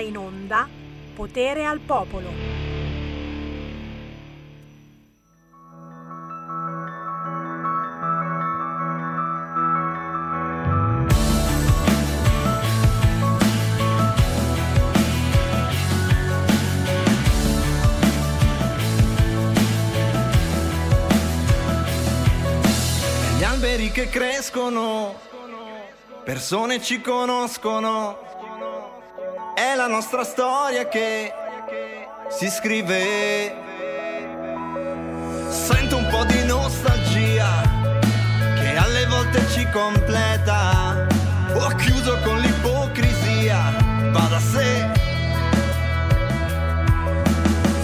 in 0.00 0.16
onda 0.16 0.68
Potere 1.14 1.64
al 1.64 1.80
Popolo. 1.80 2.30
Gli 23.36 23.42
alberi 23.42 23.90
che 23.90 24.08
crescono, 24.08 25.14
persone 26.22 26.80
ci 26.80 27.00
conoscono, 27.00 28.27
è 29.58 29.74
la 29.74 29.88
nostra 29.88 30.22
storia 30.22 30.86
che 30.86 31.34
si 32.28 32.48
scrive. 32.48 33.52
Sento 35.48 35.96
un 35.96 36.06
po' 36.06 36.24
di 36.26 36.44
nostalgia 36.44 37.62
che 38.54 38.76
alle 38.76 39.06
volte 39.06 39.44
ci 39.48 39.68
completa. 39.70 41.06
Ho 41.54 41.68
chiuso 41.74 42.18
con 42.22 42.38
l'ipocrisia, 42.38 43.74
va 44.12 44.26
da 44.30 44.38
sé. 44.38 44.90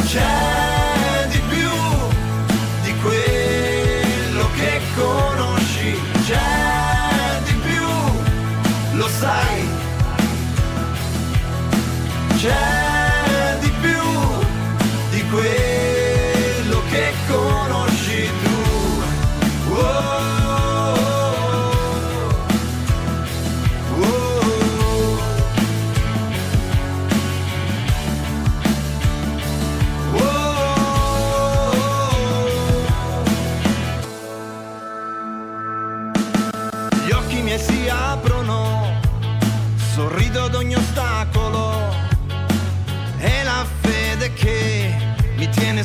C'è 0.06 0.53
C'è 12.44 12.83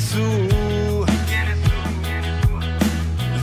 su. 0.00 1.04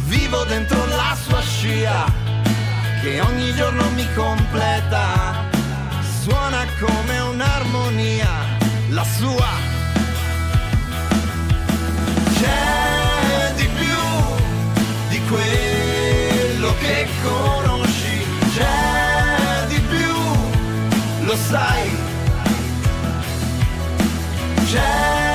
Vivo 0.08 0.44
dentro 0.46 0.86
la 0.88 1.16
sua 1.24 1.42
scia, 1.42 2.06
che 3.02 3.22
ogni 3.22 3.54
giorno 3.54 3.90
mi 3.92 4.06
completa. 4.14 5.46
Suona 6.22 6.66
come 6.80 7.20
un'armonia, 7.20 8.30
la 8.90 9.04
sua. 9.04 9.50
C'è 12.40 13.54
di 13.56 13.68
più 13.68 14.02
di 15.10 15.22
quello 15.28 16.74
che 16.80 17.08
conosci, 17.24 18.26
c'è 18.56 19.68
di 19.68 19.80
più, 19.80 21.26
lo 21.26 21.36
sai. 21.36 22.06
C'è 24.70 25.27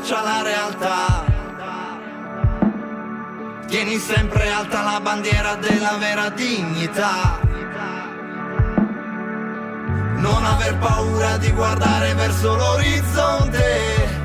faccia 0.00 0.22
la 0.22 0.42
realtà. 0.42 1.24
Tieni 3.66 3.98
sempre 3.98 4.50
alta 4.50 4.82
la 4.82 5.00
bandiera 5.00 5.54
della 5.56 5.96
vera 5.98 6.30
dignità. 6.30 7.38
Non 10.16 10.44
aver 10.44 10.76
paura 10.78 11.36
di 11.36 11.50
guardare 11.52 12.14
verso 12.14 12.56
l'orizzonte. 12.56 14.18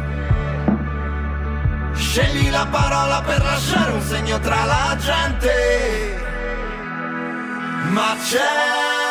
Scegli 1.93 2.49
la 2.49 2.67
parola 2.69 3.21
per 3.21 3.43
lasciare 3.43 3.91
un 3.91 4.01
segno 4.01 4.39
tra 4.39 4.63
la 4.63 4.95
gente. 4.97 6.23
Ma 7.89 8.15
c'è 8.23 9.04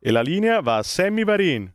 E 0.00 0.12
la 0.12 0.20
linea 0.20 0.60
va 0.60 0.76
a 0.76 0.82
Sammy 0.82 1.24
Varin. 1.24 1.74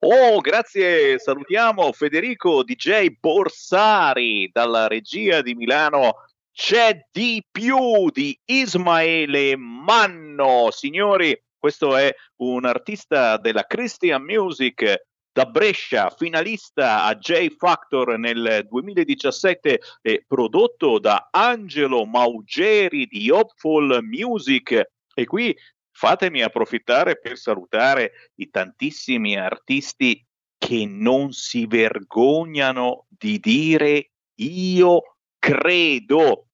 Oh, 0.00 0.40
grazie, 0.40 1.18
salutiamo 1.18 1.92
Federico 1.92 2.62
DJ 2.62 3.16
Borsari 3.18 4.50
dalla 4.52 4.86
regia 4.86 5.40
di 5.40 5.54
Milano. 5.54 6.26
C'è 6.52 7.06
di 7.10 7.42
più 7.50 8.10
di 8.10 8.38
Ismaele 8.44 9.56
Manno, 9.56 10.68
signori. 10.70 11.38
Questo 11.58 11.96
è 11.96 12.14
un 12.36 12.66
artista 12.66 13.38
della 13.38 13.64
Christian 13.64 14.22
Music 14.22 15.04
da 15.32 15.46
Brescia, 15.46 16.10
finalista 16.10 17.04
a 17.04 17.14
J 17.16 17.48
Factor 17.56 18.18
nel 18.18 18.66
2017, 18.68 19.80
eh, 20.02 20.24
prodotto 20.26 20.98
da 20.98 21.28
Angelo 21.30 22.04
Maugeri 22.04 23.06
di 23.06 23.30
Hopeful 23.30 24.00
Music. 24.02 24.82
E 25.14 25.24
qui 25.24 25.56
fatemi 26.00 26.40
approfittare 26.40 27.18
per 27.18 27.36
salutare 27.36 28.30
i 28.36 28.48
tantissimi 28.48 29.36
artisti 29.36 30.26
che 30.56 30.86
non 30.86 31.32
si 31.32 31.66
vergognano 31.66 33.04
di 33.06 33.38
dire 33.38 34.12
io 34.36 35.16
credo. 35.38 36.46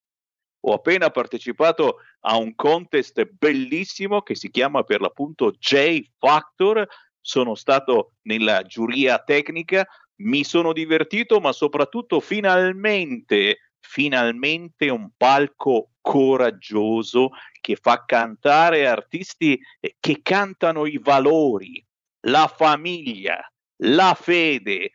Ho 0.58 0.72
appena 0.72 1.10
partecipato 1.10 1.98
a 2.22 2.36
un 2.36 2.56
contest 2.56 3.24
bellissimo 3.38 4.22
che 4.22 4.34
si 4.34 4.50
chiama 4.50 4.82
per 4.82 5.00
l'appunto 5.00 5.52
J 5.52 6.02
Factor. 6.18 6.84
Sono 7.20 7.54
stato 7.54 8.14
nella 8.22 8.64
giuria 8.64 9.20
tecnica, 9.20 9.86
mi 10.22 10.42
sono 10.42 10.72
divertito, 10.72 11.38
ma 11.38 11.52
soprattutto 11.52 12.18
finalmente, 12.18 13.65
finalmente 13.88 14.88
un 14.88 15.10
palco 15.16 15.90
coraggioso 16.00 17.30
che 17.60 17.76
fa 17.76 18.04
cantare 18.04 18.86
artisti 18.86 19.58
eh, 19.80 19.96
che 20.00 20.20
cantano 20.22 20.86
i 20.86 20.98
valori, 20.98 21.84
la 22.26 22.52
famiglia, 22.54 23.40
la 23.82 24.16
fede, 24.20 24.90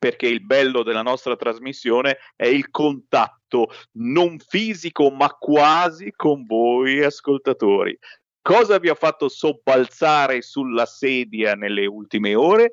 perché 0.00 0.26
il 0.26 0.42
bello 0.42 0.82
della 0.82 1.02
nostra 1.02 1.36
trasmissione 1.36 2.16
è 2.34 2.46
il 2.46 2.70
contatto 2.70 3.68
non 3.98 4.38
fisico 4.38 5.10
ma 5.10 5.28
quasi 5.28 6.10
con 6.16 6.46
voi 6.46 7.04
ascoltatori. 7.04 7.96
Cosa 8.40 8.78
vi 8.78 8.88
ha 8.88 8.94
fatto 8.94 9.28
sobbalzare 9.28 10.40
sulla 10.40 10.86
sedia 10.86 11.54
nelle 11.54 11.84
ultime 11.84 12.34
ore? 12.34 12.72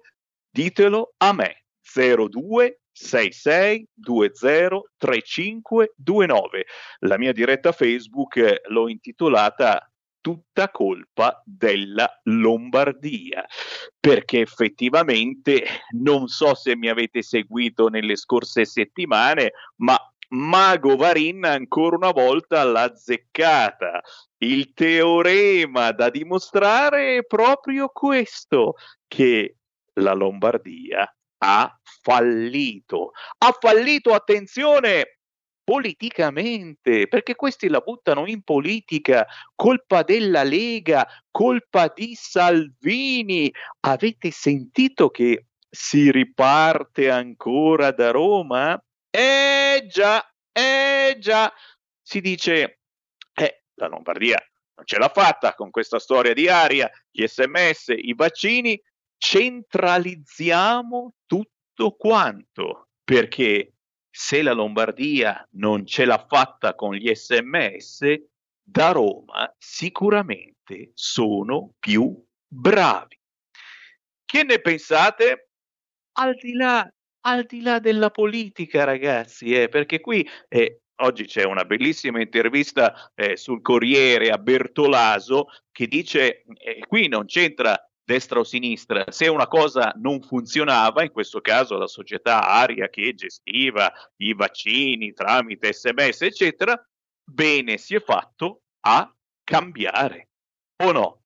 Ditelo 0.49 1.15
a 1.17 1.33
me. 1.33 1.65
02 1.83 2.79
3529. 4.97 6.65
La 6.99 7.17
mia 7.17 7.33
diretta 7.33 7.73
Facebook 7.73 8.61
l'ho 8.69 8.87
intitolata 8.87 9.91
tutta 10.27 10.69
colpa 10.71 11.41
della 11.45 12.19
Lombardia, 12.23 13.45
perché 13.97 14.41
effettivamente 14.41 15.63
non 16.01 16.27
so 16.27 16.53
se 16.53 16.75
mi 16.75 16.89
avete 16.89 17.21
seguito 17.21 17.87
nelle 17.87 18.17
scorse 18.17 18.65
settimane, 18.65 19.53
ma 19.77 19.97
Mago 20.31 20.97
Varin 20.97 21.45
ancora 21.45 21.95
una 21.95 22.11
volta 22.11 22.65
l'ha 22.65 22.93
zeccata. 22.93 24.01
Il 24.39 24.73
teorema 24.73 25.91
da 25.91 26.09
dimostrare 26.09 27.19
è 27.19 27.25
proprio 27.25 27.87
questo, 27.87 28.73
che 29.07 29.55
la 29.93 30.11
Lombardia 30.11 31.09
ha 31.37 31.79
fallito. 32.01 33.11
Ha 33.37 33.55
fallito, 33.57 34.13
attenzione, 34.13 35.16
politicamente, 35.67 37.09
perché 37.09 37.35
questi 37.35 37.67
la 37.67 37.81
buttano 37.81 38.25
in 38.25 38.41
politica, 38.41 39.27
colpa 39.53 40.01
della 40.01 40.43
Lega, 40.43 41.05
colpa 41.29 41.91
di 41.93 42.15
Salvini. 42.15 43.53
Avete 43.81 44.31
sentito 44.31 45.09
che 45.09 45.47
si 45.69 46.09
riparte 46.09 47.09
ancora 47.09 47.91
da 47.91 48.11
Roma? 48.11 48.81
Eh 49.09 49.85
già, 49.89 50.25
eh 50.53 51.17
già, 51.19 51.51
si 52.01 52.21
dice, 52.21 52.79
eh, 53.33 53.63
la 53.73 53.87
Lombardia 53.87 54.41
non 54.75 54.85
ce 54.85 54.97
l'ha 54.97 55.09
fatta 55.09 55.53
con 55.53 55.69
questa 55.69 55.99
storia 55.99 56.33
di 56.33 56.47
aria, 56.47 56.89
gli 57.11 57.27
sms, 57.27 57.87
i 57.89 58.13
vaccini, 58.15 58.81
centralizziamo 59.17 61.13
tutto 61.25 61.91
quanto, 61.97 62.87
perché 63.03 63.73
se 64.19 64.41
la 64.41 64.51
Lombardia 64.51 65.47
non 65.51 65.85
ce 65.85 66.03
l'ha 66.03 66.25
fatta 66.27 66.73
con 66.73 66.95
gli 66.95 67.13
sms, 67.13 68.15
da 68.63 68.89
Roma 68.89 69.53
sicuramente 69.59 70.89
sono 70.95 71.75
più 71.77 72.19
bravi. 72.47 73.15
Che 74.25 74.43
ne 74.43 74.59
pensate? 74.59 75.49
Al 76.13 76.33
di 76.33 76.53
là, 76.53 76.91
al 77.25 77.45
di 77.45 77.61
là 77.61 77.77
della 77.77 78.09
politica, 78.09 78.85
ragazzi, 78.85 79.53
eh, 79.53 79.69
perché 79.69 79.99
qui 80.01 80.27
eh, 80.47 80.81
oggi 80.95 81.25
c'è 81.25 81.43
una 81.43 81.63
bellissima 81.63 82.19
intervista 82.19 83.11
eh, 83.13 83.37
sul 83.37 83.61
Corriere 83.61 84.31
a 84.31 84.39
Bertolaso 84.39 85.45
che 85.71 85.85
dice 85.85 86.43
eh, 86.55 86.79
qui 86.87 87.07
non 87.07 87.25
c'entra 87.25 87.86
destra 88.07 88.39
o 88.39 88.45
sinistra, 88.45 89.03
se 89.09 89.27
una 89.27 89.47
cosa 89.47 89.91
non 89.97 90.21
funzionava, 90.21 91.03
in 91.03 91.11
questo 91.11 91.41
caso 91.41 91.77
la 91.77 91.87
società 91.87 92.47
Aria 92.47 92.87
che 92.87 93.13
gestiva 93.13 93.91
i 94.21 94.33
vaccini 94.33 95.11
tramite 95.11 95.73
sms, 95.73 96.21
eccetera, 96.21 96.81
bene 97.21 97.77
si 97.77 97.95
è 97.95 98.01
fatto 98.01 98.61
a 98.85 99.13
cambiare, 99.43 100.29
o 100.83 100.91
no? 100.93 101.21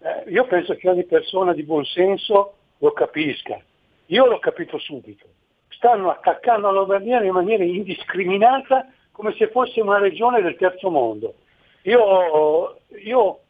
Eh, 0.00 0.30
io 0.30 0.46
penso 0.46 0.74
che 0.76 0.88
ogni 0.88 1.04
persona 1.04 1.52
di 1.52 1.62
buon 1.62 1.84
senso 1.84 2.54
lo 2.78 2.92
capisca. 2.92 3.60
Io 4.06 4.26
l'ho 4.26 4.38
capito 4.38 4.78
subito. 4.78 5.26
Stanno 5.68 6.10
attaccando 6.10 6.66
la 6.66 6.72
Lombardia 6.72 7.22
in 7.22 7.32
maniera 7.32 7.64
indiscriminata 7.64 8.86
come 9.12 9.34
se 9.36 9.48
fosse 9.48 9.80
una 9.80 9.98
regione 9.98 10.40
del 10.40 10.56
terzo 10.56 10.90
mondo. 10.90 11.34
Io, 11.82 12.78
io 13.02 13.40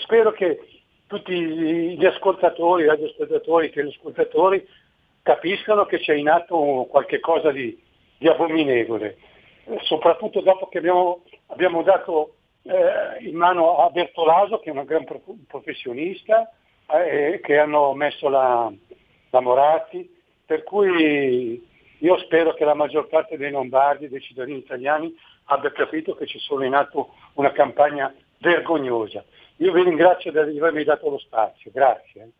spero 0.00 0.32
che 0.32 0.60
tutti 1.06 1.34
gli 1.34 2.04
ascoltatori, 2.04 2.84
gli 2.84 2.88
radioascoltatori, 2.88 3.66
i 3.66 3.70
telescoltatori 3.70 4.66
capiscano 5.22 5.86
che 5.86 5.98
c'è 5.98 6.14
in 6.14 6.28
atto 6.28 6.86
qualche 6.88 7.20
cosa 7.20 7.50
di, 7.50 7.78
di 8.18 8.28
abominevole, 8.28 9.16
eh, 9.64 9.78
soprattutto 9.82 10.40
dopo 10.40 10.68
che 10.68 10.78
abbiamo, 10.78 11.22
abbiamo 11.46 11.82
dato 11.82 12.34
eh, 12.68 13.24
in 13.26 13.34
mano 13.34 13.78
a 13.78 13.90
Bertolaso 13.90 14.58
che 14.58 14.70
è 14.70 14.72
un 14.72 14.84
gran 14.84 15.06
professionista, 15.46 16.52
eh, 16.86 17.40
che 17.42 17.58
hanno 17.58 17.94
messo 17.94 18.28
la, 18.28 18.70
la 19.30 19.40
Moratti, 19.40 20.08
per 20.44 20.62
cui 20.64 21.66
io 21.98 22.18
spero 22.18 22.54
che 22.54 22.64
la 22.64 22.74
maggior 22.74 23.08
parte 23.08 23.36
dei 23.36 23.50
lombardi, 23.50 24.08
dei 24.08 24.20
cittadini 24.20 24.58
italiani, 24.58 25.14
abbia 25.44 25.72
capito 25.72 26.14
che 26.14 26.26
ci 26.26 26.38
sono 26.38 26.64
in 26.64 26.74
atto 26.74 27.14
una 27.34 27.52
campagna 27.52 28.14
vergognosa. 28.38 29.24
Io 29.56 29.72
vi 29.72 29.82
ringrazio 29.82 30.30
di 30.30 30.58
avermi 30.58 30.84
dato 30.84 31.08
lo 31.08 31.18
spazio, 31.18 31.70
grazie. 31.72 32.30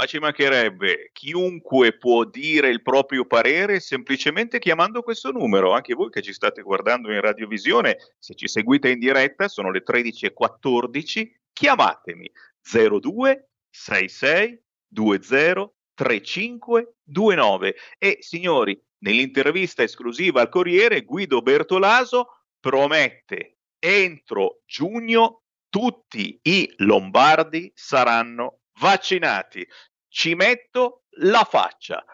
Ma 0.00 0.06
ci 0.06 0.18
mancherebbe, 0.18 1.10
chiunque 1.12 1.94
può 1.98 2.24
dire 2.24 2.70
il 2.70 2.80
proprio 2.80 3.26
parere 3.26 3.80
semplicemente 3.80 4.58
chiamando 4.58 5.02
questo 5.02 5.30
numero, 5.30 5.74
anche 5.74 5.92
voi 5.92 6.08
che 6.08 6.22
ci 6.22 6.32
state 6.32 6.62
guardando 6.62 7.12
in 7.12 7.20
radiovisione, 7.20 7.98
se 8.18 8.34
ci 8.34 8.48
seguite 8.48 8.88
in 8.88 8.98
diretta 8.98 9.46
sono 9.46 9.70
le 9.70 9.82
13.14, 9.86 11.30
chiamatemi 11.52 12.30
02 12.62 13.50
66 13.68 14.62
20 14.88 15.70
3529 15.92 17.74
e 17.98 18.16
signori, 18.20 18.82
nell'intervista 19.00 19.82
esclusiva 19.82 20.40
al 20.40 20.48
Corriere 20.48 21.02
Guido 21.02 21.42
Bertolaso 21.42 22.46
promette 22.58 23.58
entro 23.78 24.62
giugno 24.64 25.42
tutti 25.68 26.40
i 26.44 26.72
lombardi 26.78 27.70
saranno 27.74 28.60
vaccinati. 28.80 29.66
Ci 30.12 30.34
metto 30.34 31.04
la 31.20 31.44
faccia. 31.44 32.04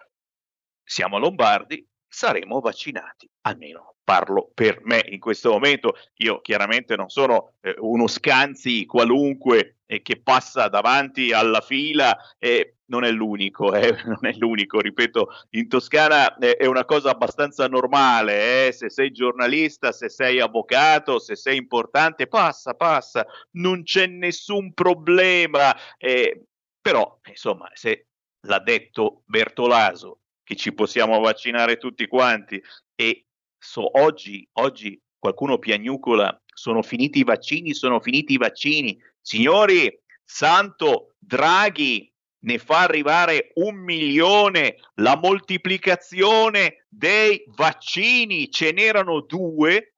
Siamo 0.84 1.18
lombardi, 1.18 1.84
saremo 2.06 2.60
vaccinati, 2.60 3.28
almeno 3.40 3.96
parlo 4.04 4.50
per 4.54 4.80
me 4.84 5.02
in 5.08 5.18
questo 5.18 5.50
momento. 5.50 5.96
Io 6.16 6.42
chiaramente 6.42 6.94
non 6.94 7.08
sono 7.08 7.54
eh, 7.62 7.74
uno 7.78 8.06
scanzi 8.06 8.84
qualunque 8.84 9.78
eh, 9.86 10.02
che 10.02 10.20
passa 10.20 10.68
davanti 10.68 11.32
alla 11.32 11.62
fila 11.62 12.16
e 12.38 12.76
non 12.88 13.04
è 13.04 13.10
l'unico, 13.10 13.74
eh, 13.74 13.96
non 14.04 14.18
è 14.20 14.32
l'unico, 14.36 14.78
ripeto, 14.78 15.28
in 15.50 15.66
Toscana 15.66 16.36
eh, 16.36 16.56
è 16.56 16.66
una 16.66 16.84
cosa 16.84 17.10
abbastanza 17.10 17.66
normale, 17.66 18.66
eh, 18.66 18.72
se 18.72 18.90
sei 18.90 19.10
giornalista, 19.10 19.90
se 19.90 20.10
sei 20.10 20.38
avvocato, 20.38 21.18
se 21.18 21.34
sei 21.34 21.56
importante, 21.56 22.26
passa, 22.26 22.74
passa, 22.74 23.26
non 23.52 23.82
c'è 23.84 24.06
nessun 24.06 24.74
problema, 24.74 25.74
eh, 25.96 26.42
però 26.86 27.18
insomma 27.26 27.68
se 27.74 28.06
l'ha 28.46 28.60
detto 28.60 29.24
Bertolaso 29.26 30.20
che 30.44 30.54
ci 30.54 30.72
possiamo 30.72 31.18
vaccinare 31.18 31.78
tutti 31.78 32.06
quanti 32.06 32.62
e 32.94 33.26
so, 33.58 33.98
oggi, 33.98 34.48
oggi 34.60 35.00
qualcuno 35.18 35.58
piagnucola, 35.58 36.40
sono 36.46 36.82
finiti 36.82 37.18
i 37.18 37.24
vaccini, 37.24 37.74
sono 37.74 37.98
finiti 37.98 38.34
i 38.34 38.38
vaccini. 38.38 38.96
Signori, 39.20 40.00
santo 40.22 41.16
Draghi 41.18 42.08
ne 42.44 42.58
fa 42.58 42.82
arrivare 42.82 43.50
un 43.54 43.74
milione, 43.74 44.76
la 45.00 45.16
moltiplicazione 45.16 46.86
dei 46.88 47.42
vaccini, 47.48 48.48
ce 48.48 48.70
n'erano 48.70 49.22
due, 49.22 49.96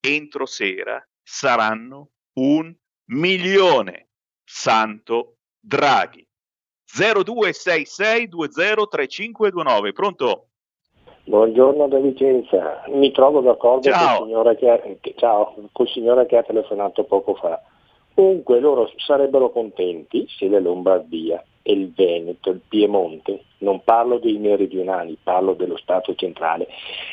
entro 0.00 0.46
sera 0.46 1.06
saranno 1.22 2.12
un 2.38 2.74
milione. 3.10 4.08
Santo 4.42 5.39
Draghi. 5.60 6.26
0266203529, 6.96 9.92
pronto? 9.92 10.46
Buongiorno 11.24 11.86
da 11.86 11.98
Vicenza, 11.98 12.82
mi 12.88 13.12
trovo 13.12 13.40
d'accordo 13.40 13.88
Ciao. 13.88 14.26
Col, 14.26 14.56
che, 14.56 15.14
ciao, 15.16 15.54
col 15.70 15.88
signore 15.88 16.26
che 16.26 16.38
ha 16.38 16.42
telefonato 16.42 17.04
poco 17.04 17.34
fa. 17.34 17.62
Comunque 18.14 18.58
loro 18.58 18.90
sarebbero 18.96 19.50
contenti 19.50 20.26
se 20.36 20.48
la 20.48 20.58
Lombardia 20.58 21.44
e 21.62 21.72
il 21.72 21.92
Veneto, 21.92 22.50
il 22.50 22.60
Piemonte, 22.66 23.44
non 23.58 23.84
parlo 23.84 24.18
dei 24.18 24.38
meridionali, 24.38 25.16
parlo 25.22 25.52
dello 25.54 25.76
Stato 25.76 26.14
centrale, 26.14 26.66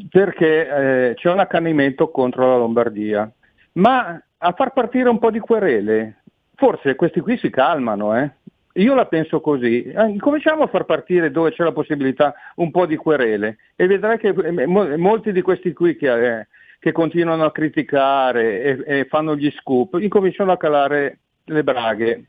Perché 0.07 0.67
eh, 1.09 1.13
c'è 1.15 1.31
un 1.31 1.39
accanimento 1.39 2.11
contro 2.11 2.47
la 2.47 2.57
Lombardia. 2.57 3.31
Ma 3.73 4.21
a 4.37 4.51
far 4.51 4.73
partire 4.73 5.09
un 5.09 5.17
po' 5.17 5.31
di 5.31 5.39
querele, 5.39 6.21
forse 6.55 6.95
questi 6.95 7.19
qui 7.19 7.37
si 7.37 7.49
calmano, 7.49 8.15
eh? 8.15 8.31
Io 8.73 8.93
la 8.93 9.07
penso 9.07 9.41
così, 9.41 9.83
eh, 9.83 10.17
cominciamo 10.19 10.63
a 10.63 10.67
far 10.67 10.85
partire 10.85 11.31
dove 11.31 11.51
c'è 11.51 11.63
la 11.63 11.71
possibilità 11.71 12.35
un 12.57 12.69
po' 12.69 12.85
di 12.85 12.95
querele 12.95 13.57
e 13.75 13.87
vedrai 13.87 14.19
che 14.19 14.27
eh, 14.27 14.67
molti 14.67 15.31
di 15.31 15.41
questi 15.41 15.73
qui 15.73 15.95
che, 15.95 16.39
eh, 16.39 16.47
che 16.79 16.91
continuano 16.91 17.45
a 17.45 17.51
criticare 17.51 18.61
e, 18.61 18.99
e, 18.99 19.05
fanno 19.05 19.35
gli 19.35 19.51
scoop 19.59 19.97
incominciano 19.99 20.51
a 20.51 20.57
calare 20.57 21.19
le 21.45 21.63
braghe. 21.63 22.25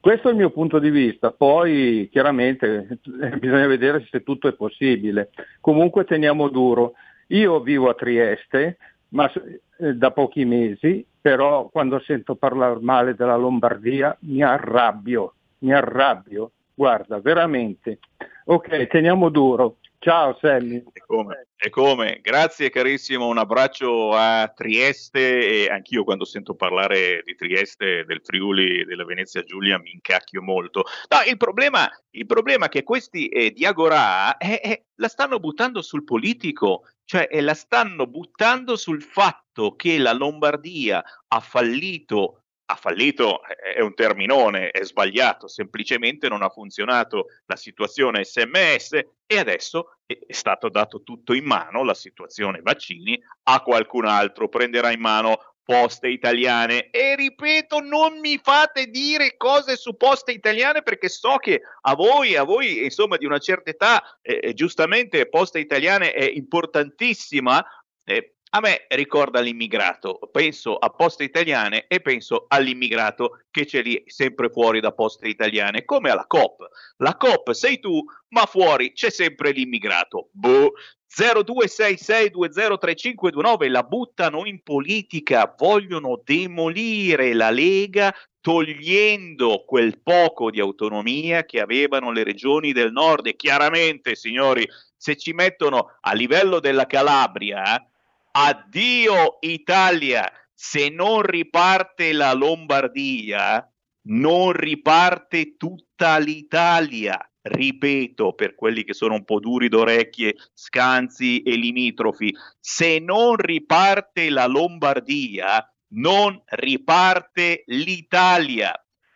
Questo 0.00 0.28
è 0.28 0.30
il 0.32 0.36
mio 0.36 0.50
punto 0.50 0.78
di 0.78 0.90
vista, 0.90 1.30
poi 1.30 2.08
chiaramente 2.10 2.98
bisogna 3.38 3.66
vedere 3.66 4.06
se 4.10 4.22
tutto 4.22 4.48
è 4.48 4.54
possibile. 4.54 5.30
Comunque 5.60 6.04
teniamo 6.04 6.48
duro. 6.48 6.94
Io 7.28 7.60
vivo 7.60 7.88
a 7.88 7.94
Trieste, 7.94 8.78
ma 9.10 9.30
da 9.76 10.10
pochi 10.10 10.44
mesi, 10.44 11.06
però 11.20 11.68
quando 11.68 12.00
sento 12.00 12.34
parlare 12.34 12.78
male 12.80 13.14
della 13.14 13.36
Lombardia 13.36 14.16
mi 14.22 14.42
arrabbio 14.42 15.34
mi 15.62 15.72
arrabbio, 15.72 16.52
guarda, 16.74 17.20
veramente. 17.20 17.98
Ok, 18.44 18.86
teniamo 18.88 19.28
duro. 19.28 19.76
Ciao 20.02 20.36
Sammy. 20.40 20.82
E 20.92 21.00
come, 21.06 21.46
e 21.56 21.70
come? 21.70 22.18
Grazie 22.20 22.70
carissimo, 22.70 23.28
un 23.28 23.38
abbraccio 23.38 24.10
a 24.10 24.48
Trieste 24.48 25.46
e 25.46 25.68
anch'io 25.68 26.02
quando 26.02 26.24
sento 26.24 26.56
parlare 26.56 27.22
di 27.24 27.36
Trieste, 27.36 28.04
del 28.04 28.20
Friuli 28.20 28.84
della 28.84 29.04
Venezia 29.04 29.44
Giulia 29.44 29.78
mi 29.78 29.92
incacchio 29.92 30.42
molto. 30.42 30.82
No, 31.08 31.18
il 31.30 31.36
problema, 31.36 31.88
il 32.10 32.26
problema 32.26 32.66
è 32.66 32.68
che 32.68 32.82
questi 32.82 33.28
eh, 33.28 33.52
di 33.52 33.64
Agorà 33.64 34.36
eh, 34.38 34.60
eh, 34.64 34.86
la 34.96 35.06
stanno 35.06 35.38
buttando 35.38 35.80
sul 35.82 36.02
politico, 36.02 36.82
cioè 37.04 37.28
la 37.40 37.54
stanno 37.54 38.08
buttando 38.08 38.74
sul 38.74 39.02
fatto 39.02 39.76
che 39.76 39.98
la 39.98 40.12
Lombardia 40.12 41.00
ha 41.28 41.38
fallito 41.38 42.41
ha 42.72 42.76
fallito 42.76 43.42
è 43.44 43.80
un 43.80 43.94
terminone, 43.94 44.70
è 44.70 44.82
sbagliato, 44.82 45.46
semplicemente 45.46 46.28
non 46.28 46.42
ha 46.42 46.48
funzionato 46.48 47.26
la 47.44 47.56
situazione 47.56 48.24
SMS 48.24 48.92
e 49.26 49.38
adesso 49.38 49.98
è 50.06 50.32
stato 50.32 50.70
dato 50.70 51.02
tutto 51.02 51.34
in 51.34 51.44
mano, 51.44 51.84
la 51.84 51.94
situazione 51.94 52.60
vaccini, 52.62 53.20
a 53.44 53.60
qualcun 53.60 54.06
altro, 54.06 54.48
prenderà 54.48 54.90
in 54.90 55.00
mano 55.00 55.54
Poste 55.62 56.08
Italiane. 56.08 56.88
E 56.90 57.14
ripeto, 57.14 57.80
non 57.80 58.18
mi 58.20 58.40
fate 58.42 58.86
dire 58.86 59.36
cose 59.36 59.76
su 59.76 59.94
Poste 59.94 60.32
Italiane 60.32 60.82
perché 60.82 61.10
so 61.10 61.36
che 61.36 61.60
a 61.82 61.94
voi, 61.94 62.36
a 62.36 62.42
voi 62.42 62.84
insomma 62.84 63.18
di 63.18 63.26
una 63.26 63.38
certa 63.38 63.70
età, 63.70 64.18
eh, 64.22 64.40
eh 64.42 64.54
giustamente 64.54 65.28
Poste 65.28 65.60
Italiane 65.60 66.12
è 66.12 66.24
importantissima. 66.24 67.62
Eh, 68.04 68.36
a 68.54 68.60
me 68.60 68.84
ricorda 68.88 69.40
l'immigrato, 69.40 70.18
penso 70.30 70.76
a 70.76 70.90
poste 70.90 71.24
italiane 71.24 71.86
e 71.88 72.00
penso 72.00 72.44
all'immigrato 72.48 73.44
che 73.50 73.64
c'è 73.64 73.82
lì 73.82 74.02
sempre 74.06 74.50
fuori 74.50 74.80
da 74.80 74.92
poste 74.92 75.26
italiane, 75.26 75.86
come 75.86 76.10
alla 76.10 76.26
COP. 76.26 76.68
La 76.98 77.16
COP 77.16 77.52
sei 77.52 77.80
tu, 77.80 78.04
ma 78.28 78.44
fuori 78.44 78.92
c'è 78.92 79.08
sempre 79.10 79.52
l'immigrato. 79.52 80.28
Boh. 80.32 80.72
0266203529 81.14 83.70
la 83.70 83.82
buttano 83.82 84.46
in 84.46 84.62
politica, 84.62 85.54
vogliono 85.58 86.22
demolire 86.24 87.34
la 87.34 87.50
Lega 87.50 88.14
togliendo 88.40 89.64
quel 89.66 90.00
poco 90.02 90.50
di 90.50 90.58
autonomia 90.58 91.44
che 91.44 91.60
avevano 91.60 92.12
le 92.12 92.24
regioni 92.24 92.72
del 92.72 92.92
nord 92.92 93.26
e 93.26 93.36
chiaramente, 93.36 94.14
signori, 94.14 94.66
se 94.96 95.16
ci 95.16 95.32
mettono 95.32 95.98
a 96.00 96.14
livello 96.14 96.60
della 96.60 96.86
Calabria, 96.86 97.86
addio 98.32 99.38
Italia, 99.40 100.30
se 100.52 100.88
non 100.88 101.22
riparte 101.22 102.12
la 102.12 102.32
Lombardia, 102.32 103.66
non 104.08 104.52
riparte 104.52 105.56
tutta 105.56 106.18
l'Italia. 106.18 107.18
Ripeto, 107.44 108.34
per 108.34 108.54
quelli 108.54 108.84
che 108.84 108.94
sono 108.94 109.14
un 109.14 109.24
po' 109.24 109.40
duri 109.40 109.68
d'orecchie, 109.68 110.36
scanzi 110.54 111.42
e 111.42 111.56
limitrofi, 111.56 112.32
se 112.60 113.00
non 113.00 113.34
riparte 113.34 114.30
la 114.30 114.46
Lombardia, 114.46 115.66
non 115.94 116.40
riparte 116.46 117.64
l'Italia. 117.66 118.72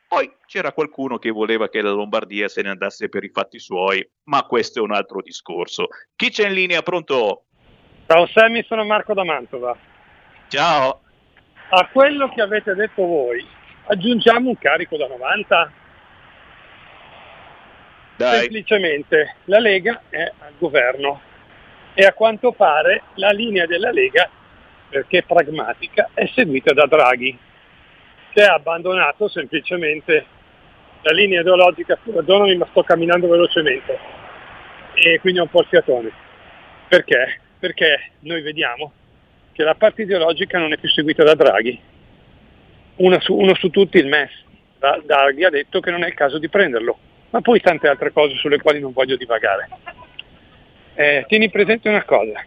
Poi 0.08 0.30
c'era 0.46 0.72
qualcuno 0.72 1.18
che 1.18 1.30
voleva 1.30 1.68
che 1.68 1.80
la 1.80 1.90
Lombardia 1.90 2.48
se 2.48 2.62
ne 2.62 2.70
andasse 2.70 3.08
per 3.08 3.24
i 3.24 3.30
fatti 3.30 3.58
suoi, 3.58 4.04
ma 4.24 4.44
questo 4.44 4.80
è 4.80 4.82
un 4.82 4.92
altro 4.92 5.20
discorso. 5.22 5.86
Chi 6.16 6.30
c'è 6.30 6.48
in 6.48 6.54
linea? 6.54 6.82
Pronto? 6.82 7.46
Ciao 8.08 8.24
Sammy, 8.28 8.62
sono 8.68 8.84
Marco 8.84 9.14
da 9.14 9.24
Mantova. 9.24 9.76
Ciao. 10.46 11.00
A 11.70 11.88
quello 11.92 12.28
che 12.28 12.40
avete 12.40 12.72
detto 12.74 13.04
voi, 13.04 13.44
aggiungiamo 13.86 14.48
un 14.48 14.56
carico 14.56 14.96
da 14.96 15.08
90? 15.08 15.72
Dai. 18.14 18.38
Semplicemente 18.42 19.34
la 19.46 19.58
Lega 19.58 20.02
è 20.08 20.20
al 20.22 20.52
governo 20.56 21.20
e 21.94 22.04
a 22.04 22.12
quanto 22.12 22.52
pare 22.52 23.02
la 23.14 23.30
linea 23.30 23.66
della 23.66 23.90
Lega, 23.90 24.30
perché 24.88 25.18
è 25.18 25.22
pragmatica, 25.24 26.10
è 26.14 26.30
seguita 26.32 26.72
da 26.72 26.86
Draghi, 26.86 27.36
che 28.32 28.44
ha 28.44 28.54
abbandonato 28.54 29.26
semplicemente 29.26 30.26
la 31.02 31.12
linea 31.12 31.40
ideologica, 31.40 31.98
perdonami 32.00 32.56
ma 32.56 32.68
sto 32.70 32.84
camminando 32.84 33.26
velocemente 33.26 33.98
e 34.94 35.18
quindi 35.18 35.40
ho 35.40 35.42
un 35.42 35.50
po' 35.50 35.62
il 35.62 35.66
fiatone. 35.66 36.12
Perché? 36.86 37.40
Perché 37.58 38.10
noi 38.20 38.42
vediamo 38.42 38.92
che 39.52 39.62
la 39.62 39.74
parte 39.74 40.02
ideologica 40.02 40.58
non 40.58 40.72
è 40.72 40.78
più 40.78 40.88
seguita 40.88 41.24
da 41.24 41.34
Draghi. 41.34 41.80
Uno 42.96 43.20
su, 43.20 43.34
uno 43.34 43.54
su 43.54 43.70
tutti 43.70 43.98
il 43.98 44.06
MES. 44.06 44.30
Draghi 45.04 45.44
ha 45.44 45.50
detto 45.50 45.80
che 45.80 45.90
non 45.90 46.04
è 46.04 46.08
il 46.08 46.14
caso 46.14 46.38
di 46.38 46.48
prenderlo, 46.48 46.98
ma 47.30 47.40
poi 47.40 47.60
tante 47.60 47.88
altre 47.88 48.12
cose 48.12 48.36
sulle 48.36 48.60
quali 48.60 48.80
non 48.80 48.92
voglio 48.92 49.16
divagare. 49.16 49.68
Eh, 50.94 51.24
tieni 51.26 51.50
presente 51.50 51.88
una 51.88 52.04
cosa, 52.04 52.44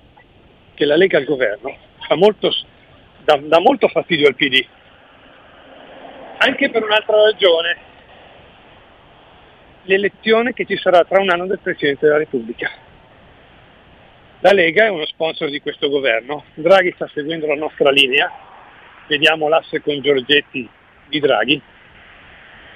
che 0.74 0.86
la 0.86 0.96
Lega 0.96 1.18
al 1.18 1.26
governo 1.26 1.76
molto, 2.16 2.52
dà, 3.24 3.38
dà 3.38 3.60
molto 3.60 3.88
fastidio 3.88 4.28
al 4.28 4.36
PD, 4.36 4.66
anche 6.38 6.70
per 6.70 6.84
un'altra 6.84 7.24
ragione, 7.24 7.78
l'elezione 9.84 10.54
che 10.54 10.66
ci 10.66 10.78
sarà 10.78 11.04
tra 11.04 11.20
un 11.20 11.30
anno 11.30 11.48
del 11.48 11.60
Presidente 11.60 12.06
della 12.06 12.18
Repubblica. 12.18 12.88
La 14.42 14.54
Lega 14.54 14.86
è 14.86 14.90
uno 14.90 15.06
sponsor 15.06 15.50
di 15.50 15.60
questo 15.60 15.90
governo, 15.90 16.46
Draghi 16.54 16.94
sta 16.96 17.10
seguendo 17.14 17.46
la 17.46 17.56
nostra 17.56 17.92
linea, 17.92 18.32
vediamo 19.08 19.50
l'asse 19.50 19.82
con 19.82 20.00
Giorgetti 20.00 20.66
di 21.10 21.20
Draghi, 21.20 21.62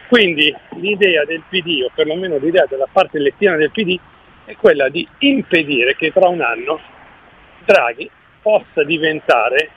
quindi 0.10 0.54
l'idea 0.72 1.24
del 1.24 1.42
PD, 1.48 1.84
o 1.86 1.92
perlomeno 1.96 2.38
l'idea 2.38 2.66
della 2.66 2.90
parte 2.92 3.18
elettiva 3.18 3.56
del 3.56 3.72
PD, 3.72 3.98
è 4.44 4.58
quella 4.58 4.90
di 4.90 5.08
impedire 5.20 5.96
che 5.96 6.12
tra 6.12 6.28
un 6.28 6.42
anno 6.42 6.82
Draghi 7.64 8.12
possa 8.42 8.84
diventare 8.84 9.70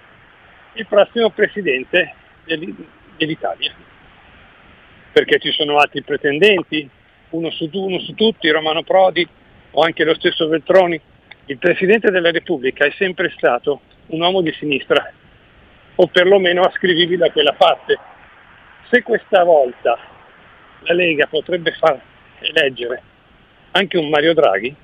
il 0.72 0.86
prossimo 0.88 1.30
presidente 1.30 2.14
dell'Italia. 2.46 3.72
Perché 5.12 5.38
ci 5.38 5.52
sono 5.52 5.78
altri 5.78 6.02
pretendenti, 6.02 6.90
uno 7.30 7.50
su, 7.50 7.70
uno 7.72 8.00
su 8.00 8.12
tutti, 8.14 8.50
Romano 8.50 8.82
Prodi 8.82 9.26
o 9.70 9.82
anche 9.82 10.02
lo 10.02 10.14
stesso 10.14 10.48
Veltroni, 10.48 11.00
il 11.48 11.58
Presidente 11.58 12.10
della 12.10 12.32
Repubblica 12.32 12.84
è 12.84 12.92
sempre 12.98 13.32
stato 13.36 13.80
un 14.06 14.20
uomo 14.20 14.40
di 14.40 14.52
sinistra, 14.58 15.12
o 15.94 16.06
perlomeno 16.08 16.62
ascrivibile 16.62 17.26
a 17.26 17.32
quella 17.32 17.52
parte. 17.52 17.98
Se 18.90 19.02
questa 19.02 19.44
volta 19.44 19.96
la 20.80 20.94
Lega 20.94 21.26
potrebbe 21.26 21.72
far 21.72 22.00
eleggere 22.40 23.02
anche 23.72 23.96
un 23.96 24.08
Mario 24.08 24.34
Draghi, 24.34 24.74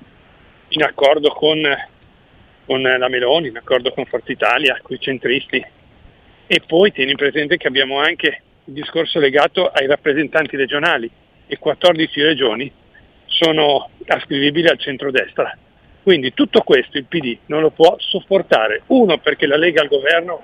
in 0.69 0.83
accordo 0.83 1.29
con, 1.29 1.61
con 2.65 2.81
la 2.81 3.07
Meloni, 3.09 3.49
in 3.49 3.57
accordo 3.57 3.91
con 3.91 4.05
Forza 4.05 4.31
Italia, 4.31 4.79
con 4.81 4.95
i 4.95 4.99
centristi, 4.99 5.65
e 6.47 6.61
poi 6.65 6.91
tieni 6.91 7.15
presente 7.15 7.57
che 7.57 7.67
abbiamo 7.67 7.99
anche 7.99 8.41
il 8.65 8.73
discorso 8.73 9.19
legato 9.19 9.67
ai 9.67 9.87
rappresentanti 9.87 10.55
regionali 10.55 11.09
e 11.45 11.57
14 11.57 12.21
regioni 12.21 12.71
sono 13.25 13.89
ascrivibili 14.07 14.67
al 14.67 14.79
centrodestra. 14.79 15.57
Quindi 16.03 16.33
tutto 16.33 16.61
questo 16.61 16.97
il 16.97 17.05
PD 17.05 17.37
non 17.45 17.61
lo 17.61 17.71
può 17.71 17.95
sopportare. 17.97 18.83
Uno, 18.87 19.17
perché 19.19 19.47
la 19.47 19.55
Lega 19.55 19.81
al 19.81 19.87
governo 19.87 20.41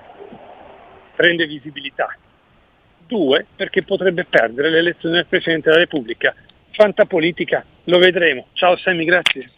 prende 1.14 1.46
visibilità. 1.46 2.16
Due, 3.06 3.46
perché 3.54 3.82
potrebbe 3.82 4.24
perdere 4.24 4.70
l'elezione 4.70 5.16
del 5.16 5.26
Presidente 5.26 5.68
della 5.68 5.82
Repubblica. 5.82 6.34
Fantapolitica, 6.70 7.62
lo 7.84 7.98
vedremo. 7.98 8.46
Ciao 8.54 8.76
Sammy, 8.76 9.04
grazie. 9.04 9.50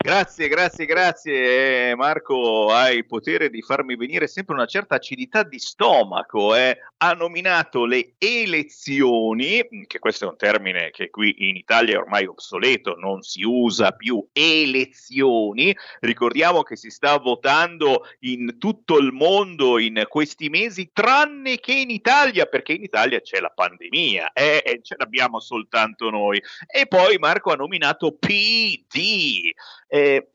Grazie, 0.00 0.46
grazie, 0.46 0.86
grazie 0.86 1.96
Marco, 1.96 2.72
hai 2.72 2.98
il 2.98 3.06
potere 3.06 3.50
di 3.50 3.62
farmi 3.62 3.96
venire 3.96 4.28
sempre 4.28 4.54
una 4.54 4.64
certa 4.64 4.94
acidità 4.94 5.42
di 5.42 5.58
stomaco. 5.58 6.54
Eh. 6.54 6.78
Ha 6.98 7.12
nominato 7.14 7.84
le 7.84 8.14
elezioni, 8.16 9.66
che 9.86 9.98
questo 9.98 10.24
è 10.24 10.28
un 10.28 10.36
termine 10.36 10.90
che 10.90 11.10
qui 11.10 11.48
in 11.48 11.56
Italia 11.56 11.94
è 11.94 11.98
ormai 11.98 12.26
obsoleto, 12.26 12.94
non 12.94 13.22
si 13.22 13.42
usa 13.42 13.90
più 13.90 14.24
elezioni. 14.32 15.76
Ricordiamo 15.98 16.62
che 16.62 16.76
si 16.76 16.90
sta 16.90 17.18
votando 17.18 18.04
in 18.20 18.56
tutto 18.58 18.98
il 18.98 19.12
mondo 19.12 19.78
in 19.78 20.04
questi 20.08 20.48
mesi, 20.48 20.90
tranne 20.92 21.58
che 21.58 21.72
in 21.72 21.90
Italia, 21.90 22.46
perché 22.46 22.72
in 22.72 22.84
Italia 22.84 23.20
c'è 23.20 23.40
la 23.40 23.52
pandemia 23.54 24.32
eh, 24.32 24.62
e 24.64 24.80
ce 24.80 24.94
l'abbiamo 24.96 25.40
soltanto 25.40 26.08
noi. 26.08 26.40
E 26.66 26.86
poi 26.86 27.18
Marco 27.18 27.50
ha 27.50 27.56
nominato 27.56 28.16
PD. 28.16 29.52
Eh, 29.90 30.30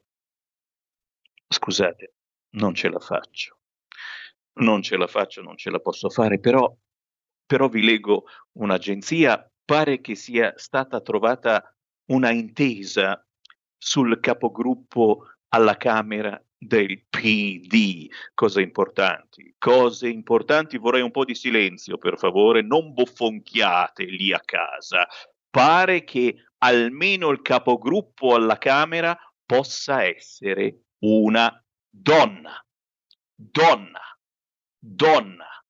scusate, 1.48 2.14
non 2.52 2.74
ce 2.74 2.90
la 2.90 3.00
faccio. 3.00 3.58
Non 4.56 4.82
ce 4.82 4.98
la 4.98 5.08
faccio, 5.08 5.42
non 5.42 5.58
ce 5.58 5.70
la 5.70 5.80
posso 5.80 6.10
fare, 6.10 6.40
però, 6.40 6.76
però 7.46 7.70
vi 7.70 7.84
leggo 7.84 8.26
un'agenzia, 8.54 9.52
pare 9.64 10.02
che 10.02 10.16
sia 10.16 10.54
stata 10.58 11.02
trovata 11.02 11.76
una 12.06 12.32
intesa 12.32 13.26
sul 13.78 14.20
capogruppo 14.20 15.28
alla 15.50 15.78
Camera 15.78 16.42
del 16.58 17.06
PD. 17.10 18.08
Cose 18.34 18.62
importanti, 18.62 19.56
cose 19.58 20.08
importanti, 20.08 20.78
vorrei 20.78 21.02
un 21.02 21.12
po' 21.12 21.26
di 21.26 21.36
silenzio 21.36 21.98
per 21.98 22.18
favore, 22.18 22.62
non 22.62 22.94
bofonchiate 22.94 24.06
lì 24.06 24.34
a 24.34 24.42
casa. 24.44 25.08
Pare 25.50 26.04
che 26.04 26.48
almeno 26.60 27.30
il 27.30 27.42
capogruppo 27.42 28.36
alla 28.36 28.58
Camera 28.58 29.18
possa 29.46 30.04
essere 30.04 30.84
una 31.00 31.64
donna. 31.90 32.66
Donna, 33.36 34.00
donna, 34.78 35.64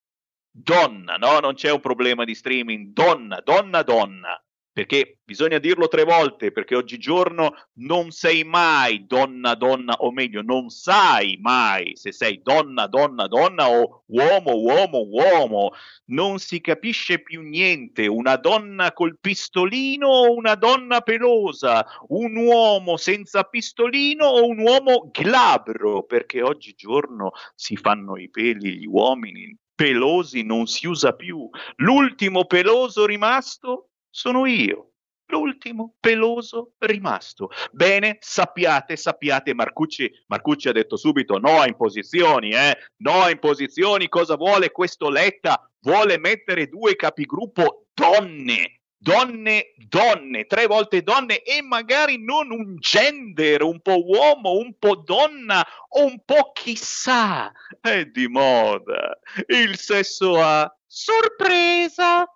donna, 0.52 1.16
no? 1.16 1.40
Non 1.40 1.54
c'è 1.56 1.72
un 1.72 1.80
problema 1.80 2.24
di 2.24 2.36
streaming. 2.36 2.92
Donna, 2.92 3.40
donna, 3.40 3.82
donna. 3.82 4.43
Perché 4.74 5.20
bisogna 5.24 5.60
dirlo 5.60 5.88
tre 5.88 6.04
volte, 6.04 6.52
perché 6.52 6.76
oggigiorno 6.76 7.54
non 7.74 8.10
sei 8.10 8.44
mai 8.44 9.06
donna, 9.06 9.54
donna, 9.54 9.94
o 10.00 10.12
meglio, 10.12 10.42
non 10.42 10.70
sai 10.70 11.38
mai 11.40 11.96
se 11.96 12.12
sei 12.12 12.42
donna, 12.42 12.88
donna, 12.88 13.28
donna 13.28 13.70
o 13.70 14.04
uomo, 14.08 14.56
uomo, 14.56 15.08
uomo. 15.08 15.72
Non 16.06 16.40
si 16.40 16.60
capisce 16.60 17.22
più 17.22 17.42
niente. 17.42 18.08
Una 18.08 18.36
donna 18.36 18.94
col 18.94 19.20
pistolino 19.22 20.08
o 20.08 20.34
una 20.34 20.56
donna 20.56 21.02
pelosa, 21.02 21.86
un 22.08 22.36
uomo 22.36 22.98
senza 22.98 23.44
pistolino 23.44 24.26
o 24.26 24.48
un 24.48 24.58
uomo 24.58 25.12
glabro, 25.12 26.02
perché 26.02 26.42
oggigiorno 26.42 27.32
si 27.54 27.78
fanno 27.78 28.18
i 28.18 28.28
peli 28.32 28.80
gli 28.80 28.88
uomini. 28.88 29.56
Pelosi 29.76 30.44
non 30.44 30.66
si 30.66 30.88
usa 30.88 31.14
più. 31.14 31.48
L'ultimo 31.76 32.46
peloso 32.46 33.06
rimasto 33.06 33.90
sono 34.14 34.46
io, 34.46 34.92
l'ultimo 35.26 35.96
peloso 36.00 36.74
rimasto. 36.78 37.50
Bene, 37.72 38.18
sappiate, 38.22 38.96
sappiate, 38.96 39.56
Marcucci, 39.56 40.10
Marcucci 40.28 40.70
ha 40.70 40.72
detto 40.72 40.98
subito 40.98 41.40
no 41.40 41.60
a 41.60 41.68
imposizioni, 41.68 42.52
eh? 42.52 42.78
no 42.98 43.24
a 43.24 43.32
imposizioni, 43.32 44.08
cosa 44.10 44.36
vuole 44.36 44.72
questo 44.72 45.10
Letta? 45.10 45.68
Vuole 45.82 46.20
mettere 46.20 46.68
due 46.68 46.96
capigruppo 46.96 47.88
donne, 47.92 48.82
donne, 48.96 49.74
donne, 49.78 50.46
tre 50.46 50.68
volte 50.68 51.02
donne 51.02 51.42
e 51.42 51.64
magari 51.64 52.24
non 52.24 52.52
un 52.52 52.76
gender, 52.78 53.64
un 53.64 53.82
po' 53.82 54.06
uomo, 54.06 54.52
un 54.52 54.78
po' 54.78 54.98
donna 54.98 55.66
un 56.06 56.22
po' 56.24 56.52
chissà. 56.54 57.52
È 57.82 58.06
di 58.06 58.28
moda. 58.28 59.18
Il 59.48 59.76
sesso 59.78 60.40
a 60.40 60.72
sorpresa 60.86 62.28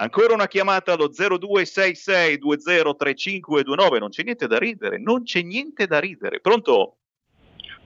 Ancora 0.00 0.32
una 0.32 0.46
chiamata 0.46 0.94
allo 0.94 1.10
0266203529, 1.10 3.98
non 3.98 4.08
c'è 4.08 4.22
niente 4.22 4.46
da 4.46 4.58
ridere, 4.58 4.98
non 4.98 5.24
c'è 5.24 5.42
niente 5.42 5.86
da 5.86 6.00
ridere. 6.00 6.40
Pronto? 6.40 6.94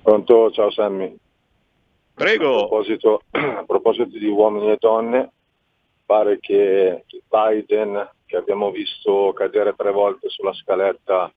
Pronto, 0.00 0.52
ciao 0.52 0.70
Sammy. 0.70 1.12
Prego. 2.14 2.54
A 2.54 2.68
proposito, 2.68 3.22
a 3.32 3.64
proposito 3.66 4.16
di 4.16 4.28
uomini 4.28 4.70
e 4.70 4.76
donne, 4.78 5.32
pare 6.06 6.38
che 6.38 7.04
Biden, 7.28 8.08
che 8.26 8.36
abbiamo 8.36 8.70
visto 8.70 9.32
cadere 9.34 9.74
tre 9.76 9.90
volte 9.90 10.28
sulla 10.28 10.52
scaletta 10.52 11.34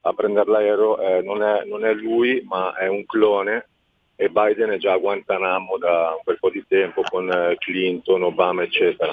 a 0.00 0.12
prendere 0.14 0.50
l'aereo, 0.50 0.98
eh, 1.00 1.20
non, 1.20 1.42
è, 1.42 1.66
non 1.66 1.84
è 1.84 1.92
lui, 1.92 2.42
ma 2.46 2.74
è 2.74 2.86
un 2.86 3.04
clone 3.04 3.68
e 4.16 4.30
Biden 4.30 4.70
è 4.70 4.78
già 4.78 4.94
a 4.94 4.98
Guantanamo 4.98 5.76
da 5.76 6.12
un 6.12 6.22
bel 6.24 6.38
po' 6.38 6.48
di 6.48 6.64
tempo 6.66 7.02
con 7.02 7.30
eh, 7.30 7.56
Clinton, 7.58 8.22
Obama, 8.22 8.62
eccetera. 8.62 9.12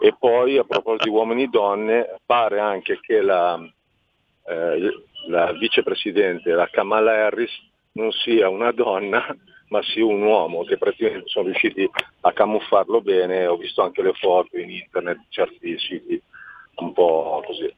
E 0.00 0.14
poi 0.18 0.56
a 0.56 0.64
proposito 0.64 1.04
di 1.04 1.10
uomini 1.10 1.42
e 1.42 1.48
donne, 1.48 2.20
pare 2.24 2.58
anche 2.58 2.98
che 3.00 3.20
la, 3.20 3.60
eh, 4.46 4.92
la 5.28 5.52
vicepresidente, 5.52 6.52
la 6.52 6.68
Kamala 6.68 7.26
Harris, 7.26 7.52
non 7.92 8.10
sia 8.10 8.48
una 8.48 8.72
donna, 8.72 9.26
ma 9.68 9.82
sia 9.82 10.04
un 10.04 10.22
uomo, 10.22 10.64
che 10.64 10.78
praticamente 10.78 11.28
sono 11.28 11.46
riusciti 11.46 11.88
a 12.20 12.32
camuffarlo 12.32 13.00
bene, 13.02 13.46
ho 13.46 13.56
visto 13.56 13.82
anche 13.82 14.02
le 14.02 14.12
foto 14.14 14.56
in 14.56 14.70
internet, 14.70 15.20
certi 15.28 15.78
siti 15.78 16.20
un 16.76 16.92
po' 16.92 17.42
così. 17.44 17.72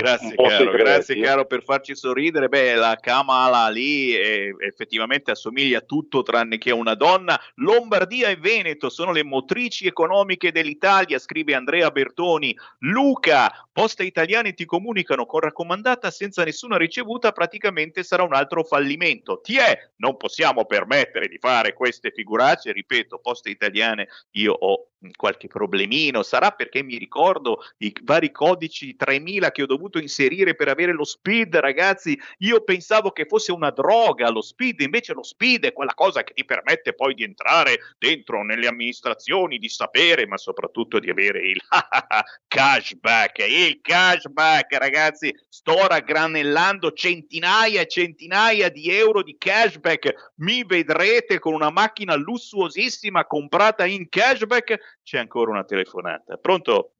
Grazie 0.00 0.34
caro, 0.36 0.70
grazie 0.72 1.20
caro 1.20 1.44
per 1.44 1.62
farci 1.62 1.94
sorridere. 1.94 2.48
Beh, 2.48 2.74
la 2.74 2.96
Kamala 3.00 3.68
lì 3.68 4.12
è, 4.12 4.50
effettivamente 4.58 5.30
assomiglia 5.30 5.78
a 5.78 5.82
tutto 5.82 6.22
tranne 6.22 6.58
che 6.58 6.70
a 6.70 6.74
una 6.74 6.94
donna. 6.94 7.38
Lombardia 7.56 8.28
e 8.28 8.36
Veneto 8.36 8.88
sono 8.88 9.12
le 9.12 9.22
motrici 9.24 9.86
economiche 9.86 10.52
dell'Italia, 10.52 11.18
scrive 11.18 11.54
Andrea 11.54 11.90
Bertoni. 11.90 12.56
Luca, 12.80 13.68
poste 13.72 14.04
italiane 14.04 14.54
ti 14.54 14.64
comunicano 14.64 15.26
con 15.26 15.40
raccomandata 15.40 16.10
senza 16.10 16.44
nessuna 16.44 16.76
ricevuta, 16.76 17.32
praticamente 17.32 18.02
sarà 18.02 18.22
un 18.22 18.34
altro 18.34 18.64
fallimento. 18.64 19.40
Ti 19.40 19.56
è, 19.56 19.90
non 19.96 20.16
possiamo 20.16 20.64
permettere 20.64 21.28
di 21.28 21.38
fare 21.38 21.72
queste 21.72 22.10
figuracce, 22.10 22.72
ripeto, 22.72 23.18
poste 23.18 23.50
italiane, 23.50 24.08
io 24.32 24.52
ho 24.52 24.86
qualche 25.16 25.48
problemino, 25.48 26.22
sarà 26.22 26.50
perché 26.50 26.82
mi 26.82 26.96
ricordo 26.96 27.62
i 27.78 27.94
vari 28.02 28.30
codici 28.30 28.96
3000 28.96 29.50
che 29.50 29.62
ho 29.62 29.66
dovuto 29.66 29.98
inserire 29.98 30.54
per 30.54 30.68
avere 30.68 30.92
lo 30.92 31.04
speed, 31.04 31.56
ragazzi, 31.56 32.18
io 32.38 32.62
pensavo 32.62 33.10
che 33.10 33.26
fosse 33.26 33.52
una 33.52 33.70
droga 33.70 34.30
lo 34.30 34.42
speed, 34.42 34.80
invece 34.80 35.14
lo 35.14 35.22
speed 35.22 35.64
è 35.64 35.72
quella 35.72 35.94
cosa 35.94 36.22
che 36.22 36.34
ti 36.34 36.44
permette 36.44 36.94
poi 36.94 37.14
di 37.14 37.22
entrare 37.22 37.78
dentro 37.98 38.44
nelle 38.44 38.66
amministrazioni, 38.66 39.58
di 39.58 39.68
sapere, 39.68 40.26
ma 40.26 40.36
soprattutto 40.36 40.98
di 40.98 41.08
avere 41.08 41.40
il 41.40 41.60
cashback, 42.48 43.38
il 43.48 43.80
cashback, 43.80 44.76
ragazzi, 44.76 45.34
sto 45.48 45.86
raggranellando 45.86 46.92
centinaia 46.92 47.80
e 47.80 47.88
centinaia 47.88 48.68
di 48.68 48.90
euro 48.90 49.22
di 49.22 49.36
cashback, 49.38 50.32
mi 50.36 50.64
vedrete 50.64 51.38
con 51.38 51.54
una 51.54 51.70
macchina 51.70 52.14
lussuosissima 52.14 53.26
comprata 53.26 53.86
in 53.86 54.08
cashback 54.08 54.89
c'è 55.02 55.18
ancora 55.18 55.50
una 55.50 55.64
telefonata. 55.64 56.36
Pronto? 56.36 56.90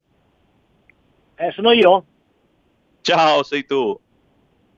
Eh, 1.35 1.51
sono 1.51 1.71
io? 1.71 2.05
Ciao, 3.01 3.43
sei 3.43 3.65
tu. 3.65 3.99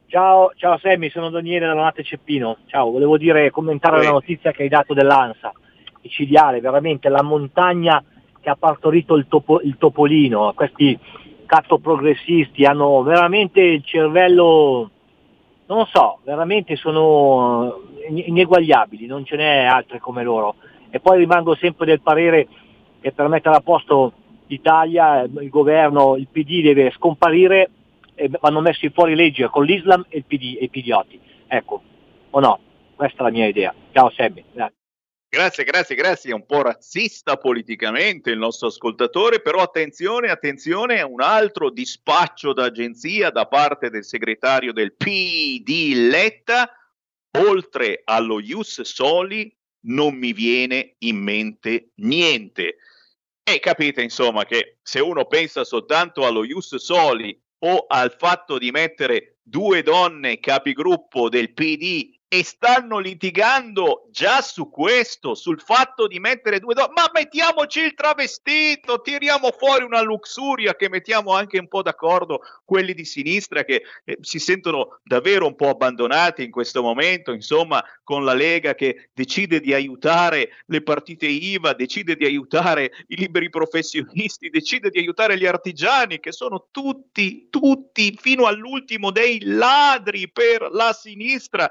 Ciao, 0.08 0.52
ciao 0.56 0.78
Sammy, 0.78 1.10
sono 1.10 1.30
Daniele 1.30 1.66
da 1.66 1.74
Donate 1.74 2.04
Ceppino. 2.04 2.60
Ciao, 2.68 2.92
volevo 2.92 3.18
dire, 3.18 3.50
commentare 3.50 4.00
sì. 4.00 4.06
la 4.06 4.12
notizia 4.12 4.52
che 4.52 4.64
hai 4.64 4.70
dato 4.70 4.94
dell'ANSA, 4.94 5.52
micidiale, 6.02 6.62
veramente 6.62 7.10
la 7.10 7.24
montagna 7.24 8.04
che 8.40 8.50
ha 8.50 8.56
partorito 8.56 9.16
il, 9.16 9.26
topo, 9.28 9.60
il 9.62 9.76
topolino, 9.78 10.54
questi 10.54 11.00
cattoprogressisti 11.46 12.64
hanno 12.66 13.02
veramente 13.04 13.62
il 13.62 13.84
cervello, 13.84 14.92
non 15.66 15.78
lo 15.80 15.88
so, 15.92 16.20
veramente 16.24 16.76
sono 16.76 17.82
ineguagliabili, 18.08 19.06
non 19.06 19.26
ce 19.26 19.36
n'è 19.36 19.64
altre 19.64 20.00
come 20.00 20.24
loro. 20.24 20.56
E 20.90 21.00
poi 21.00 21.18
rimango 21.18 21.56
sempre 21.56 21.86
del 21.88 22.02
parere 22.02 22.48
che 23.04 23.12
per 23.12 23.28
mettere 23.28 23.56
a 23.56 23.60
posto 23.60 24.14
l'Italia, 24.48 25.24
il 25.24 25.50
governo, 25.50 26.16
il 26.16 26.28
PD 26.32 26.64
deve 26.64 26.92
scomparire 26.92 27.70
e 28.16 28.30
vanno 28.40 28.62
messi 28.62 28.90
fuori 28.92 29.14
legge 29.14 29.50
con 29.50 29.66
l'Islam 29.66 30.06
e 30.08 30.20
il 30.20 30.24
PD 30.26 30.58
e 30.58 30.64
i 30.64 30.70
pidioti. 30.70 31.20
Ecco, 31.48 31.82
o 32.30 32.40
no? 32.40 32.60
Questa 32.96 33.20
è 33.20 33.24
la 33.24 33.32
mia 33.32 33.48
idea. 33.48 33.74
Ciao. 33.92 34.10
Grazie. 34.16 34.74
Grazie, 35.28 35.64
grazie, 35.64 35.96
grazie. 35.96 36.32
È 36.32 36.34
un 36.34 36.46
po' 36.46 36.62
razzista 36.62 37.36
politicamente 37.36 38.30
il 38.30 38.38
nostro 38.38 38.68
ascoltatore, 38.68 39.42
però 39.42 39.60
attenzione, 39.60 40.30
attenzione, 40.30 41.02
un 41.02 41.22
altro 41.22 41.72
dispaccio 41.72 42.54
d'agenzia 42.54 43.32
da 43.32 43.48
parte 43.48 43.90
del 43.90 44.06
segretario 44.06 44.72
del 44.72 44.94
PD 44.94 45.94
Letta, 46.10 46.70
oltre 47.40 48.02
allo 48.06 48.40
Ius 48.40 48.82
Soli 48.82 49.54
non 49.86 50.16
mi 50.16 50.34
viene 50.34 50.96
in 51.00 51.18
mente 51.18 51.90
niente. 51.96 52.78
E 53.44 53.60
capite 53.60 54.02
insomma 54.02 54.46
che 54.46 54.78
se 54.82 55.02
uno 55.02 55.26
pensa 55.26 55.66
soltanto 55.66 56.26
allo 56.26 56.46
Ius 56.46 56.76
Soli 56.78 57.38
o 57.60 57.86
al 57.88 58.16
fatto 58.18 58.58
di 58.58 58.72
mettere 58.72 59.38
due 59.42 59.84
donne 59.84 60.40
capigruppo 60.40 61.28
del 61.28 61.54
PD 61.54 62.10
e 62.34 62.44
stanno 62.44 62.98
litigando 62.98 64.08
già 64.10 64.42
su 64.42 64.68
questo, 64.72 65.36
sul 65.36 65.62
fatto 65.62 66.08
di 66.08 66.18
mettere 66.18 66.60
due 66.60 66.74
donne. 66.74 66.94
Ma 66.96 67.08
mettiamoci 67.14 67.82
il 67.82 67.94
travestito, 67.94 69.02
tiriamo 69.02 69.52
fuori 69.56 69.84
una 69.84 70.02
luxuria 70.02 70.76
che 70.76 70.90
mettiamo 70.90 71.36
anche 71.36 71.60
un 71.60 71.68
po' 71.68 71.84
d'accordo 71.84 72.40
quelli 72.66 72.96
di 72.96 73.06
sinistra 73.06 73.64
che 73.64 73.84
eh, 74.04 74.18
si 74.22 74.40
sentono 74.40 75.00
davvero 75.04 75.46
un 75.46 75.54
po' 75.54 75.70
abbandonati 75.70 76.44
in 76.44 76.50
questo 76.50 76.82
momento, 76.82 77.34
insomma, 77.34 77.84
con 78.04 78.26
la 78.26 78.34
Lega 78.34 78.74
che 78.74 79.10
decide 79.14 79.60
di 79.60 79.72
aiutare 79.72 80.64
le 80.66 80.82
partite 80.82 81.28
IVA, 81.28 81.74
decide 81.74 82.16
di 82.16 82.26
aiutare 82.26 82.94
i 83.10 83.16
liberi 83.16 83.52
professionisti, 83.52 84.50
decide 84.50 84.90
di 84.90 84.98
aiutare 84.98 85.38
gli 85.38 85.46
artigiani 85.46 86.20
che 86.20 86.32
sono 86.32 86.66
tutti, 86.72 87.48
tutti 87.52 88.18
fino 88.20 88.48
all'ultimo 88.48 89.12
dei 89.12 89.40
ladri 89.44 90.32
per 90.32 90.70
la 90.72 90.94
sinistra 90.94 91.70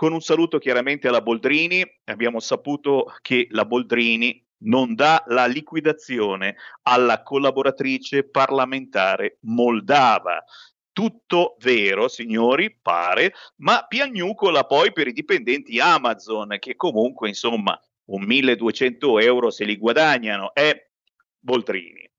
con 0.00 0.14
un 0.14 0.22
saluto 0.22 0.56
chiaramente 0.56 1.08
alla 1.08 1.20
Boldrini, 1.20 1.84
abbiamo 2.04 2.40
saputo 2.40 3.12
che 3.20 3.48
la 3.50 3.66
Boldrini 3.66 4.42
non 4.62 4.94
dà 4.94 5.22
la 5.26 5.44
liquidazione 5.44 6.56
alla 6.84 7.22
collaboratrice 7.22 8.26
parlamentare 8.26 9.36
moldava. 9.40 10.42
Tutto 10.90 11.56
vero, 11.60 12.08
signori, 12.08 12.74
pare, 12.80 13.34
ma 13.56 13.84
piagnucola 13.86 14.64
poi 14.64 14.90
per 14.90 15.06
i 15.06 15.12
dipendenti 15.12 15.78
Amazon, 15.80 16.56
che 16.58 16.76
comunque, 16.76 17.28
insomma, 17.28 17.78
un 18.06 18.22
1200 18.22 19.18
euro 19.18 19.50
se 19.50 19.66
li 19.66 19.76
guadagnano. 19.76 20.54
E 20.54 20.92
Boldrini, 21.38 22.10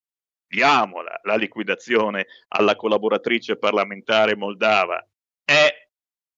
diamola 0.46 1.20
la 1.24 1.36
liquidazione 1.36 2.28
alla 2.50 2.76
collaboratrice 2.76 3.58
parlamentare 3.58 4.36
moldava. 4.36 5.04
È 5.44 5.81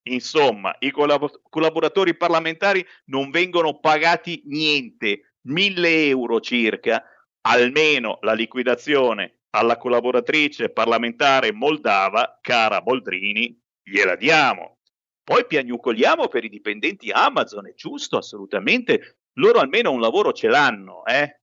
Insomma, 0.03 0.75
i 0.79 0.91
collab- 0.91 1.41
collaboratori 1.49 2.15
parlamentari 2.15 2.85
non 3.05 3.29
vengono 3.29 3.79
pagati 3.79 4.41
niente, 4.45 5.35
1000 5.47 6.07
euro 6.07 6.39
circa, 6.39 7.03
almeno 7.41 8.17
la 8.21 8.33
liquidazione 8.33 9.39
alla 9.55 9.77
collaboratrice 9.77 10.69
parlamentare 10.69 11.51
moldava, 11.51 12.39
cara 12.41 12.81
Boldrini, 12.81 13.57
gliela 13.83 14.15
diamo. 14.15 14.79
Poi 15.23 15.45
piagnucoliamo 15.45 16.27
per 16.27 16.43
i 16.43 16.49
dipendenti 16.49 17.11
Amazon, 17.11 17.67
è 17.67 17.73
giusto, 17.73 18.17
assolutamente. 18.17 19.19
Loro 19.33 19.59
almeno 19.59 19.91
un 19.91 20.01
lavoro 20.01 20.33
ce 20.33 20.47
l'hanno, 20.47 21.05
eh? 21.05 21.39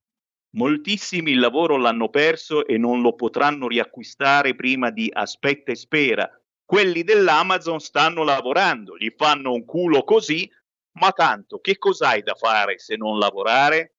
Moltissimi 0.57 1.31
il 1.31 1.38
lavoro 1.38 1.77
l'hanno 1.77 2.09
perso 2.09 2.66
e 2.66 2.77
non 2.77 3.01
lo 3.01 3.14
potranno 3.14 3.68
riacquistare 3.68 4.57
prima 4.57 4.90
di 4.90 5.09
aspetta 5.12 5.70
e 5.70 5.77
spera. 5.77 6.29
Quelli 6.70 7.02
dell'Amazon 7.02 7.80
stanno 7.80 8.22
lavorando, 8.22 8.96
gli 8.96 9.12
fanno 9.16 9.50
un 9.50 9.64
culo 9.64 10.04
così, 10.04 10.48
ma 11.00 11.11
tanto 11.11 11.59
che 11.59 11.78
cos'hai 11.78 12.22
da 12.22 12.37
fare 12.37 12.78
se 12.78 12.94
non 12.94 13.18
lavorare? 13.18 13.96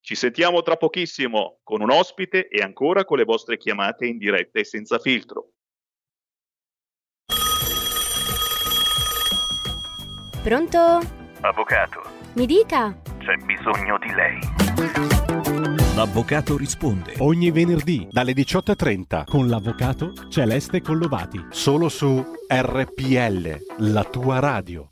Ci 0.00 0.14
sentiamo 0.14 0.62
tra 0.62 0.78
pochissimo 0.78 1.58
con 1.62 1.82
un 1.82 1.90
ospite 1.90 2.48
e 2.48 2.62
ancora 2.62 3.04
con 3.04 3.18
le 3.18 3.24
vostre 3.24 3.58
chiamate 3.58 4.06
in 4.06 4.16
diretta 4.16 4.58
e 4.58 4.64
senza 4.64 4.98
filtro. 4.98 5.50
Pronto? 10.42 11.00
Avvocato. 11.42 12.04
Mi 12.36 12.46
dica. 12.46 13.02
C'è 13.18 13.36
bisogno 13.44 13.98
di 13.98 14.14
lei. 14.14 15.43
L'avvocato 15.94 16.56
risponde 16.56 17.14
ogni 17.18 17.52
venerdì 17.52 18.08
dalle 18.10 18.32
18.30 18.32 19.26
con 19.26 19.46
l'avvocato 19.46 20.12
Celeste 20.28 20.82
Collovati. 20.82 21.46
Solo 21.50 21.88
su 21.88 22.20
RPL, 22.48 23.84
la 23.92 24.02
tua 24.02 24.40
radio. 24.40 24.88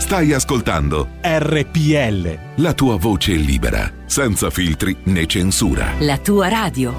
Stai 0.00 0.34
ascoltando 0.34 1.08
RPL. 1.22 2.38
La 2.56 2.74
tua 2.74 2.98
voce 2.98 3.32
libera, 3.32 3.90
senza 4.04 4.50
filtri 4.50 4.94
né 5.04 5.24
censura. 5.24 5.92
La 6.00 6.18
tua 6.18 6.48
radio. 6.48 6.94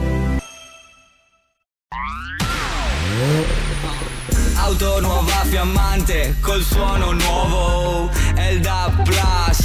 Auto 4.56 5.02
nuova 5.02 5.44
fiammante 5.44 6.38
col 6.42 6.64
suono 6.64 7.12
nuovo. 7.12 8.10
È 8.34 8.48
il 8.48 8.60
DAB 8.60 9.04
Plus 9.04 9.65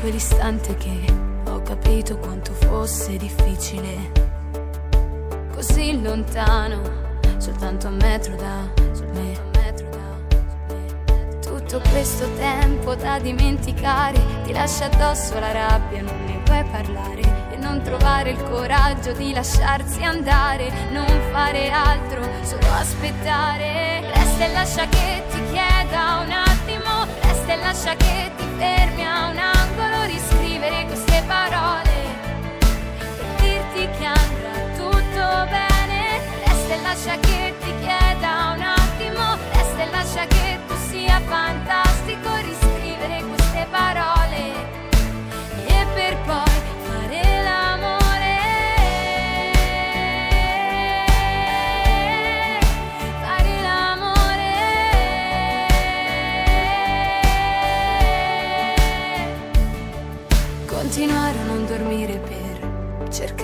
Quell'istante 0.00 0.74
che 0.76 1.04
ho 1.46 1.62
capito 1.62 2.16
quanto 2.18 2.52
fosse 2.52 3.16
difficile. 3.16 4.12
Così 5.52 6.00
lontano, 6.00 6.80
soltanto 7.36 7.88
a 7.88 7.90
metro 7.90 8.34
da 8.36 8.68
me. 9.12 9.48
Tutto 11.40 11.88
questo 11.90 12.28
tempo 12.34 12.96
da 12.96 13.20
dimenticare, 13.20 14.18
ti 14.42 14.52
lascia 14.52 14.86
addosso 14.86 15.38
la 15.38 15.52
rabbia, 15.52 16.02
non 16.02 16.24
ne 16.24 16.40
puoi 16.42 16.64
parlare 16.64 17.20
e 17.52 17.56
non 17.56 17.80
trovare 17.82 18.30
il 18.30 18.42
coraggio 18.42 19.12
di 19.12 19.32
lasciarsi 19.32 20.02
andare, 20.02 20.72
non 20.90 21.06
fare 21.30 21.70
altro, 21.70 22.22
solo 22.42 22.66
aspettare. 22.72 24.00
Resta 24.00 24.46
e 24.46 24.52
lascia 24.52 24.88
che 24.88 25.22
ti 25.30 25.40
chieda 25.50 26.24
un 26.24 26.32
attimo, 26.32 26.59
resta 27.50 27.54
e 27.54 27.56
lascia 27.56 27.96
che 27.96 28.30
ti 28.36 28.44
fermi 28.56 29.04
a 29.04 29.28
un 29.28 29.38
angolo, 29.38 30.04
riscrivere 30.04 30.84
queste 30.86 31.22
parole 31.26 31.90
per 33.16 33.26
dirti 33.40 33.88
che 33.98 34.04
andrà 34.04 34.74
tutto 34.76 35.48
bene. 35.50 36.20
Resta 36.44 36.74
e 36.74 36.80
lascia 36.82 37.18
che 37.18 37.54
ti 37.60 37.72
chieda 37.80 38.54
un 38.54 38.62
attimo, 38.62 39.36
resta 39.52 39.82
e 39.82 39.90
lascia 39.90 40.26
che 40.26 40.58
tu 40.66 40.74
sia 40.88 41.20
fantastico, 41.26 42.34
riscrivere 42.36 43.22
queste 43.22 43.66
parole 43.70 44.19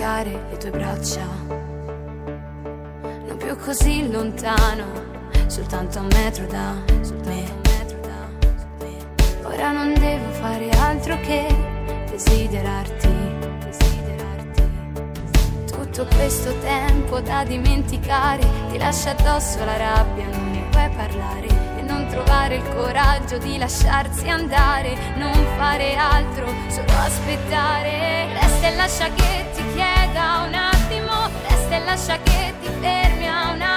per 0.07 0.23
cercare 0.23 0.31
le 0.49 0.57
tue 0.57 0.69
braccia. 0.69 1.25
Non 3.25 3.37
più 3.37 3.55
così 3.57 4.09
lontano, 4.09 4.85
soltanto 5.47 5.99
un 5.99 6.07
metro 6.07 6.45
da 6.47 6.73
me. 7.25 7.55
Ora 9.43 9.71
non 9.71 9.93
devo 9.93 10.31
fare 10.33 10.69
altro 10.69 11.19
che 11.21 11.47
desiderarti. 12.09 13.15
Tutto 15.65 16.05
questo 16.15 16.57
tempo 16.59 17.19
da 17.19 17.43
dimenticare 17.43 18.45
ti 18.69 18.77
lascia 18.77 19.11
addosso 19.11 19.63
la 19.65 19.77
rabbia, 19.77 20.27
non 20.27 20.51
ne 20.51 20.63
puoi 20.69 20.89
parlare 20.95 21.66
trovare 22.09 22.55
il 22.55 22.63
coraggio 22.73 23.37
di 23.37 23.57
lasciarsi 23.57 24.29
andare, 24.29 24.95
non 25.15 25.33
fare 25.57 25.95
altro, 25.95 26.47
solo 26.67 26.91
aspettare. 26.97 28.27
Resta 28.33 28.67
e 28.67 28.75
lascia 28.75 29.05
che 29.13 29.45
ti 29.53 29.63
chieda 29.73 30.43
un 30.47 30.53
attimo, 30.53 31.29
resta 31.47 31.75
e 31.75 31.83
lascia 31.83 32.17
che 32.23 32.53
ti 32.61 32.69
fermi 32.79 33.27
a 33.27 33.51
un 33.51 33.61
angolo, 33.61 33.76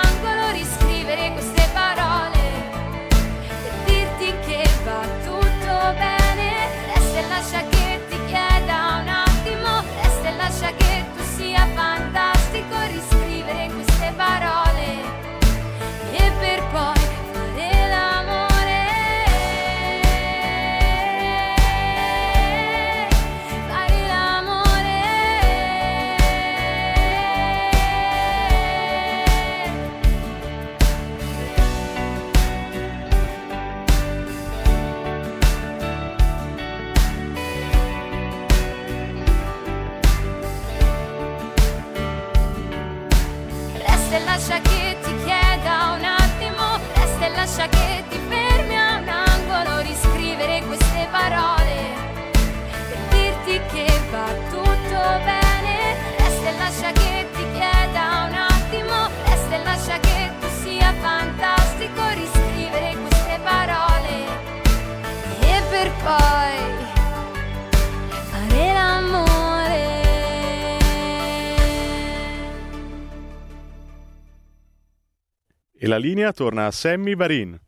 la 75.91 75.97
linea 75.97 76.33
torna 76.33 76.67
a 76.67 76.71
Sammy 76.71 77.17
Varin. 77.17 77.61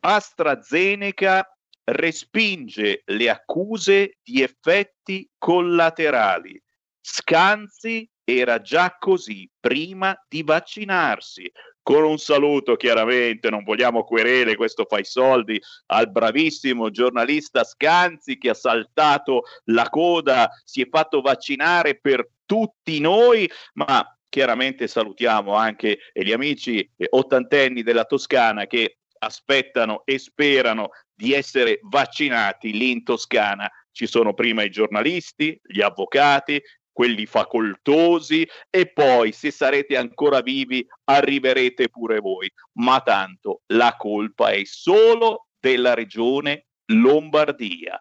AstraZeneca 0.00 1.48
respinge 1.84 3.02
le 3.04 3.30
accuse 3.30 4.18
di 4.22 4.42
effetti 4.42 5.28
collaterali. 5.38 6.60
Scanzi 7.00 8.08
era 8.24 8.60
già 8.60 8.96
così 8.98 9.48
prima 9.60 10.16
di 10.28 10.42
vaccinarsi. 10.42 11.50
Con 11.82 12.02
un 12.02 12.18
saluto, 12.18 12.74
chiaramente, 12.74 13.48
non 13.48 13.62
vogliamo 13.62 14.02
querele, 14.02 14.56
questo 14.56 14.86
fa 14.88 14.98
i 14.98 15.04
soldi, 15.04 15.60
al 15.86 16.10
bravissimo 16.10 16.90
giornalista 16.90 17.62
Scanzi 17.62 18.38
che 18.38 18.50
ha 18.50 18.54
saltato 18.54 19.42
la 19.66 19.88
coda, 19.88 20.50
si 20.64 20.80
è 20.80 20.88
fatto 20.88 21.20
vaccinare 21.20 21.96
per 22.00 22.28
tutti 22.44 22.98
noi, 22.98 23.48
ma 23.74 24.15
chiaramente 24.36 24.86
salutiamo 24.86 25.54
anche 25.54 25.96
gli 26.12 26.30
amici 26.30 26.86
ottantenni 27.08 27.82
della 27.82 28.04
Toscana 28.04 28.66
che 28.66 28.98
aspettano 29.20 30.02
e 30.04 30.18
sperano 30.18 30.90
di 31.14 31.32
essere 31.32 31.78
vaccinati 31.84 32.70
lì 32.72 32.90
in 32.90 33.02
Toscana. 33.02 33.66
Ci 33.90 34.06
sono 34.06 34.34
prima 34.34 34.62
i 34.62 34.68
giornalisti, 34.68 35.58
gli 35.62 35.80
avvocati, 35.80 36.60
quelli 36.92 37.24
facoltosi 37.24 38.46
e 38.68 38.92
poi 38.92 39.32
se 39.32 39.50
sarete 39.50 39.96
ancora 39.96 40.42
vivi 40.42 40.86
arriverete 41.04 41.88
pure 41.88 42.18
voi. 42.20 42.52
Ma 42.74 43.00
tanto 43.00 43.62
la 43.68 43.96
colpa 43.96 44.50
è 44.50 44.60
solo 44.64 45.46
della 45.58 45.94
regione 45.94 46.66
Lombardia. 46.92 47.98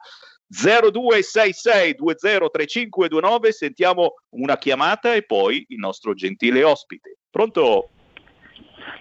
0266203529 0.51 3.49
sentiamo 3.49 4.13
una 4.29 4.57
chiamata 4.57 5.13
e 5.13 5.23
poi 5.23 5.65
il 5.69 5.77
nostro 5.77 6.13
gentile 6.13 6.63
ospite. 6.63 7.17
Pronto? 7.29 7.89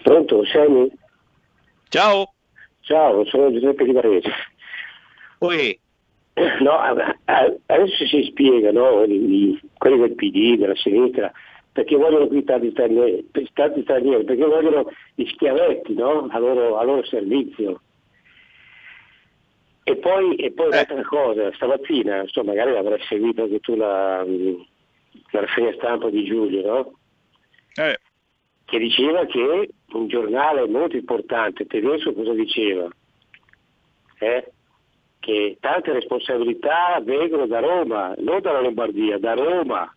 Pronto, 0.03 0.45
Sammy? 0.47 0.91
Ciao. 1.89 2.35
Ciao, 2.81 3.25
sono 3.27 3.53
Giuseppe 3.53 3.85
Di 3.85 3.93
Varese. 3.93 4.31
Poi? 5.39 5.79
No, 6.61 6.73
adesso 7.27 8.07
si 8.07 8.25
spiega, 8.25 8.73
no, 8.73 9.05
quelli 9.79 9.99
del 9.99 10.15
PD, 10.15 10.59
della 10.59 10.75
sinistra, 10.75 11.31
perché 11.73 11.95
vogliono 11.97 12.27
qui 12.27 12.43
tanti 12.43 12.71
stranieri 12.71 13.29
perché 13.33 14.45
vogliono 14.45 14.91
gli 15.15 15.27
schiavetti 15.27 15.95
no? 15.95 16.27
a, 16.31 16.39
loro, 16.39 16.79
a 16.79 16.85
loro 16.85 17.05
servizio. 17.05 17.83
E 19.87 19.97
poi, 19.97 20.35
e 20.37 20.51
poi 20.53 20.68
un'altra 20.68 21.03
cosa, 21.03 21.53
stamattina, 21.53 22.23
insomma, 22.23 22.53
magari 22.53 22.75
avrai 22.75 23.03
seguito 23.03 23.42
anche 23.42 23.61
tu 23.61 23.77
la, 23.77 24.25
la 24.25 25.40
rassegna 25.40 25.75
stampa 25.75 26.09
di 26.09 26.25
Giulio, 26.25 26.66
no? 26.66 26.99
Eh. 27.75 27.99
Che 28.64 28.79
diceva 28.79 29.27
che 29.27 29.68
un 29.92 30.09
giornale 30.09 30.66
molto 30.66 30.97
importante 30.97 31.66
tedesco 31.66 32.14
cosa 32.14 32.33
diceva? 32.33 32.88
Eh? 34.20 34.53
Che 35.18 35.57
tante 35.61 35.92
responsabilità 35.92 36.99
vengono 37.03 37.47
da 37.47 37.61
Roma, 37.61 38.14
non 38.18 38.40
dalla 38.40 38.61
Lombardia, 38.61 39.18
da 39.18 39.35
Roma. 39.35 39.94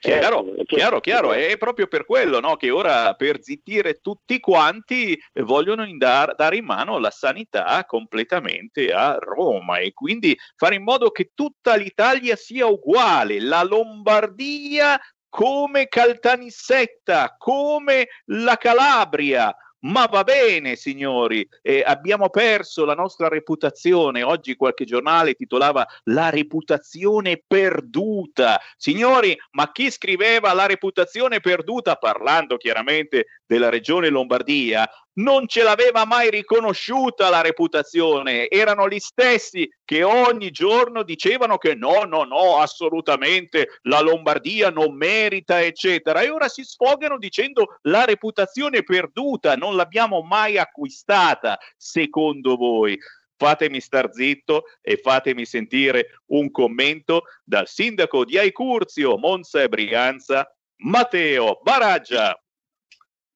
Chiaro, 0.00 0.54
eh, 0.54 0.64
chiaro, 0.64 1.00
chiaro, 1.00 1.32
è 1.32 1.56
proprio 1.58 1.88
per 1.88 2.06
quello 2.06 2.38
no, 2.38 2.56
che 2.56 2.70
ora 2.70 3.14
per 3.14 3.42
zittire 3.42 4.00
tutti 4.00 4.38
quanti 4.38 5.20
vogliono 5.42 5.84
indar, 5.84 6.36
dare 6.36 6.56
in 6.56 6.64
mano 6.64 6.98
la 6.98 7.10
sanità 7.10 7.84
completamente 7.84 8.92
a 8.92 9.16
Roma. 9.18 9.78
E 9.78 9.92
quindi 9.92 10.38
fare 10.54 10.76
in 10.76 10.84
modo 10.84 11.10
che 11.10 11.32
tutta 11.34 11.74
l'Italia 11.74 12.36
sia 12.36 12.66
uguale, 12.66 13.40
la 13.40 13.64
Lombardia 13.64 15.00
come 15.28 15.88
Caltanissetta, 15.88 17.34
come 17.36 18.08
la 18.26 18.56
Calabria, 18.56 19.54
ma 19.80 20.06
va 20.06 20.24
bene, 20.24 20.74
signori, 20.74 21.46
eh, 21.62 21.82
abbiamo 21.86 22.30
perso 22.30 22.84
la 22.84 22.94
nostra 22.94 23.28
reputazione. 23.28 24.22
Oggi 24.22 24.56
qualche 24.56 24.84
giornale 24.84 25.34
titolava 25.34 25.86
La 26.04 26.30
reputazione 26.30 27.42
perduta. 27.46 28.60
Signori, 28.76 29.36
ma 29.52 29.70
chi 29.70 29.90
scriveva 29.90 30.52
la 30.52 30.66
reputazione 30.66 31.40
perduta, 31.40 31.96
parlando 31.96 32.56
chiaramente 32.56 33.26
della 33.46 33.68
regione 33.68 34.08
Lombardia, 34.08 34.88
non 35.18 35.46
ce 35.46 35.62
l'aveva 35.62 36.04
mai 36.04 36.30
riconosciuta 36.30 37.28
la 37.28 37.40
reputazione, 37.40 38.48
erano 38.48 38.88
gli 38.88 38.98
stessi 38.98 39.68
che 39.84 40.02
ogni 40.02 40.50
giorno 40.50 41.02
dicevano 41.02 41.58
che 41.58 41.74
no, 41.74 42.04
no, 42.04 42.24
no, 42.24 42.58
assolutamente 42.58 43.78
la 43.82 44.00
Lombardia 44.00 44.70
non 44.70 44.94
merita, 44.94 45.60
eccetera, 45.62 46.20
e 46.20 46.30
ora 46.30 46.48
si 46.48 46.62
sfogano 46.62 47.18
dicendo 47.18 47.78
la 47.82 48.04
reputazione 48.04 48.82
perduta, 48.82 49.56
non 49.56 49.76
l'abbiamo 49.76 50.22
mai 50.22 50.58
acquistata, 50.58 51.58
secondo 51.76 52.56
voi. 52.56 52.98
Fatemi 53.36 53.80
star 53.80 54.12
zitto 54.12 54.64
e 54.82 54.96
fatemi 54.96 55.44
sentire 55.44 56.22
un 56.26 56.50
commento 56.50 57.22
dal 57.44 57.68
sindaco 57.68 58.24
di 58.24 58.36
Aicurzio, 58.36 59.16
Monza 59.16 59.62
e 59.62 59.68
Briganza, 59.68 60.52
Matteo 60.78 61.60
Baraggia. 61.62 62.36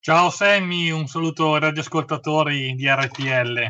Ciao 0.05 0.31
Sammy, 0.31 0.91
un 0.91 1.07
saluto 1.07 1.55
ai 1.55 1.61
radioascoltatori 1.61 2.75
di 2.75 2.89
RTL. 2.89 3.67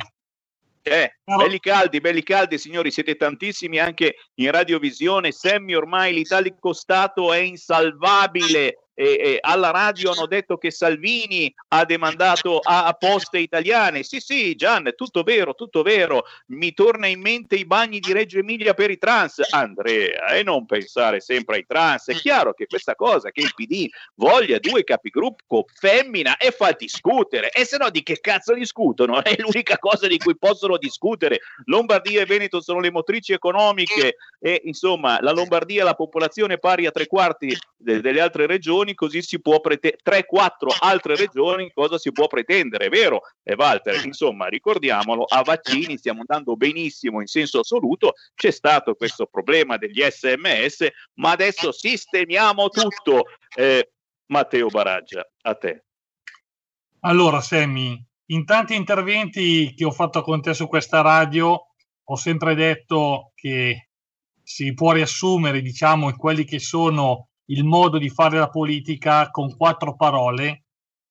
Eh, 0.80 1.16
belli 1.22 1.60
caldi, 1.60 2.00
belli 2.00 2.22
caldi, 2.22 2.56
signori, 2.56 2.90
siete 2.90 3.16
tantissimi 3.16 3.78
anche 3.78 4.14
in 4.36 4.50
radiovisione. 4.50 5.30
Sammy, 5.30 5.74
ormai 5.74 6.14
l'italico 6.14 6.72
Stato 6.72 7.34
è 7.34 7.36
insalvabile 7.36 8.78
e, 8.94 9.04
e 9.04 9.38
alla 9.40 9.70
radio 9.70 10.12
hanno 10.12 10.26
detto 10.26 10.56
che 10.56 10.70
Salvini 10.70 11.52
ha 11.68 11.84
demandato 11.84 12.58
a, 12.58 12.86
a, 12.86 12.92
poste 12.92 13.38
italiane. 13.38 14.02
Sì, 14.02 14.20
sì, 14.20 14.54
Gian, 14.54 14.92
tutto 14.96 15.22
vero, 15.22 15.54
tutto 15.54 15.82
vero. 15.82 16.24
Mi 16.48 16.72
torna 16.72 17.06
in 17.06 17.20
mente 17.20 17.56
i 17.56 17.64
bagni 17.64 17.98
di 17.98 18.12
Reggio 18.12 18.38
Emilia 18.38 18.74
per 18.74 18.90
i 18.90 18.98
trans. 18.98 19.40
Andrea, 19.50 20.26
e 20.28 20.42
non 20.42 20.66
pensare 20.66 21.20
sempre 21.20 21.56
ai 21.56 21.66
trans. 21.66 22.08
È 22.08 22.14
chiaro 22.14 22.52
che 22.52 22.66
questa 22.66 22.94
cosa, 22.94 23.30
che 23.30 23.40
il 23.40 23.52
PD 23.54 23.88
voglia 24.14 24.58
due 24.58 24.84
capigruppo 24.84 25.66
femmina 25.72 26.36
e 26.36 26.50
fa 26.50 26.72
discutere. 26.72 27.50
E 27.50 27.64
se 27.64 27.78
no 27.78 27.90
di 27.90 28.02
che 28.02 28.20
cazzo 28.20 28.54
discutono? 28.54 29.22
È 29.22 29.34
l'unica 29.38 29.78
cosa 29.78 30.06
di 30.06 30.18
cui 30.18 30.36
possono 30.36 30.76
discutere. 30.76 31.40
Lombardia 31.64 32.22
e 32.22 32.26
Veneto 32.26 32.60
sono 32.60 32.80
le 32.80 32.90
motrici 32.90 33.32
economiche 33.32 34.16
e 34.38 34.60
insomma 34.64 35.18
la 35.20 35.32
Lombardia, 35.32 35.84
la 35.84 35.94
popolazione 35.94 36.58
pari 36.58 36.86
a 36.86 36.90
tre 36.90 37.06
quarti 37.06 37.56
de- 37.76 38.00
delle 38.00 38.20
altre 38.20 38.46
regioni 38.46 38.81
regioni, 38.82 38.94
così 38.94 39.22
si 39.22 39.40
può 39.40 39.60
pretendere 39.60 40.00
3-4 40.04 40.76
altre 40.80 41.16
regioni, 41.16 41.70
cosa 41.72 41.98
si 41.98 42.12
può 42.12 42.26
pretendere, 42.26 42.86
è 42.86 42.88
vero? 42.88 43.22
E 43.42 43.54
Walter, 43.54 44.04
insomma, 44.04 44.46
ricordiamolo, 44.48 45.24
a 45.24 45.42
vaccini 45.42 45.96
stiamo 45.96 46.20
andando 46.20 46.56
benissimo 46.56 47.20
in 47.20 47.26
senso 47.26 47.60
assoluto, 47.60 48.14
c'è 48.34 48.50
stato 48.50 48.94
questo 48.94 49.26
problema 49.26 49.76
degli 49.76 50.02
SMS, 50.02 50.86
ma 51.14 51.30
adesso 51.30 51.72
sistemiamo 51.72 52.68
tutto. 52.68 53.26
Eh, 53.54 53.90
Matteo 54.26 54.68
Baraggia, 54.68 55.28
a 55.42 55.54
te. 55.54 55.84
Allora, 57.00 57.40
Sammy, 57.42 58.02
in 58.26 58.46
tanti 58.46 58.74
interventi 58.74 59.74
che 59.74 59.84
ho 59.84 59.90
fatto 59.90 60.22
con 60.22 60.40
te 60.40 60.54
su 60.54 60.68
questa 60.68 61.02
radio, 61.02 61.66
ho 62.02 62.16
sempre 62.16 62.54
detto 62.54 63.32
che 63.34 63.88
si 64.42 64.72
può 64.72 64.92
riassumere, 64.92 65.60
diciamo, 65.60 66.08
in 66.08 66.16
quelli 66.16 66.44
che 66.44 66.60
sono 66.60 67.28
il 67.52 67.64
modo 67.64 67.98
di 67.98 68.08
fare 68.08 68.38
la 68.38 68.48
politica 68.48 69.30
con 69.30 69.54
quattro 69.56 69.94
parole, 69.94 70.64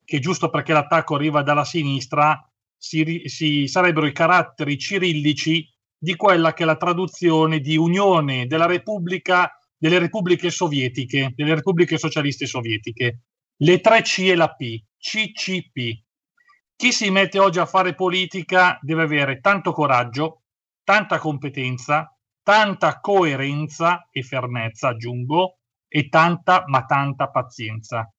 che 0.04 0.20
giusto 0.20 0.50
perché 0.50 0.74
l'attacco 0.74 1.16
arriva 1.16 1.44
dalla 1.44 1.64
sinistra, 1.64 2.39
si, 2.76 3.24
si, 3.26 3.68
sarebbero 3.68 4.08
i 4.08 4.12
caratteri 4.12 4.78
cirillici 4.78 5.68
di 5.98 6.16
quella 6.16 6.54
che 6.54 6.64
è 6.64 6.66
la 6.66 6.78
traduzione 6.78 7.60
di 7.60 7.78
Unione 7.78 8.48
della 8.48 8.66
Repubblica 8.66 9.56
delle 9.78 10.00
Repubbliche 10.00 10.50
Sovietiche, 10.50 11.34
delle 11.36 11.56
Repubbliche 11.56 11.98
Socialiste 11.98 12.48
Sovietiche. 12.48 13.22
Le 13.58 13.80
tre 13.80 14.02
C 14.02 14.20
e 14.30 14.36
la 14.36 14.50
P, 14.54 14.84
CCP. 14.98 16.04
Chi 16.76 16.92
si 16.92 17.10
mette 17.12 17.38
oggi 17.38 17.60
a 17.60 17.68
fare 17.68 17.94
politica 17.94 18.80
deve 18.82 19.04
avere 19.04 19.39
tanto 19.39 19.72
coraggio, 19.72 20.42
tanta 20.84 21.20
competenza, 21.20 22.16
tanta 22.42 23.00
coerenza 23.00 24.08
e 24.12 24.24
fermezza, 24.24 24.89
aggiungo, 24.89 25.61
e 25.94 26.08
tanta 26.08 26.64
ma 26.68 26.86
tanta 26.86 27.28
pazienza. 27.28 28.10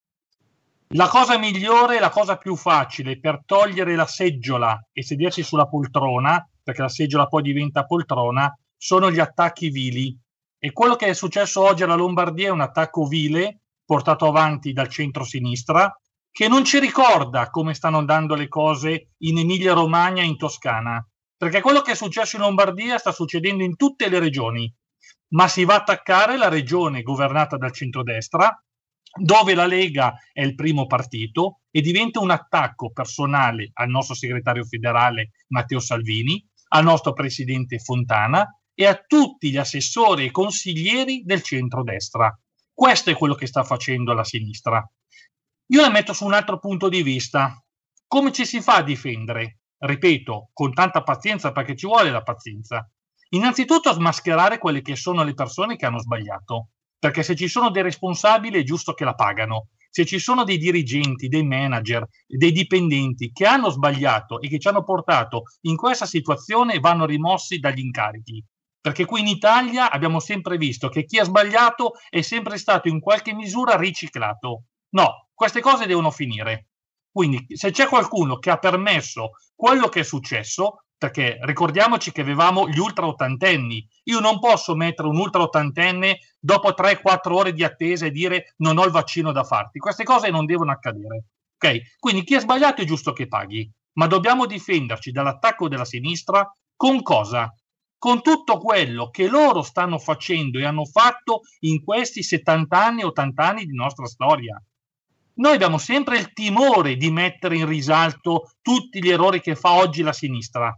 La 0.89 1.09
cosa 1.09 1.39
migliore, 1.39 1.99
la 1.99 2.11
cosa 2.11 2.37
più 2.37 2.55
facile 2.55 3.19
per 3.19 3.45
togliere 3.47 3.97
la 3.97 4.05
seggiola 4.05 4.79
e 4.93 5.03
sedersi 5.03 5.43
sulla 5.43 5.67
poltrona, 5.67 6.47
perché 6.63 6.83
la 6.83 6.91
seggiola 6.91 7.29
poi 7.29 7.41
diventa 7.41 7.87
poltrona, 7.87 8.55
sono 8.77 9.11
gli 9.11 9.21
attacchi 9.21 9.71
vili. 9.71 10.15
E 10.59 10.73
quello 10.73 10.97
che 10.97 11.07
è 11.07 11.15
successo 11.15 11.63
oggi 11.63 11.83
alla 11.83 11.95
Lombardia 11.95 12.49
è 12.49 12.51
un 12.51 12.61
attacco 12.61 13.07
vile 13.07 13.61
portato 13.87 14.27
avanti 14.27 14.75
dal 14.75 14.89
centro-sinistra, 14.89 15.99
che 16.31 16.49
non 16.49 16.65
ci 16.65 16.79
ricorda 16.79 17.49
come 17.49 17.73
stanno 17.73 17.97
andando 17.97 18.35
le 18.35 18.49
cose 18.49 19.13
in 19.19 19.39
Emilia-Romagna 19.39 20.21
e 20.21 20.27
in 20.27 20.37
Toscana, 20.37 21.03
perché 21.39 21.63
quello 21.63 21.81
che 21.81 21.93
è 21.93 21.95
successo 21.95 22.37
in 22.37 22.43
Lombardia 22.43 22.99
sta 22.99 23.13
succedendo 23.13 23.63
in 23.65 23.77
tutte 23.77 24.11
le 24.11 24.19
regioni, 24.19 24.73
ma 25.29 25.49
si 25.49 25.65
va 25.65 25.75
a 25.75 25.79
attaccare 25.79 26.37
la 26.37 26.49
regione 26.49 27.03
governata 27.03 27.57
dal 27.57 27.73
centrodestra 27.73 28.63
dove 29.15 29.55
la 29.55 29.67
Lega 29.67 30.15
è 30.33 30.43
il 30.43 30.55
primo 30.55 30.87
partito 30.87 31.61
e 31.71 31.83
diventa 31.83 32.21
un 32.21 32.31
attacco 32.31 32.93
personale 32.93 33.71
al 33.75 33.89
nostro 33.89 34.15
segretario 34.15 34.65
federale 34.65 35.33
Matteo 35.49 35.81
Salvini, 35.81 36.43
al 36.69 36.85
nostro 36.85 37.13
presidente 37.13 37.79
Fontana 37.79 38.47
e 38.75 38.87
a 38.87 38.97
tutti 39.07 39.51
gli 39.51 39.59
assessori 39.59 40.27
e 40.27 40.31
consiglieri 40.31 41.23
del 41.25 41.43
centro-destra. 41.43 42.35
Questo 42.73 43.11
è 43.11 43.17
quello 43.17 43.35
che 43.35 43.47
sta 43.47 43.65
facendo 43.65 44.15
la 44.15 44.25
sinistra. 44.25 44.83
Io 45.67 45.81
la 45.81 45.91
metto 45.91 46.15
su 46.15 46.25
un 46.25 46.33
altro 46.33 46.59
punto 46.59 46.89
di 46.89 47.03
vista. 47.03 47.63
Come 48.07 48.33
ci 48.33 48.47
si 48.47 48.63
fa 48.63 48.77
a 48.77 48.83
difendere? 48.83 49.59
Ripeto, 49.77 50.51
con 50.53 50.73
tanta 50.73 51.03
pazienza 51.03 51.53
perché 51.53 51.77
ci 51.77 51.87
vuole 51.87 52.11
la 52.11 52.23
pazienza. 52.23 52.91
Innanzitutto 53.35 53.93
smascherare 53.93 54.59
quelle 54.59 54.83
che 54.83 54.97
sono 54.97 55.23
le 55.23 55.35
persone 55.35 55.77
che 55.77 55.87
hanno 55.87 55.99
sbagliato 55.99 56.69
perché 57.03 57.25
se 57.25 57.35
ci 57.35 57.49
sono 57.49 57.71
dei 57.71 57.83
responsabili 57.83 58.61
è 58.61 58.63
giusto 58.63 58.93
che 58.93 59.03
la 59.03 59.17
pagano. 59.17 59.71
Se 59.91 60.07
ci 60.07 60.21
sono 60.21 60.45
dei 60.45 60.57
dirigenti, 60.57 61.27
dei 61.27 61.45
manager, 61.45 62.07
dei 62.29 62.53
dipendenti 62.53 63.33
che 63.33 63.45
hanno 63.45 63.71
sbagliato 63.71 64.41
e 64.41 64.49
che 64.49 64.61
ci 64.61 64.69
hanno 64.69 64.85
portato 64.85 65.43
in 65.63 65.75
questa 65.75 66.07
situazione, 66.07 66.79
vanno 66.79 67.05
rimossi 67.05 67.59
dagli 67.59 67.81
incarichi. 67.81 68.45
Perché 68.81 69.05
qui 69.05 69.19
in 69.19 69.27
Italia 69.27 69.91
abbiamo 69.91 70.21
sempre 70.21 70.57
visto 70.57 70.89
che 70.89 71.05
chi 71.05 71.19
ha 71.19 71.25
sbagliato 71.25 71.95
è 72.09 72.21
sempre 72.21 72.57
stato 72.57 72.87
in 72.87 73.01
qualche 73.01 73.35
misura 73.35 73.77
riciclato. 73.77 74.67
No, 74.91 75.31
queste 75.35 75.61
cose 75.61 75.87
devono 75.87 76.13
finire. 76.13 76.69
Quindi 77.11 77.47
se 77.49 77.73
c'è 77.73 77.89
qualcuno 77.89 78.39
che 78.39 78.51
ha 78.51 78.59
permesso 78.59 79.31
quello 79.57 79.89
che 79.89 80.01
è 80.01 80.05
successo, 80.05 80.85
perché 81.03 81.39
ricordiamoci 81.43 82.13
che 82.13 82.21
avevamo 82.21 82.69
gli 82.69 82.79
ultra 82.79 83.07
ottantenni. 83.07 83.85
Io 84.05 84.21
non 84.21 84.39
posso 84.39 84.77
mettere 84.77 85.09
un 85.09 85.17
ultra 85.17 85.43
ottantenne 85.43 86.19
dopo 86.39 86.71
3-4 86.71 87.33
ore 87.33 87.53
di 87.53 87.65
attesa 87.65 88.07
e 88.07 88.13
dire 88.13 88.55
non 88.59 88.79
ho 88.79 88.85
il 88.85 88.93
vaccino 88.93 89.33
da 89.33 89.43
farti. 89.43 89.81
Queste 89.81 90.05
cose 90.05 90.31
non 90.31 90.47
devono 90.47 90.71
accadere. 90.71 91.25
Ok? 91.57 91.99
Quindi 91.99 92.23
chi 92.23 92.37
ha 92.37 92.41
sbagliato 92.41 92.83
è 92.83 92.85
giusto 92.85 93.13
che 93.13 93.27
paghi, 93.27 93.69
ma 93.95 94.07
dobbiamo 94.07 94.47
difenderci 94.47 95.11
dall'attacco 95.11 95.69
della 95.69 95.85
sinistra 95.85 96.49
con 96.77 97.03
cosa? 97.03 97.53
Con 97.99 98.23
tutto 98.23 98.59
quello 98.59 99.11
che 99.11 99.29
loro 99.29 99.63
stanno 99.63 99.99
facendo 99.99 100.59
e 100.59 100.65
hanno 100.65 100.85
fatto 100.85 101.41
in 101.61 101.83
questi 101.83 102.23
70 102.23 102.85
anni, 102.85 103.03
80 103.03 103.45
anni 103.45 103.65
di 103.65 103.75
nostra 103.75 104.07
storia. 104.07 104.61
Noi 105.35 105.55
abbiamo 105.55 105.79
sempre 105.79 106.19
il 106.19 106.33
timore 106.33 106.97
di 106.97 107.11
mettere 107.11 107.57
in 107.57 107.67
risalto 107.67 108.51
tutti 108.61 109.03
gli 109.03 109.09
errori 109.09 109.41
che 109.41 109.57
fa 109.57 109.73
oggi 109.73 110.03
la 110.03 110.13
sinistra, 110.13 110.77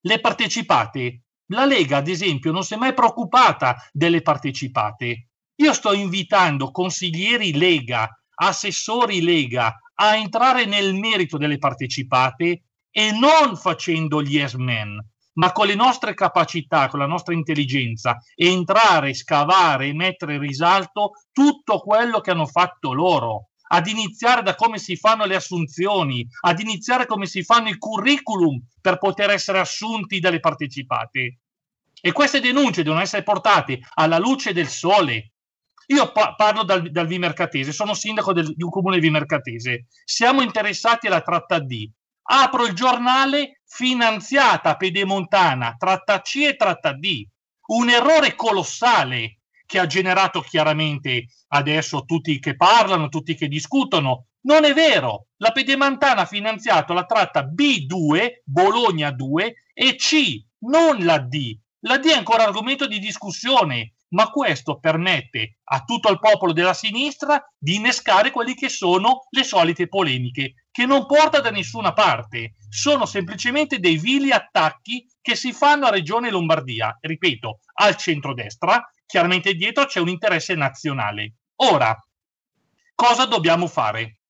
le 0.00 0.20
partecipate. 0.20 1.22
La 1.50 1.64
Lega, 1.64 1.98
ad 1.98 2.08
esempio, 2.08 2.52
non 2.52 2.62
si 2.62 2.74
è 2.74 2.76
mai 2.76 2.94
preoccupata 2.94 3.76
delle 3.92 4.22
partecipate. 4.22 5.28
Io 5.56 5.72
sto 5.72 5.92
invitando 5.92 6.70
consiglieri 6.70 7.56
Lega, 7.56 8.08
assessori 8.34 9.22
Lega 9.22 9.74
a 9.94 10.16
entrare 10.16 10.66
nel 10.66 10.94
merito 10.94 11.38
delle 11.38 11.58
partecipate 11.58 12.62
e 12.90 13.10
non 13.12 13.56
facendo 13.56 14.22
gli 14.22 14.36
yes 14.36 14.54
men, 14.54 14.98
ma 15.34 15.52
con 15.52 15.66
le 15.66 15.74
nostre 15.74 16.14
capacità, 16.14 16.88
con 16.88 17.00
la 17.00 17.06
nostra 17.06 17.34
intelligenza, 17.34 18.16
entrare, 18.34 19.14
scavare 19.14 19.88
e 19.88 19.94
mettere 19.94 20.34
in 20.34 20.40
risalto 20.40 21.12
tutto 21.32 21.80
quello 21.80 22.20
che 22.20 22.30
hanno 22.30 22.46
fatto 22.46 22.92
loro 22.92 23.48
ad 23.68 23.86
iniziare 23.86 24.42
da 24.42 24.54
come 24.54 24.78
si 24.78 24.96
fanno 24.96 25.24
le 25.24 25.36
assunzioni, 25.36 26.26
ad 26.40 26.60
iniziare 26.60 27.06
come 27.06 27.26
si 27.26 27.42
fanno 27.42 27.68
i 27.68 27.78
curriculum 27.78 28.60
per 28.80 28.98
poter 28.98 29.30
essere 29.30 29.58
assunti 29.58 30.20
dalle 30.20 30.40
partecipate. 30.40 31.38
E 32.00 32.12
queste 32.12 32.40
denunce 32.40 32.82
devono 32.82 33.02
essere 33.02 33.22
portate 33.22 33.80
alla 33.94 34.18
luce 34.18 34.52
del 34.52 34.68
sole. 34.68 35.32
Io 35.86 36.12
pa- 36.12 36.34
parlo 36.34 36.64
dal, 36.64 36.90
dal 36.90 37.06
Vimercatese, 37.06 37.72
sono 37.72 37.94
sindaco 37.94 38.32
del, 38.32 38.54
di 38.54 38.62
un 38.62 38.70
comune 38.70 38.98
Vimercatese. 38.98 39.86
Siamo 40.04 40.42
interessati 40.42 41.06
alla 41.06 41.22
tratta 41.22 41.58
D. 41.58 41.90
Apro 42.30 42.66
il 42.66 42.74
giornale 42.74 43.62
finanziata 43.66 44.76
Pedemontana, 44.76 45.76
tratta 45.78 46.20
C 46.20 46.44
e 46.46 46.56
tratta 46.56 46.92
D. 46.92 47.26
Un 47.68 47.88
errore 47.88 48.34
colossale 48.34 49.37
che 49.68 49.78
ha 49.78 49.86
generato 49.86 50.40
chiaramente 50.40 51.26
adesso 51.48 52.04
tutti 52.06 52.38
che 52.38 52.56
parlano, 52.56 53.10
tutti 53.10 53.34
che 53.34 53.48
discutono. 53.48 54.28
Non 54.46 54.64
è 54.64 54.72
vero, 54.72 55.26
la 55.36 55.52
Pedemantana 55.52 56.22
ha 56.22 56.26
finanziato 56.26 56.94
la 56.94 57.04
tratta 57.04 57.46
B2, 57.46 58.40
Bologna 58.44 59.10
2 59.10 59.54
e 59.74 59.94
C, 59.96 60.42
non 60.60 61.04
la 61.04 61.18
D. 61.18 61.54
La 61.80 61.98
D 61.98 62.06
è 62.06 62.16
ancora 62.16 62.44
argomento 62.44 62.86
di 62.86 62.98
discussione, 62.98 63.92
ma 64.14 64.30
questo 64.30 64.78
permette 64.78 65.58
a 65.64 65.84
tutto 65.84 66.10
il 66.10 66.18
popolo 66.18 66.54
della 66.54 66.72
sinistra 66.72 67.46
di 67.58 67.74
innescare 67.74 68.30
quelle 68.30 68.54
che 68.54 68.70
sono 68.70 69.26
le 69.28 69.44
solite 69.44 69.86
polemiche, 69.86 70.54
che 70.78 70.86
non 70.86 71.06
porta 71.06 71.40
da 71.40 71.50
nessuna 71.50 71.92
parte. 71.92 72.52
Sono 72.68 73.04
semplicemente 73.04 73.80
dei 73.80 73.98
vili 73.98 74.30
attacchi 74.30 75.04
che 75.20 75.34
si 75.34 75.52
fanno 75.52 75.86
a 75.86 75.90
Regione 75.90 76.30
Lombardia, 76.30 76.96
ripeto, 77.00 77.58
al 77.80 77.96
centrodestra, 77.96 78.88
chiaramente 79.04 79.54
dietro 79.54 79.86
c'è 79.86 79.98
un 79.98 80.08
interesse 80.08 80.54
nazionale. 80.54 81.38
Ora, 81.56 82.00
cosa 82.94 83.24
dobbiamo 83.24 83.66
fare? 83.66 84.20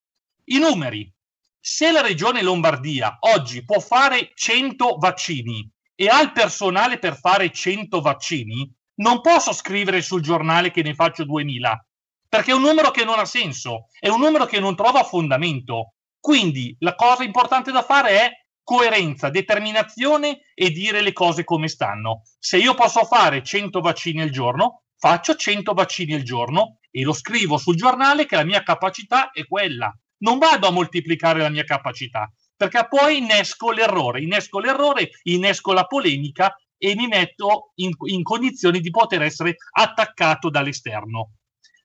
I 0.45 0.57
numeri. 0.57 1.13
Se 1.59 1.91
la 1.91 2.01
regione 2.01 2.41
Lombardia 2.41 3.17
oggi 3.19 3.63
può 3.63 3.79
fare 3.79 4.31
100 4.33 4.95
vaccini 4.97 5.69
e 5.93 6.07
ha 6.07 6.19
il 6.19 6.31
personale 6.31 6.97
per 6.97 7.15
fare 7.15 7.51
100 7.51 8.01
vaccini, 8.01 8.67
non 9.01 9.21
posso 9.21 9.53
scrivere 9.53 10.01
sul 10.01 10.23
giornale 10.23 10.71
che 10.71 10.81
ne 10.81 10.95
faccio 10.95 11.25
2000, 11.25 11.85
perché 12.27 12.49
è 12.49 12.55
un 12.55 12.61
numero 12.61 12.89
che 12.89 13.05
non 13.05 13.19
ha 13.19 13.25
senso, 13.25 13.85
è 13.99 14.07
un 14.07 14.19
numero 14.19 14.47
che 14.47 14.59
non 14.59 14.75
trova 14.75 15.03
fondamento. 15.03 15.93
Quindi 16.19 16.75
la 16.79 16.95
cosa 16.95 17.23
importante 17.23 17.71
da 17.71 17.81
fare 17.81 18.09
è 18.09 18.31
coerenza, 18.63 19.29
determinazione 19.29 20.41
e 20.53 20.69
dire 20.69 21.01
le 21.01 21.13
cose 21.13 21.43
come 21.43 21.67
stanno. 21.67 22.23
Se 22.37 22.57
io 22.57 22.75
posso 22.75 23.03
fare 23.05 23.41
100 23.41 23.79
vaccini 23.79 24.21
al 24.21 24.29
giorno, 24.29 24.83
faccio 24.95 25.35
100 25.35 25.73
vaccini 25.73 26.13
al 26.13 26.21
giorno 26.21 26.77
e 26.91 27.01
lo 27.01 27.13
scrivo 27.13 27.57
sul 27.57 27.75
giornale 27.75 28.25
che 28.25 28.35
la 28.35 28.43
mia 28.43 28.61
capacità 28.61 29.31
è 29.31 29.45
quella. 29.47 29.91
Non 30.19 30.37
vado 30.37 30.67
a 30.67 30.71
moltiplicare 30.71 31.39
la 31.39 31.49
mia 31.49 31.63
capacità, 31.63 32.31
perché 32.55 32.85
poi 32.87 33.17
innesco 33.19 33.71
l'errore, 33.71 34.21
innesco 34.21 34.59
l'errore, 34.59 35.09
innesco 35.23 35.71
la 35.71 35.85
polemica 35.85 36.53
e 36.77 36.93
mi 36.95 37.07
metto 37.07 37.71
in, 37.75 37.91
in 38.07 38.21
condizioni 38.21 38.81
di 38.81 38.89
poter 38.89 39.21
essere 39.21 39.55
attaccato 39.71 40.49
dall'esterno. 40.49 41.31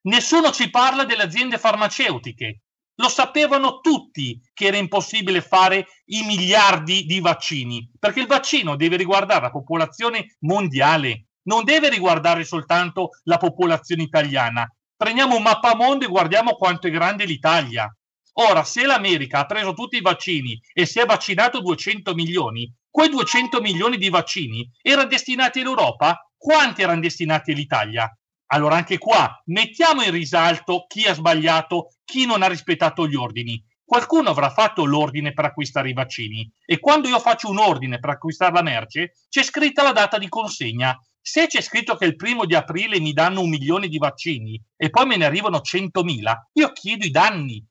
Nessuno 0.03 0.51
ci 0.51 0.68
parla 0.68 1.05
delle 1.05 1.22
aziende 1.22 1.57
farmaceutiche, 1.57 2.63
lo 2.97 3.09
sapevano 3.09 3.80
tutti 3.80 4.40
che 4.53 4.66
era 4.66 4.76
impossibile 4.76 5.40
fare 5.40 5.86
i 6.07 6.22
miliardi 6.22 7.05
di 7.05 7.20
vaccini, 7.20 7.90
perché 7.99 8.20
il 8.20 8.26
vaccino 8.26 8.76
deve 8.76 8.97
riguardare 8.97 9.42
la 9.42 9.51
popolazione 9.51 10.36
mondiale, 10.40 11.26
non 11.45 11.64
deve 11.64 11.88
riguardare 11.88 12.45
soltanto 12.45 13.11
la 13.24 13.36
popolazione 13.36 14.03
italiana. 14.03 14.66
Prendiamo 14.97 15.36
un 15.36 15.42
mappamondo 15.42 16.05
e 16.05 16.09
guardiamo 16.09 16.55
quanto 16.55 16.86
è 16.86 16.90
grande 16.90 17.24
l'Italia. 17.24 17.92
Ora, 18.36 18.64
se 18.64 18.84
l'America 18.84 19.40
ha 19.40 19.47
preso 19.47 19.74
tutti 19.74 19.97
i 19.97 20.01
vaccini 20.01 20.61
e 20.72 20.86
si 20.86 20.99
è 20.99 21.07
vaccinato 21.07 21.61
200 21.61 22.14
milioni, 22.14 22.72
quei 22.90 23.09
200 23.09 23.61
milioni 23.61 23.97
di 23.97 24.09
vaccini 24.09 24.68
erano 24.82 25.09
destinati 25.09 25.61
all'Europa? 25.61 26.28
Quanti 26.36 26.82
erano 26.82 27.01
destinati 27.01 27.53
all'Italia? 27.53 28.09
Allora 28.47 28.76
anche 28.76 28.99
qua 28.99 29.42
mettiamo 29.47 30.03
in 30.03 30.11
risalto 30.11 30.84
chi 30.86 31.05
ha 31.05 31.14
sbagliato, 31.14 31.88
chi 32.05 32.26
non 32.26 32.42
ha 32.42 32.49
rispettato 32.49 33.07
gli 33.07 33.14
ordini. 33.14 33.62
Qualcuno 33.84 34.30
avrà 34.30 34.51
fatto 34.51 34.84
l'ordine 34.84 35.32
per 35.32 35.45
acquistare 35.45 35.90
i 35.90 35.92
vaccini 35.92 36.51
e 36.64 36.78
quando 36.78 37.09
io 37.09 37.18
faccio 37.18 37.51
un 37.51 37.59
ordine 37.59 37.99
per 37.99 38.11
acquistare 38.11 38.53
la 38.53 38.62
merce 38.62 39.12
c'è 39.28 39.42
scritta 39.42 39.82
la 39.82 39.92
data 39.92 40.18
di 40.18 40.28
consegna. 40.28 40.99
Se 41.20 41.47
c'è 41.47 41.61
scritto 41.61 41.97
che 41.97 42.05
il 42.05 42.16
primo 42.16 42.45
di 42.45 42.55
aprile 42.55 43.01
mi 43.01 43.12
danno 43.12 43.40
un 43.40 43.49
milione 43.49 43.88
di 43.88 43.99
vaccini 43.99 44.61
e 44.76 44.90
poi 44.90 45.07
me 45.07 45.16
ne 45.16 45.24
arrivano 45.24 45.59
100.000, 45.59 46.34
io 46.53 46.72
chiedo 46.72 47.05
i 47.07 47.11
danni. 47.11 47.64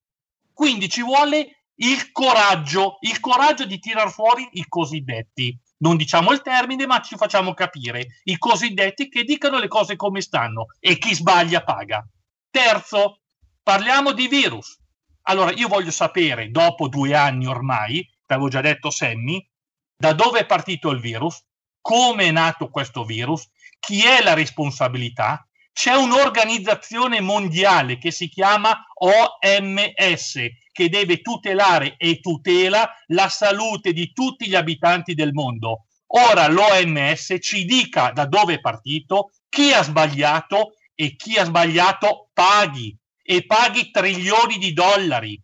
Quindi 0.54 0.90
ci 0.90 1.02
vuole 1.02 1.66
il 1.76 2.12
coraggio, 2.12 2.98
il 3.02 3.20
coraggio 3.20 3.66
di 3.66 3.80
tirar 3.80 4.12
fuori 4.12 4.48
i 4.54 4.66
cosiddetti. 4.68 5.60
Non 5.84 5.98
diciamo 5.98 6.32
il 6.32 6.42
termine, 6.42 6.86
ma 6.86 7.02
ci 7.02 7.18
facciamo 7.18 7.54
capire. 7.54 8.22
I 8.24 8.38
cosiddetti 8.38 9.10
che 9.10 9.26
dicano 9.26 9.60
le 9.60 9.68
cose 9.68 9.98
come 9.98 10.22
stanno 10.22 10.68
e 10.80 10.98
chi 10.98 11.14
sbaglia 11.14 11.62
paga. 11.62 12.08
Terzo, 12.50 13.20
parliamo 13.62 14.14
di 14.14 14.30
virus. 14.30 14.80
Allora, 15.24 15.52
io 15.52 15.68
voglio 15.68 15.92
sapere, 15.92 16.50
dopo 16.52 16.88
due 16.88 17.14
anni 17.16 17.48
ormai, 17.48 18.10
l'avevo 18.28 18.48
già 18.48 18.62
detto 18.62 18.90
Sammy, 18.90 19.46
da 19.94 20.14
dove 20.14 20.40
è 20.40 20.46
partito 20.46 20.90
il 20.90 21.02
virus, 21.02 21.44
come 21.82 22.26
è 22.26 22.32
nato 22.32 22.70
questo 22.70 23.04
virus, 23.04 23.50
chi 23.80 24.06
è 24.06 24.24
la 24.24 24.34
responsabilità. 24.34 25.46
C'è 25.74 25.96
un'organizzazione 25.96 27.20
mondiale 27.20 27.98
che 27.98 28.12
si 28.12 28.30
chiama 28.30 28.86
OMS, 28.94 30.40
che 30.74 30.90
deve 30.90 31.22
tutelare 31.22 31.96
e 31.98 32.20
tutela 32.20 32.90
la 33.08 33.30
salute 33.30 33.94
di 33.94 34.12
tutti 34.12 34.50
gli 34.50 34.56
abitanti 34.56 35.14
del 35.14 35.32
mondo. 35.32 35.86
Ora 36.16 36.48
l'OMS 36.48 37.38
ci 37.40 37.64
dica 37.64 38.12
da 38.12 38.26
dove 38.26 38.56
è 38.56 38.60
partito, 38.60 39.32
chi 39.48 39.72
ha 39.72 39.84
sbagliato 39.84 40.74
e 40.96 41.16
chi 41.16 41.38
ha 41.38 41.46
sbagliato 41.46 42.30
paghi 42.34 42.96
e 43.22 43.46
paghi 43.46 43.92
trilioni 43.92 44.58
di 44.58 44.74
dollari. 44.74 45.42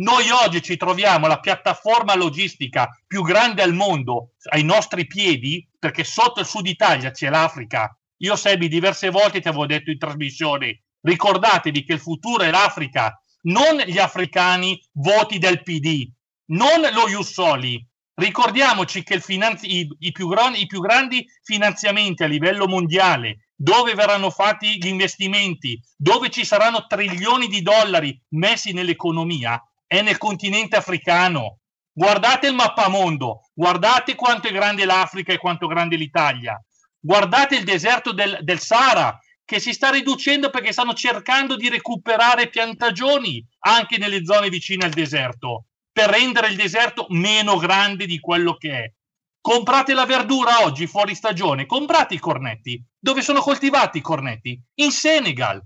Noi 0.00 0.30
oggi 0.30 0.62
ci 0.62 0.78
troviamo 0.78 1.26
la 1.26 1.40
piattaforma 1.40 2.14
logistica 2.14 2.88
più 3.06 3.22
grande 3.22 3.62
al 3.62 3.74
mondo 3.74 4.32
ai 4.50 4.64
nostri 4.64 5.06
piedi, 5.06 5.68
perché 5.78 6.04
sotto 6.04 6.40
il 6.40 6.46
sud 6.46 6.66
Italia 6.66 7.10
c'è 7.10 7.28
l'Africa. 7.28 7.94
Io, 8.22 8.34
Sebi, 8.34 8.68
diverse 8.68 9.10
volte 9.10 9.40
ti 9.40 9.48
avevo 9.48 9.66
detto 9.66 9.90
in 9.90 9.98
trasmissione, 9.98 10.84
ricordatevi 11.02 11.84
che 11.84 11.94
il 11.94 12.00
futuro 12.00 12.44
è 12.44 12.50
l'Africa 12.50 13.20
non 13.42 13.78
gli 13.78 13.98
africani 13.98 14.80
voti 14.92 15.38
del 15.38 15.62
PD, 15.62 16.08
non 16.50 16.80
lo 16.92 17.08
Jussoli. 17.08 17.84
Ricordiamoci 18.14 19.02
che 19.02 19.18
finanzi- 19.20 19.78
i, 19.78 19.88
i, 20.00 20.12
più 20.12 20.28
grandi, 20.28 20.60
i 20.60 20.66
più 20.66 20.80
grandi 20.80 21.26
finanziamenti 21.42 22.22
a 22.22 22.26
livello 22.26 22.66
mondiale, 22.68 23.48
dove 23.54 23.94
verranno 23.94 24.30
fatti 24.30 24.76
gli 24.76 24.88
investimenti, 24.88 25.80
dove 25.96 26.28
ci 26.28 26.44
saranno 26.44 26.86
trilioni 26.86 27.46
di 27.46 27.62
dollari 27.62 28.20
messi 28.30 28.72
nell'economia, 28.72 29.62
è 29.86 30.02
nel 30.02 30.18
continente 30.18 30.76
africano. 30.76 31.60
Guardate 31.92 32.46
il 32.46 32.54
mappamondo, 32.54 33.50
guardate 33.54 34.14
quanto 34.14 34.48
è 34.48 34.52
grande 34.52 34.84
l'Africa 34.84 35.32
e 35.32 35.38
quanto 35.38 35.66
grande 35.66 35.96
l'Italia. 35.96 36.62
Guardate 36.98 37.56
il 37.56 37.64
deserto 37.64 38.12
del, 38.12 38.38
del 38.42 38.60
Sahara, 38.60 39.18
che 39.50 39.58
si 39.58 39.72
sta 39.72 39.90
riducendo 39.90 40.48
perché 40.48 40.70
stanno 40.70 40.94
cercando 40.94 41.56
di 41.56 41.68
recuperare 41.68 42.48
piantagioni 42.48 43.44
anche 43.66 43.98
nelle 43.98 44.24
zone 44.24 44.48
vicine 44.48 44.84
al 44.84 44.92
deserto 44.92 45.64
per 45.90 46.08
rendere 46.08 46.50
il 46.50 46.54
deserto 46.54 47.06
meno 47.08 47.56
grande 47.56 48.06
di 48.06 48.20
quello 48.20 48.54
che 48.56 48.70
è. 48.70 48.92
Comprate 49.40 49.92
la 49.92 50.06
verdura 50.06 50.62
oggi 50.62 50.86
fuori 50.86 51.16
stagione, 51.16 51.66
comprate 51.66 52.14
i 52.14 52.20
cornetti. 52.20 52.80
Dove 52.96 53.22
sono 53.22 53.40
coltivati 53.40 53.98
i 53.98 54.02
cornetti? 54.02 54.56
In 54.74 54.92
Senegal. 54.92 55.60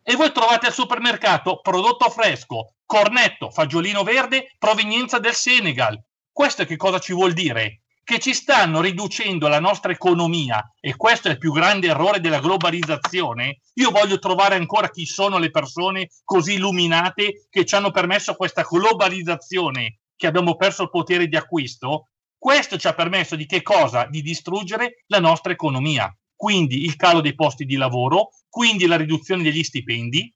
E 0.00 0.14
voi 0.14 0.30
trovate 0.30 0.66
al 0.66 0.72
supermercato 0.72 1.58
prodotto 1.60 2.08
fresco, 2.10 2.74
cornetto, 2.86 3.50
fagiolino 3.50 4.04
verde, 4.04 4.54
provenienza 4.60 5.18
del 5.18 5.34
Senegal. 5.34 6.00
Questo 6.30 6.64
che 6.64 6.76
cosa 6.76 7.00
ci 7.00 7.12
vuol 7.12 7.32
dire? 7.32 7.80
Che 8.04 8.18
ci 8.18 8.34
stanno 8.34 8.82
riducendo 8.82 9.48
la 9.48 9.58
nostra 9.58 9.90
economia 9.90 10.72
e 10.78 10.94
questo 10.94 11.28
è 11.28 11.32
il 11.32 11.38
più 11.38 11.52
grande 11.52 11.88
errore 11.88 12.20
della 12.20 12.38
globalizzazione, 12.38 13.60
io 13.74 13.90
voglio 13.90 14.18
trovare 14.18 14.56
ancora 14.56 14.90
chi 14.90 15.06
sono 15.06 15.38
le 15.38 15.50
persone 15.50 16.10
così 16.22 16.54
illuminate 16.54 17.46
che 17.48 17.64
ci 17.64 17.74
hanno 17.74 17.90
permesso 17.90 18.36
questa 18.36 18.62
globalizzazione, 18.62 20.00
che 20.14 20.26
abbiamo 20.26 20.54
perso 20.54 20.82
il 20.82 20.90
potere 20.90 21.26
di 21.26 21.36
acquisto. 21.36 22.08
Questo 22.38 22.76
ci 22.76 22.86
ha 22.86 22.92
permesso 22.92 23.36
di 23.36 23.46
che 23.46 23.62
cosa? 23.62 24.06
Di 24.06 24.20
distruggere 24.20 25.04
la 25.06 25.18
nostra 25.18 25.50
economia. 25.50 26.14
Quindi 26.36 26.84
il 26.84 26.96
calo 26.96 27.22
dei 27.22 27.34
posti 27.34 27.64
di 27.64 27.76
lavoro, 27.76 28.28
quindi 28.50 28.86
la 28.86 28.96
riduzione 28.96 29.42
degli 29.42 29.62
stipendi. 29.62 30.32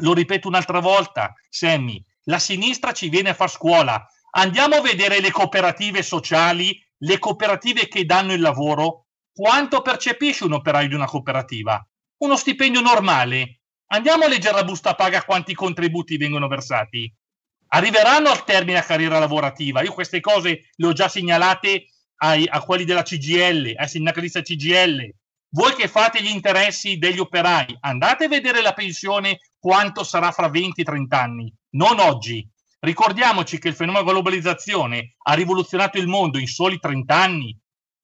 Lo 0.00 0.12
ripeto 0.12 0.48
un'altra 0.48 0.80
volta, 0.80 1.32
Sammy, 1.48 2.04
la 2.24 2.40
sinistra 2.40 2.92
ci 2.92 3.08
viene 3.08 3.30
a 3.30 3.34
far 3.34 3.48
scuola. 3.48 4.04
Andiamo 4.32 4.74
a 4.74 4.80
vedere 4.80 5.20
le 5.20 5.30
cooperative 5.30 6.02
sociali 6.02 6.78
le 6.98 7.18
cooperative 7.18 7.88
che 7.88 8.04
danno 8.04 8.32
il 8.32 8.40
lavoro, 8.40 9.06
quanto 9.34 9.82
percepisce 9.82 10.44
un 10.44 10.54
operaio 10.54 10.88
di 10.88 10.94
una 10.94 11.06
cooperativa? 11.06 11.84
Uno 12.18 12.36
stipendio 12.36 12.80
normale. 12.80 13.60
Andiamo 13.88 14.24
a 14.24 14.28
leggere 14.28 14.54
la 14.54 14.64
busta 14.64 14.94
paga 14.94 15.22
quanti 15.22 15.54
contributi 15.54 16.16
vengono 16.16 16.48
versati. 16.48 17.12
Arriveranno 17.68 18.30
al 18.30 18.44
termine 18.44 18.78
a 18.78 18.82
carriera 18.82 19.18
lavorativa. 19.18 19.82
Io 19.82 19.92
queste 19.92 20.20
cose 20.20 20.70
le 20.74 20.86
ho 20.86 20.92
già 20.92 21.08
segnalate 21.08 21.86
ai, 22.18 22.46
a 22.48 22.60
quelli 22.62 22.84
della 22.84 23.02
CGL, 23.02 23.74
ai 23.76 23.88
sindacalisti 23.88 24.42
CGL. 24.42 25.14
Voi 25.50 25.74
che 25.74 25.88
fate 25.88 26.22
gli 26.22 26.28
interessi 26.28 26.98
degli 26.98 27.18
operai, 27.18 27.76
andate 27.80 28.24
a 28.24 28.28
vedere 28.28 28.60
la 28.62 28.72
pensione 28.72 29.38
quanto 29.58 30.04
sarà 30.04 30.30
fra 30.32 30.48
20-30 30.48 31.14
anni, 31.14 31.52
non 31.70 31.98
oggi. 31.98 32.46
Ricordiamoci 32.86 33.58
che 33.58 33.66
il 33.66 33.74
fenomeno 33.74 34.04
globalizzazione 34.04 35.16
ha 35.24 35.32
rivoluzionato 35.34 35.98
il 35.98 36.06
mondo 36.06 36.38
in 36.38 36.46
soli 36.46 36.78
30 36.78 37.16
anni, 37.16 37.58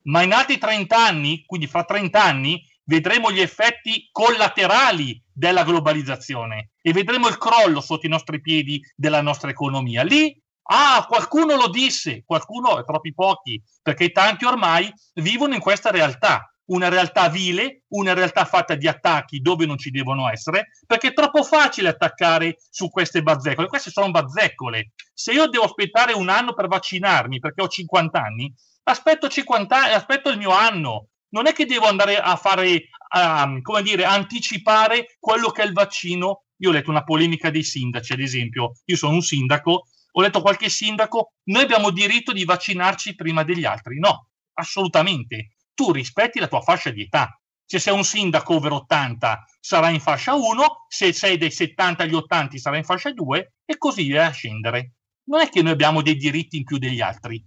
ma 0.07 0.22
in 0.22 0.33
altri 0.33 0.59
30 0.59 0.97
anni, 0.97 1.45
quindi 1.47 1.68
fra 1.68 1.85
30 1.85 2.20
anni, 2.20 2.61
vedremo 2.87 3.30
gli 3.30 3.39
effetti 3.39 4.09
collaterali 4.11 5.22
della 5.33 5.62
globalizzazione 5.62 6.72
e 6.83 6.93
vedremo 6.93 7.28
il 7.28 7.39
crollo 7.39 7.80
sotto 7.80 8.07
i 8.07 8.09
nostri 8.09 8.41
piedi 8.41 8.80
della 8.97 9.20
nostra 9.20 9.51
economia. 9.51 10.03
Lì, 10.03 10.37
ah, 10.62 11.07
qualcuno 11.09 11.55
lo 11.55 11.68
disse, 11.68 12.24
qualcuno, 12.26 12.83
troppi 12.83 13.14
pochi, 13.14 13.62
perché 13.83 14.11
tanti 14.11 14.47
ormai 14.47 14.93
vivono 15.14 15.55
in 15.55 15.61
questa 15.61 15.93
realtà 15.93 16.52
una 16.67 16.89
realtà 16.89 17.29
vile, 17.29 17.83
una 17.89 18.15
realtà 18.15 18.45
fatta 18.45 18.75
di 18.75 18.87
attacchi 18.87 19.41
dove 19.41 19.67
non 19.67 19.79
ci 19.79 19.91
devono 19.91 20.31
essere, 20.31 20.69
perché 20.87 21.09
è 21.09 21.13
troppo 21.13 21.43
facile 21.43 21.89
attaccare 21.89 22.57
su 22.71 22.89
queste 22.91 23.23
bazzecole. 23.23 23.69
Queste 23.69 23.91
sono 23.91 24.11
bazzecole. 24.11 24.93
Se 25.13 25.33
io 25.33 25.49
devo 25.49 25.65
aspettare 25.65 26.13
un 26.13 26.29
anno 26.29 26.55
per 26.55 26.69
vaccinarmi 26.69 27.41
perché 27.41 27.63
ho 27.63 27.69
50 27.69 28.21
anni, 28.21 28.53
aspetto, 28.85 29.29
50 29.29 29.77
anni, 29.77 29.95
aspetto 29.95 30.31
il 30.31 30.39
mio 30.39 30.51
anno. 30.51 31.09
Non 31.31 31.47
è 31.47 31.53
che 31.53 31.65
devo 31.65 31.87
andare 31.87 32.19
a 32.19 32.37
fare, 32.37 32.89
um, 33.17 33.63
come 33.63 33.83
dire, 33.83 34.05
anticipare 34.05 35.17
quello 35.19 35.49
che 35.49 35.63
è 35.63 35.67
il 35.67 35.73
vaccino. 35.73 36.45
Io 36.59 36.69
ho 36.69 36.73
letto 36.73 36.91
una 36.91 37.05
polemica 37.05 37.51
dei 37.51 37.63
sindaci, 37.63 38.13
ad 38.13 38.21
esempio. 38.21 38.73
Io 38.85 38.97
sono 38.97 39.15
un 39.15 39.23
sindaco, 39.23 39.87
ho 40.13 40.21
letto 40.21 40.43
qualche 40.43 40.69
sindaco, 40.69 41.33
noi 41.45 41.63
abbiamo 41.63 41.91
diritto 41.91 42.33
di 42.33 42.45
vaccinarci 42.45 43.15
prima 43.15 43.45
degli 43.45 43.65
altri. 43.65 43.99
No, 43.99 44.29
assolutamente 44.53 45.53
tu 45.75 45.93
rispetti 45.93 46.39
la 46.39 46.49
tua 46.49 46.61
fascia 46.61 46.91
di 46.91 47.03
età. 47.03 47.37
Se 47.64 47.79
sei 47.79 47.95
un 47.95 48.05
sindaco 48.05 48.55
over 48.55 48.73
80 48.73 49.45
sarà 49.59 49.89
in 49.89 50.01
fascia 50.01 50.35
1, 50.35 50.87
se 50.89 51.12
sei 51.12 51.39
dei 51.39 51.51
70 51.51 52.03
agli 52.03 52.14
80 52.14 52.59
sarà 52.59 52.77
in 52.77 52.85
fascia 52.85 53.12
2 53.12 53.55
e 53.64 53.79
così 53.79 54.05
via 54.05 54.27
a 54.27 54.31
scendere. 54.31 54.93
Non 55.25 55.41
è 55.41 55.49
che 55.49 55.62
noi 55.62 55.73
abbiamo 55.73 56.03
dei 56.03 56.16
diritti 56.16 56.59
in 56.59 56.64
più 56.64 56.79
degli 56.79 57.01
altri. 57.01 57.43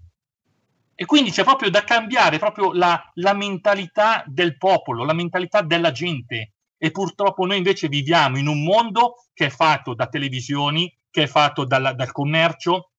E 0.95 1.05
quindi 1.05 1.29
c'è 1.29 1.43
proprio 1.43 1.69
da 1.69 1.83
cambiare 1.83 2.39
proprio 2.39 2.71
la, 2.71 2.99
la 3.15 3.33
mentalità 3.33 4.23
del 4.25 4.57
popolo, 4.57 5.03
la 5.03 5.13
mentalità 5.13 5.61
della 5.61 5.91
gente. 5.91 6.53
E 6.77 6.91
purtroppo 6.91 7.45
noi 7.45 7.57
invece 7.57 7.87
viviamo 7.87 8.37
in 8.37 8.47
un 8.47 8.63
mondo 8.63 9.25
che 9.33 9.47
è 9.47 9.49
fatto 9.49 9.93
da 9.93 10.07
televisioni, 10.07 10.91
che 11.11 11.23
è 11.23 11.27
fatto 11.27 11.65
dalla, 11.65 11.93
dal 11.93 12.11
commercio, 12.11 12.91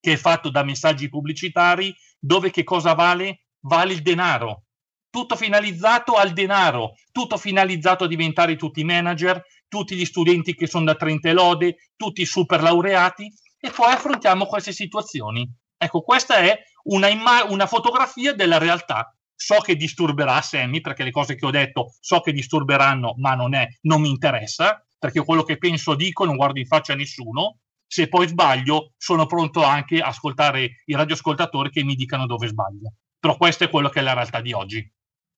che 0.00 0.12
è 0.12 0.16
fatto 0.16 0.48
da 0.48 0.62
messaggi 0.62 1.08
pubblicitari, 1.08 1.94
dove 2.18 2.50
che 2.50 2.64
cosa 2.64 2.94
vale? 2.94 3.44
Vale 3.60 3.92
il 3.92 4.02
denaro 4.02 4.64
tutto 5.10 5.36
finalizzato 5.36 6.14
al 6.14 6.32
denaro, 6.32 6.94
tutto 7.12 7.36
finalizzato 7.36 8.04
a 8.04 8.08
diventare 8.08 8.56
tutti 8.56 8.84
manager, 8.84 9.42
tutti 9.68 9.96
gli 9.96 10.04
studenti 10.04 10.54
che 10.54 10.66
sono 10.66 10.84
da 10.84 10.94
30 10.94 11.32
lode, 11.32 11.76
tutti 11.96 12.24
super 12.24 12.62
laureati 12.62 13.30
e 13.58 13.70
poi 13.70 13.92
affrontiamo 13.92 14.46
queste 14.46 14.72
situazioni. 14.72 15.48
Ecco, 15.76 16.00
questa 16.02 16.36
è 16.36 16.58
una, 16.84 17.08
imma- 17.08 17.44
una 17.44 17.66
fotografia 17.66 18.34
della 18.34 18.58
realtà. 18.58 19.14
So 19.34 19.56
che 19.60 19.74
disturberà 19.74 20.40
Sammy 20.42 20.80
perché 20.80 21.02
le 21.02 21.10
cose 21.10 21.34
che 21.34 21.46
ho 21.46 21.50
detto 21.50 21.94
so 21.98 22.20
che 22.20 22.32
disturberanno, 22.32 23.14
ma 23.16 23.34
non, 23.34 23.54
è, 23.54 23.66
non 23.82 24.02
mi 24.02 24.10
interessa 24.10 24.84
perché 24.98 25.24
quello 25.24 25.42
che 25.42 25.56
penso 25.56 25.94
dico 25.94 26.26
non 26.26 26.36
guardo 26.36 26.58
in 26.58 26.66
faccia 26.66 26.92
a 26.92 26.96
nessuno. 26.96 27.60
Se 27.86 28.06
poi 28.08 28.28
sbaglio, 28.28 28.92
sono 28.98 29.26
pronto 29.26 29.64
anche 29.64 30.00
a 30.00 30.08
ascoltare 30.08 30.82
i 30.84 30.94
radioascoltatori 30.94 31.70
che 31.70 31.82
mi 31.82 31.94
dicano 31.94 32.26
dove 32.26 32.46
sbaglio. 32.46 32.92
però 33.18 33.36
questo 33.36 33.64
è 33.64 33.70
quello 33.70 33.88
che 33.88 34.00
è 34.00 34.02
la 34.02 34.12
realtà 34.14 34.40
di 34.40 34.52
oggi. 34.52 34.88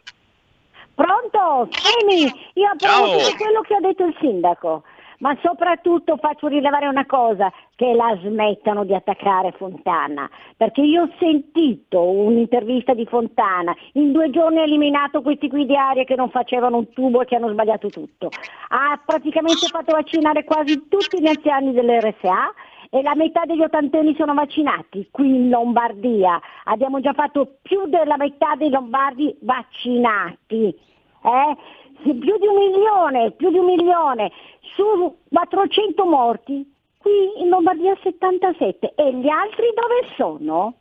Pronto? 0.95 1.69
Semi, 1.73 2.33
io 2.55 2.69
approvo 2.69 3.19
quello 3.37 3.63
che 3.63 3.75
ha 3.75 3.81
detto 3.81 4.05
il 4.05 4.17
sindaco 4.21 4.85
ma 5.23 5.37
soprattutto 5.41 6.17
faccio 6.17 6.49
rilevare 6.49 6.89
una 6.89 7.07
cosa, 7.07 7.51
che 7.77 7.95
la 7.95 8.19
smettano 8.21 8.85
di 8.85 8.95
attaccare 8.95 9.53
Fontana, 9.53 10.29
perché 10.57 10.83
io 10.83 11.05
ho 11.05 11.11
sentito 11.19 12.03
un'intervista 12.03 12.93
di 12.93 13.07
Fontana, 13.07 13.75
in 13.93 14.11
due 14.11 14.31
giorni 14.31 14.59
ha 14.59 14.65
eliminato 14.65 15.23
questi 15.23 15.49
qui 15.49 15.65
di 15.65 15.77
aria 15.77 16.05
che 16.05 16.17
non 16.17 16.29
facevano 16.29 16.77
un 16.77 16.93
tubo 16.93 17.23
e 17.23 17.25
che 17.25 17.37
hanno 17.37 17.51
sbagliato 17.51 17.89
tutto, 17.89 18.29
ha 18.69 19.01
praticamente 19.05 19.67
fatto 19.69 19.93
vaccinare 19.93 20.43
quasi 20.45 20.89
tutti 20.89 21.21
gli 21.21 21.29
anziani 21.29 21.73
dell'RSA 21.73 22.53
e 22.91 23.01
la 23.03 23.15
metà 23.15 23.45
degli 23.47 23.63
ottantenni 23.63 24.15
sono 24.17 24.35
vaccinati. 24.35 25.09
Qui 25.11 25.27
in 25.27 25.49
Lombardia 25.51 26.41
abbiamo 26.65 27.01
già 27.01 27.13
fatto 27.13 27.59
più 27.63 27.87
della 27.87 28.17
metà 28.17 28.55
dei 28.57 28.71
lombardi 28.71 29.35
vaccinati. 29.41 30.91
Eh? 31.25 31.57
Più 32.03 32.39
di 32.39 32.47
un 32.47 32.57
milione, 32.57 33.31
più 33.33 33.51
di 33.51 33.59
un 33.59 33.67
milione, 33.67 34.31
su 34.75 35.17
400 35.29 36.05
morti, 36.05 36.71
qui 36.99 37.41
in 37.41 37.49
Lombardia 37.49 37.97
77 38.03 38.95
e 38.95 39.15
gli 39.15 39.29
altri 39.29 39.67
dove 39.75 40.15
sono? 40.17 40.75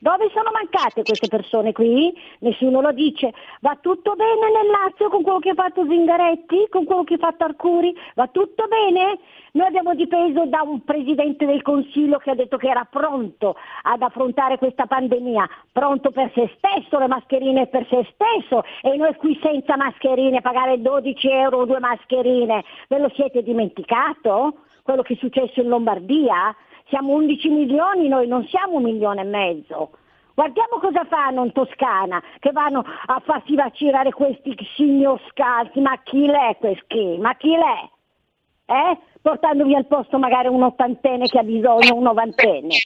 Dove 0.00 0.30
sono 0.32 0.50
mancate 0.50 1.02
queste 1.02 1.28
persone 1.28 1.72
qui? 1.72 2.10
Nessuno 2.38 2.80
lo 2.80 2.90
dice. 2.92 3.34
Va 3.60 3.76
tutto 3.78 4.14
bene 4.14 4.50
nel 4.50 4.70
Lazio 4.70 5.10
con 5.10 5.22
quello 5.22 5.40
che 5.40 5.50
ha 5.50 5.54
fatto 5.54 5.84
Zingaretti, 5.86 6.68
con 6.70 6.86
quello 6.86 7.04
che 7.04 7.14
ha 7.14 7.18
fatto 7.18 7.44
Arcuri? 7.44 7.94
Va 8.14 8.26
tutto 8.28 8.64
bene? 8.66 9.18
Noi 9.52 9.66
abbiamo 9.66 9.94
dipeso 9.94 10.46
da 10.46 10.62
un 10.62 10.84
Presidente 10.84 11.44
del 11.44 11.60
Consiglio 11.60 12.16
che 12.16 12.30
ha 12.30 12.34
detto 12.34 12.56
che 12.56 12.68
era 12.68 12.86
pronto 12.90 13.56
ad 13.82 14.00
affrontare 14.00 14.56
questa 14.56 14.86
pandemia, 14.86 15.46
pronto 15.70 16.10
per 16.12 16.30
se 16.34 16.50
stesso, 16.56 16.98
le 16.98 17.06
mascherine 17.06 17.66
per 17.66 17.86
se 17.90 18.06
stesso 18.14 18.64
e 18.80 18.96
noi 18.96 19.14
qui 19.16 19.38
senza 19.42 19.76
mascherine 19.76 20.40
pagare 20.40 20.80
12 20.80 21.28
euro 21.28 21.66
due 21.66 21.78
mascherine. 21.78 22.64
Ve 22.88 22.98
lo 22.98 23.10
siete 23.14 23.42
dimenticato? 23.42 24.54
Quello 24.82 25.02
che 25.02 25.12
è 25.12 25.16
successo 25.16 25.60
in 25.60 25.68
Lombardia? 25.68 26.56
Siamo 26.90 27.14
11 27.14 27.48
milioni, 27.48 28.08
noi 28.08 28.26
non 28.26 28.44
siamo 28.48 28.76
un 28.76 28.82
milione 28.82 29.22
e 29.22 29.24
mezzo. 29.24 29.92
Guardiamo 30.34 30.78
cosa 30.80 31.04
fanno 31.04 31.44
in 31.44 31.52
Toscana, 31.52 32.22
che 32.38 32.50
vanno 32.50 32.84
a 33.06 33.22
farsi 33.24 33.54
vaccinare 33.54 34.12
questi 34.12 34.56
signor 34.74 35.20
scalzi, 35.30 35.80
ma 35.80 35.98
chi 36.02 36.26
l'è 36.26 36.56
questo? 36.58 36.86
Ma 37.18 37.34
chi 37.36 37.50
l'è? 37.50 37.88
Eh? 38.66 38.98
Portando 39.22 39.64
via 39.64 39.78
il 39.78 39.86
posto 39.86 40.18
magari 40.18 40.48
un 40.48 40.62
ottantenne 40.62 41.26
che 41.26 41.38
ha 41.38 41.42
bisogno, 41.42 41.94
un 41.94 42.02
novantenne. 42.02 42.76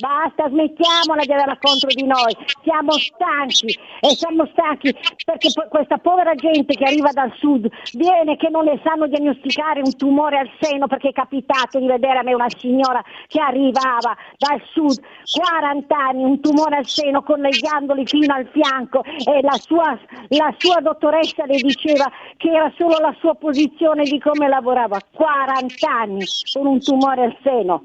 Basta, 0.00 0.48
smettiamola 0.48 1.22
di 1.22 1.32
averla 1.32 1.58
contro 1.60 1.88
di 1.94 2.04
noi. 2.04 2.34
Siamo 2.64 2.92
stanchi 2.92 3.78
e 4.00 4.08
siamo 4.16 4.46
stanchi 4.46 4.92
perché 5.24 5.50
po- 5.52 5.68
questa 5.68 5.98
povera 5.98 6.34
gente 6.34 6.74
che 6.74 6.84
arriva 6.84 7.12
dal 7.12 7.32
sud 7.36 7.68
viene 7.92 8.36
che 8.36 8.48
non 8.48 8.64
le 8.64 8.80
sanno 8.82 9.06
diagnosticare 9.06 9.82
un 9.84 9.94
tumore 9.96 10.38
al 10.38 10.50
seno 10.58 10.88
perché 10.88 11.10
è 11.10 11.12
capitato 11.12 11.78
di 11.78 11.86
vedere 11.86 12.18
a 12.18 12.22
me 12.22 12.34
una 12.34 12.48
signora 12.56 13.04
che 13.28 13.40
arrivava 13.40 14.16
dal 14.36 14.60
sud, 14.72 14.98
40 15.30 15.96
anni, 15.96 16.24
un 16.24 16.40
tumore 16.40 16.76
al 16.76 16.86
seno 16.86 17.22
con 17.22 17.38
le 17.38 17.50
ghiandole 17.50 18.04
fino 18.06 18.34
al 18.34 18.48
fianco 18.50 19.04
e 19.04 19.42
la 19.42 19.56
sua, 19.60 19.96
la 20.28 20.52
sua 20.56 20.80
dottoressa 20.80 21.44
le 21.44 21.58
diceva 21.58 22.10
che 22.36 22.50
era 22.50 22.72
solo 22.76 22.96
la 22.98 23.14
sua 23.20 23.34
posizione 23.34 24.02
di 24.04 24.18
come 24.18 24.48
lavorava. 24.48 24.98
40 25.12 25.83
anni 25.84 26.24
con 26.52 26.66
un 26.66 26.82
tumore 26.82 27.24
al 27.24 27.36
seno 27.42 27.82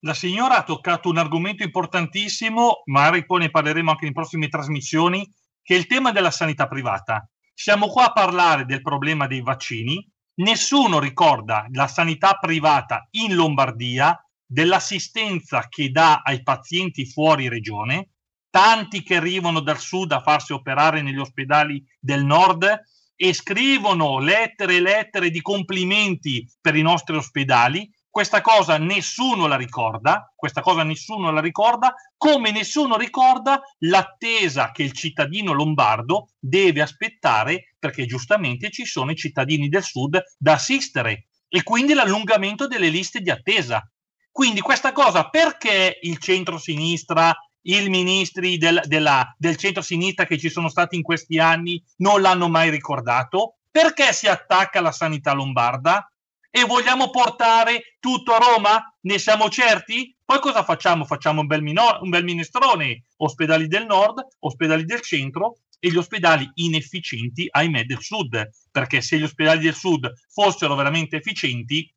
La 0.00 0.14
signora 0.14 0.58
ha 0.58 0.64
toccato 0.64 1.08
un 1.08 1.18
argomento 1.18 1.62
importantissimo, 1.62 2.82
magari 2.86 3.26
poi 3.26 3.40
ne 3.40 3.50
parleremo 3.50 3.90
anche 3.90 4.06
in 4.06 4.12
prossime 4.12 4.48
trasmissioni, 4.48 5.28
che 5.62 5.74
è 5.74 5.78
il 5.78 5.86
tema 5.86 6.10
della 6.10 6.30
sanità 6.30 6.66
privata. 6.66 7.28
Siamo 7.62 7.88
qua 7.88 8.06
a 8.06 8.12
parlare 8.12 8.64
del 8.64 8.80
problema 8.80 9.26
dei 9.26 9.42
vaccini. 9.42 10.02
Nessuno 10.36 10.98
ricorda 10.98 11.66
la 11.72 11.88
sanità 11.88 12.38
privata 12.40 13.06
in 13.10 13.34
Lombardia, 13.34 14.18
dell'assistenza 14.46 15.68
che 15.68 15.90
dà 15.90 16.22
ai 16.24 16.42
pazienti 16.42 17.04
fuori 17.04 17.50
regione 17.50 18.12
tanti 18.48 19.02
che 19.02 19.16
arrivano 19.16 19.60
dal 19.60 19.78
sud 19.78 20.10
a 20.12 20.22
farsi 20.22 20.54
operare 20.54 21.02
negli 21.02 21.18
ospedali 21.18 21.84
del 21.98 22.24
nord 22.24 22.82
e 23.14 23.34
scrivono 23.34 24.20
lettere 24.20 24.76
e 24.76 24.80
lettere 24.80 25.28
di 25.28 25.42
complimenti 25.42 26.50
per 26.62 26.76
i 26.76 26.82
nostri 26.82 27.14
ospedali. 27.14 27.86
Questa 28.10 28.40
cosa 28.40 28.76
nessuno 28.76 29.46
la 29.46 29.56
ricorda, 29.56 30.32
questa 30.34 30.62
cosa 30.62 30.82
nessuno 30.82 31.30
la 31.30 31.40
ricorda, 31.40 31.94
come 32.16 32.50
nessuno 32.50 32.96
ricorda 32.96 33.60
l'attesa 33.78 34.72
che 34.72 34.82
il 34.82 34.90
cittadino 34.90 35.52
lombardo 35.52 36.30
deve 36.36 36.82
aspettare 36.82 37.76
perché 37.78 38.06
giustamente 38.06 38.70
ci 38.70 38.84
sono 38.84 39.12
i 39.12 39.16
cittadini 39.16 39.68
del 39.68 39.84
sud 39.84 40.20
da 40.36 40.54
assistere 40.54 41.28
e 41.48 41.62
quindi 41.62 41.94
l'allungamento 41.94 42.66
delle 42.66 42.88
liste 42.88 43.20
di 43.20 43.30
attesa. 43.30 43.88
Quindi 44.32 44.60
questa 44.60 44.90
cosa 44.90 45.28
perché 45.28 45.98
il 46.02 46.18
centro-sinistra, 46.18 47.32
i 47.62 47.88
ministri 47.88 48.58
del, 48.58 48.80
della, 48.86 49.32
del 49.38 49.56
centro-sinistra 49.56 50.26
che 50.26 50.36
ci 50.36 50.50
sono 50.50 50.68
stati 50.68 50.96
in 50.96 51.02
questi 51.02 51.38
anni 51.38 51.80
non 51.98 52.20
l'hanno 52.20 52.48
mai 52.48 52.70
ricordato? 52.70 53.58
Perché 53.70 54.12
si 54.12 54.26
attacca 54.26 54.80
alla 54.80 54.90
sanità 54.90 55.32
lombarda? 55.32 56.09
E 56.50 56.64
vogliamo 56.64 57.10
portare 57.10 57.96
tutto 58.00 58.34
a 58.34 58.38
Roma? 58.38 58.96
Ne 59.02 59.18
siamo 59.18 59.48
certi? 59.48 60.16
Poi 60.24 60.40
cosa 60.40 60.64
facciamo? 60.64 61.04
Facciamo 61.04 61.42
un 61.42 61.46
bel, 61.46 61.62
minor, 61.62 62.00
un 62.02 62.10
bel 62.10 62.24
minestrone, 62.24 63.04
ospedali 63.18 63.68
del 63.68 63.86
nord, 63.86 64.20
ospedali 64.40 64.84
del 64.84 65.00
centro 65.00 65.58
e 65.78 65.90
gli 65.90 65.96
ospedali 65.96 66.50
inefficienti, 66.54 67.46
ahimè, 67.48 67.84
del 67.84 68.02
sud, 68.02 68.50
perché 68.70 69.00
se 69.00 69.18
gli 69.18 69.22
ospedali 69.22 69.60
del 69.60 69.74
sud 69.74 70.12
fossero 70.28 70.74
veramente 70.74 71.16
efficienti, 71.16 71.88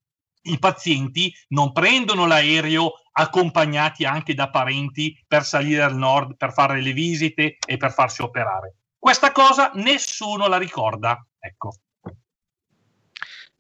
i 0.46 0.60
pazienti 0.60 1.34
non 1.50 1.72
prendono 1.72 2.28
l'aereo 2.28 2.94
accompagnati 3.12 4.06
anche 4.06 4.34
da 4.34 4.50
parenti 4.50 5.18
per 5.28 5.44
salire 5.46 5.82
al 5.82 5.96
nord, 5.96 6.36
per 6.38 6.54
fare 6.54 6.82
le 6.82 6.94
visite 6.94 7.58
e 7.66 7.78
per 7.78 7.92
farsi 7.92 8.22
operare. 8.22 8.76
Questa 8.98 9.32
cosa 9.32 9.72
nessuno 9.76 10.48
la 10.48 10.58
ricorda. 10.58 11.26
Ecco. 11.40 11.76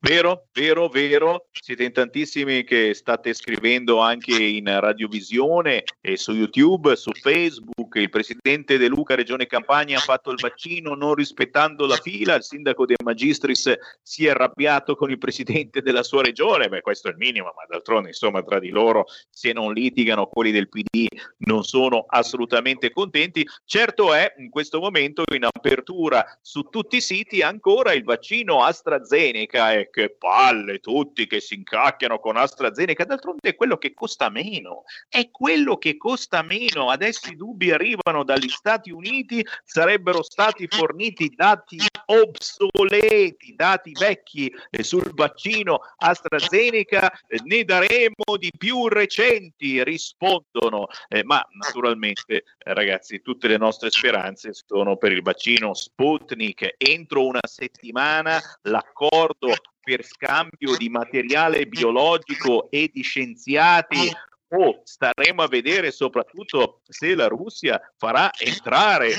Vero, 0.06 0.47
vero, 0.51 0.89
vero. 0.89 1.47
Siete 1.54 1.86
in 1.86 1.93
tantissimi 1.93 2.66
che 2.66 2.93
state 2.93 3.34
scrivendo 3.34 3.99
anche 3.99 4.36
in 4.36 4.66
radiovisione 4.66 5.86
e 6.01 6.18
su 6.18 6.34
YouTube, 6.34 6.97
su 6.97 7.12
Facebook. 7.14 7.95
Il 7.95 8.10
presidente 8.10 8.78
De 8.78 8.89
Luca, 8.89 9.16
Regione 9.16 9.47
Campania, 9.47 9.99
ha 9.99 10.01
fatto 10.01 10.32
il 10.32 10.41
vaccino 10.41 10.93
non 10.93 11.16
rispettando 11.16 11.86
la 11.86 11.95
fila. 11.95 12.36
Il 12.36 12.43
sindaco 12.43 12.86
De 12.86 12.95
Magistris 13.01 13.74
si 14.01 14.26
è 14.26 14.32
arrabbiato 14.32 14.97
con 14.97 15.10
il 15.10 15.18
presidente 15.18 15.82
della 15.82 16.04
sua 16.04 16.22
regione. 16.22 16.68
Beh, 16.68 16.82
questo 16.82 17.08
è 17.08 17.12
il 17.12 17.18
minimo, 17.18 17.54
ma 17.56 17.64
d'altronde, 17.66 18.10
insomma, 18.10 18.43
tra 18.43 18.60
di 18.60 18.72
loro, 18.72 19.06
se 19.30 19.54
non 19.54 19.72
litigano, 19.72 20.28
quelli 20.28 20.51
del 20.51 20.68
PD 20.68 21.08
non 21.45 21.64
sono 21.64 22.04
assolutamente 22.10 22.91
contenti. 22.91 23.47
Certo 23.64 24.14
è, 24.14 24.34
in 24.39 24.49
questo 24.49 24.82
momento, 24.82 25.24
in 25.34 25.45
apertura 25.45 26.26
su 26.41 26.64
tutti 26.64 26.97
i 26.97 27.01
siti, 27.01 27.41
ancora 27.41 27.93
il 27.93 28.04
vaccino 28.04 28.66
AstraZeneca. 28.66 29.72
Ecco 29.76 29.93
che 29.94 30.10
palle 30.10 30.80
tutti 30.80 31.28
che 31.28 31.39
si 31.39 31.54
incacchiano 31.54 32.20
con 32.20 32.36
AstraZeneca, 32.36 33.06
d'altronde 33.06 33.50
è 33.50 33.56
quello 33.56 33.78
che 33.78 33.94
costa 33.94 34.30
meno, 34.30 34.86
è 35.08 35.30
quello 35.30 35.78
che 35.78 35.98
costa 35.98 36.41
meno. 36.41 36.89
Adesso 36.89 37.30
i 37.30 37.36
dubbi 37.36 37.70
arrivano 37.70 38.24
dagli 38.24 38.50
Stati 38.50 38.89
Uniti, 38.89 39.46
sarebbero 39.64 40.24
stati 40.24 40.66
forniti 40.68 41.32
dati 41.36 41.78
obsoleti, 42.08 43.54
dati 43.56 43.91
vecchi 43.91 44.52
eh, 44.72 44.82
sul 44.82 45.12
vaccino 45.14 45.82
AstraZeneca, 45.98 47.12
ne 47.44 47.64
daremo 47.64 48.38
di 48.39 48.52
più 48.58 48.88
recenti, 48.88 49.84
rispondono. 49.84 50.88
Eh, 51.08 51.24
ma 51.24 51.46
naturalmente, 51.52 52.46
ragazzi, 52.58 53.22
tutte 53.22 53.48
le 53.48 53.58
nostre 53.58 53.91
speranze 53.91 54.54
sono 54.54 54.98
per 54.98 55.12
il 55.12 55.22
vaccino 55.22 55.76
Sputnik. 55.76 56.74
Entro 56.78 57.28
una 57.28 57.41
settimana 57.44 58.41
l'accordo 58.64 59.54
per 59.84 60.04
scambio 60.06 60.78
di 60.78 60.90
materiale 60.90 61.66
biologico 61.66 62.70
e 62.72 62.90
di 62.92 63.02
scienziati 63.02 64.12
o 64.56 64.82
staremo 64.84 65.42
a 65.42 65.48
vedere 65.48 65.92
soprattutto 65.92 66.82
se 66.88 67.16
la 67.16 67.28
Russia 67.28 67.82
farà 67.98 68.32
entrare 68.38 69.12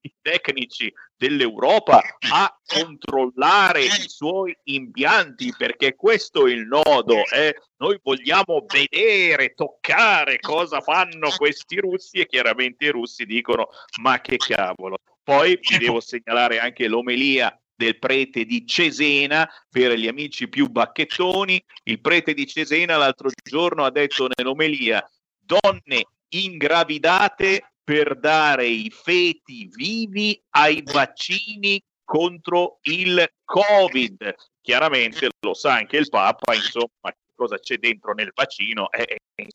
i 0.00 0.14
tecnici 0.20 0.92
dell'Europa 1.16 2.00
a 2.30 2.58
controllare 2.64 3.84
i 3.84 4.08
suoi 4.08 4.56
impianti 4.64 5.52
perché 5.56 5.94
questo 5.94 6.46
è 6.46 6.52
il 6.52 6.66
nodo 6.66 7.24
eh? 7.26 7.54
noi 7.78 7.98
vogliamo 8.02 8.64
vedere 8.66 9.52
toccare 9.54 10.38
cosa 10.38 10.80
fanno 10.80 11.30
questi 11.36 11.78
russi 11.80 12.18
e 12.18 12.26
chiaramente 12.26 12.86
i 12.86 12.90
russi 12.90 13.26
dicono 13.26 13.68
ma 14.00 14.20
che 14.20 14.36
cavolo 14.36 14.96
poi 15.22 15.58
vi 15.60 15.76
devo 15.76 16.00
segnalare 16.00 16.60
anche 16.60 16.88
l'omelia 16.88 17.54
del 17.78 17.98
prete 17.98 18.44
di 18.44 18.66
Cesena 18.66 19.48
per 19.70 19.92
gli 19.92 20.08
amici 20.08 20.48
più 20.48 20.68
bacchettoni. 20.68 21.64
Il 21.84 22.00
prete 22.00 22.34
di 22.34 22.44
Cesena 22.44 22.96
l'altro 22.96 23.30
giorno 23.42 23.84
ha 23.84 23.90
detto 23.90 24.28
nell'omelia 24.34 25.08
donne 25.38 26.06
ingravidate 26.30 27.74
per 27.84 28.18
dare 28.18 28.66
i 28.66 28.90
feti 28.90 29.70
vivi 29.72 30.38
ai 30.50 30.82
vaccini 30.84 31.80
contro 32.04 32.80
il 32.82 33.24
Covid. 33.44 34.34
Chiaramente 34.60 35.28
lo 35.40 35.54
sa 35.54 35.74
anche 35.74 35.98
il 35.98 36.08
Papa, 36.08 36.54
insomma, 36.54 37.14
cosa 37.36 37.58
c'è 37.60 37.76
dentro 37.76 38.12
nel 38.12 38.32
vaccino 38.34 38.90
è, 38.90 39.04
è 39.34 39.46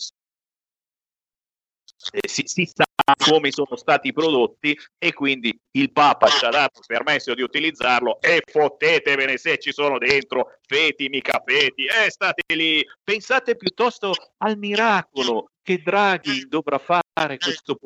eh, 2.11 2.27
si, 2.27 2.43
si, 2.45 2.65
sa 2.65 2.83
come 3.25 3.51
sono 3.51 3.75
stati 3.75 4.13
prodotti 4.13 4.77
e 4.97 5.13
quindi 5.13 5.57
il 5.71 5.91
Papa 5.91 6.27
ci 6.27 6.45
ha 6.45 6.49
dato 6.49 6.79
il 6.79 6.85
permesso 6.87 7.33
di 7.33 7.41
utilizzarlo 7.41 8.19
e 8.21 8.41
fottetevene 8.45 9.37
se 9.37 9.57
ci 9.57 9.71
sono 9.71 9.97
dentro 9.97 10.59
feti, 10.65 11.09
mica 11.09 11.41
feti, 11.45 11.85
eh, 11.85 12.09
state 12.09 12.41
lì. 12.55 12.85
Pensate 13.03 13.55
piuttosto 13.55 14.13
al 14.37 14.57
miracolo 14.57 15.49
che 15.61 15.81
Draghi 15.81 16.47
dovrà 16.47 16.77
fare 16.77 17.37
questo 17.37 17.77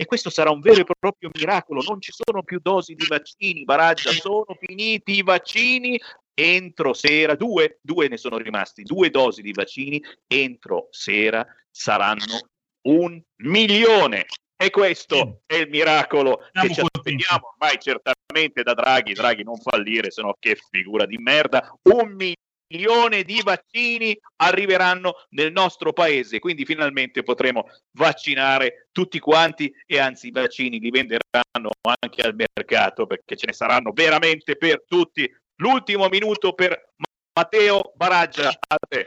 e 0.00 0.04
questo 0.04 0.30
sarà 0.30 0.52
un 0.52 0.60
vero 0.60 0.82
e 0.82 0.84
proprio 0.84 1.28
miracolo. 1.34 1.82
Non 1.82 2.00
ci 2.00 2.12
sono 2.14 2.44
più 2.44 2.60
dosi 2.62 2.94
di 2.94 3.04
vaccini, 3.08 3.64
Baraggia, 3.64 4.12
sono 4.12 4.56
finiti 4.60 5.16
i 5.16 5.22
vaccini. 5.24 6.00
Entro 6.32 6.94
sera, 6.94 7.34
due, 7.34 7.80
due 7.82 8.06
ne 8.06 8.16
sono 8.16 8.36
rimasti, 8.36 8.84
due 8.84 9.10
dosi 9.10 9.42
di 9.42 9.50
vaccini. 9.50 10.00
Entro 10.28 10.86
sera 10.92 11.44
saranno 11.68 12.48
un 12.82 13.20
milione. 13.38 14.26
E 14.56 14.70
questo 14.70 15.40
è 15.46 15.56
il 15.56 15.68
miracolo 15.68 16.48
che 16.52 16.72
ci 16.72 16.80
aspettiamo 16.80 17.54
ormai 17.58 17.76
certamente 17.80 18.62
da 18.62 18.74
Draghi. 18.74 19.14
Draghi 19.14 19.42
non 19.42 19.58
fallire, 19.58 20.12
se 20.12 20.22
no 20.22 20.36
che 20.38 20.56
figura 20.70 21.06
di 21.06 21.18
merda. 21.18 21.76
Un 21.82 22.12
milione 22.12 22.36
milione 22.68 23.22
di 23.22 23.40
vaccini 23.42 24.18
arriveranno 24.36 25.14
nel 25.30 25.52
nostro 25.52 25.92
paese, 25.92 26.38
quindi 26.38 26.64
finalmente 26.64 27.22
potremo 27.22 27.68
vaccinare 27.92 28.88
tutti 28.92 29.18
quanti 29.18 29.72
e 29.86 29.98
anzi 29.98 30.28
i 30.28 30.32
vaccini 30.32 30.78
li 30.78 30.90
venderanno 30.90 31.70
anche 31.82 32.22
al 32.22 32.34
mercato 32.34 33.06
perché 33.06 33.36
ce 33.36 33.46
ne 33.46 33.52
saranno 33.52 33.92
veramente 33.92 34.56
per 34.56 34.84
tutti. 34.86 35.30
L'ultimo 35.56 36.08
minuto 36.08 36.52
per 36.52 36.92
Matteo 37.32 37.92
Baraggia, 37.96 38.48
a 38.48 38.76
te. 38.88 39.06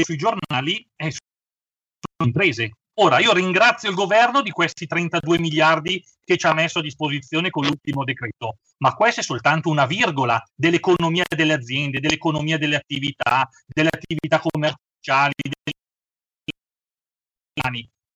Sui 0.00 0.16
giornali 0.16 0.88
e 0.96 1.10
sulle 1.10 2.24
imprese 2.24 2.72
Ora, 3.00 3.20
io 3.20 3.32
ringrazio 3.32 3.88
il 3.88 3.94
governo 3.94 4.42
di 4.42 4.50
questi 4.50 4.88
32 4.88 5.38
miliardi 5.38 6.04
che 6.24 6.36
ci 6.36 6.46
ha 6.48 6.52
messo 6.52 6.80
a 6.80 6.82
disposizione 6.82 7.48
con 7.48 7.64
l'ultimo 7.64 8.02
decreto, 8.02 8.58
ma 8.78 8.92
questa 8.94 9.20
è 9.20 9.24
soltanto 9.24 9.70
una 9.70 9.86
virgola 9.86 10.42
dell'economia 10.52 11.22
delle 11.28 11.52
aziende, 11.52 12.00
dell'economia 12.00 12.58
delle 12.58 12.74
attività, 12.74 13.48
delle 13.66 13.90
attività 13.92 14.40
commerciali, 14.40 15.32
dei 15.36 15.72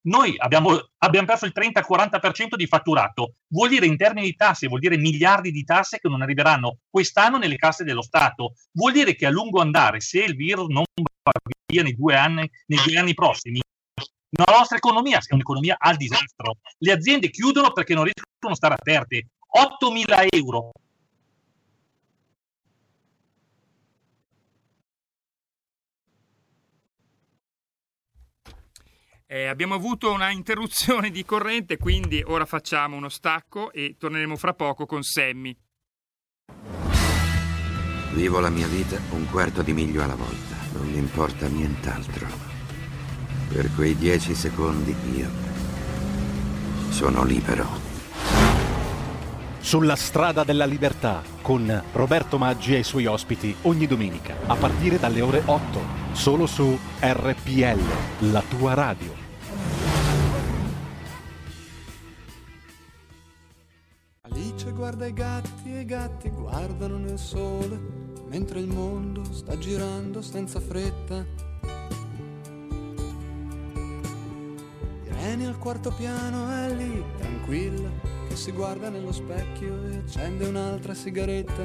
noi 0.05 0.35
abbiamo, 0.37 0.89
abbiamo, 0.99 1.27
perso 1.27 1.45
il 1.45 1.53
30-40% 1.55 2.57
di 2.57 2.67
fatturato. 2.67 3.35
Vuol 3.49 3.69
dire 3.69 3.87
in 3.87 3.97
termini 3.97 4.27
di 4.27 4.35
tasse, 4.35 4.67
vuol 4.67 4.81
dire 4.81 4.97
miliardi 4.97 5.53
di 5.53 5.63
tasse 5.63 6.01
che 6.01 6.09
non 6.09 6.23
arriveranno 6.23 6.79
quest'anno 6.91 7.39
nelle 7.39 7.55
casse 7.55 7.85
dello 7.85 8.03
Stato. 8.03 8.55
Vuol 8.73 8.93
dire 8.93 9.15
che 9.15 9.27
a 9.27 9.31
lungo 9.31 9.61
andare, 9.61 10.01
se 10.01 10.25
il 10.25 10.35
virus 10.35 10.67
non 10.67 10.83
va 10.97 11.31
via 11.71 11.85
nei 11.85 11.95
due 11.95 12.17
anni, 12.17 12.51
nei 12.67 12.81
due 12.85 12.99
anni 12.99 13.15
prossimi, 13.15 13.61
la 14.35 14.57
nostra 14.57 14.77
economia 14.77 15.19
è 15.19 15.35
un'economia 15.35 15.77
al 15.79 15.97
disastro. 15.97 16.57
Le 16.79 16.93
aziende 16.93 17.31
chiudono 17.31 17.73
perché 17.73 17.95
non 17.95 18.05
riescono 18.05 18.53
a 18.53 18.55
stare 18.55 18.75
aperte. 18.75 19.29
8.000 19.55 20.27
euro 20.31 20.71
Eh, 29.33 29.47
abbiamo 29.47 29.73
avuto 29.73 30.13
una 30.13 30.31
interruzione 30.31 31.11
di 31.11 31.25
corrente, 31.25 31.79
quindi 31.79 32.23
ora 32.23 32.45
facciamo 32.45 32.97
uno 32.97 33.09
stacco 33.09 33.73
e 33.73 33.97
torneremo 33.99 34.37
fra 34.37 34.53
poco 34.53 34.85
con 34.85 35.03
Sammy. 35.03 35.57
Vivo 38.13 38.41
la 38.41 38.51
mia 38.51 38.67
vita 38.67 39.01
un 39.13 39.27
quarto 39.31 39.63
di 39.63 39.73
miglio 39.73 40.03
alla 40.03 40.17
volta, 40.17 40.55
non 40.75 40.87
mi 40.87 40.99
importa 40.99 41.49
nient'altro. 41.49 42.52
Per 43.53 43.69
quei 43.75 43.95
dieci 43.95 44.35
secondi 44.35 44.95
io 45.15 45.29
sono 46.89 47.23
libero. 47.23 47.67
Sulla 49.61 49.95
strada 49.95 50.43
della 50.43 50.65
libertà 50.65 51.23
con 51.43 51.83
Roberto 51.93 52.39
Maggi 52.39 52.75
e 52.75 52.79
i 52.79 52.83
suoi 52.83 53.05
ospiti 53.05 53.55
ogni 53.63 53.87
domenica 53.87 54.37
a 54.47 54.57
partire 54.57 54.99
dalle 54.99 55.21
ore 55.21 55.43
8 55.45 55.81
solo 56.13 56.47
su 56.47 56.79
RPL, 56.99 58.31
la 58.31 58.43
tua 58.49 58.73
radio. 58.73 59.13
Alice 64.23 64.73
guarda 64.73 65.05
i 65.05 65.13
gatti 65.13 65.75
e 65.75 65.81
i 65.81 65.85
gatti 65.85 66.31
guardano 66.31 66.97
nel 66.97 67.19
sole 67.19 67.79
mentre 68.31 68.61
il 68.61 68.69
mondo 68.69 69.23
sta 69.31 69.59
girando 69.59 70.23
senza 70.23 70.59
fretta. 70.59 71.52
Irene 75.23 75.47
al 75.47 75.59
quarto 75.59 75.93
piano 75.93 76.51
è 76.51 76.75
lì, 76.75 77.01
tranquilla, 77.17 77.89
che 78.27 78.35
si 78.35 78.51
guarda 78.51 78.89
nello 78.89 79.13
specchio 79.13 79.87
e 79.87 79.99
accende 79.99 80.49
un'altra 80.49 80.95
sigaretta. 80.95 81.63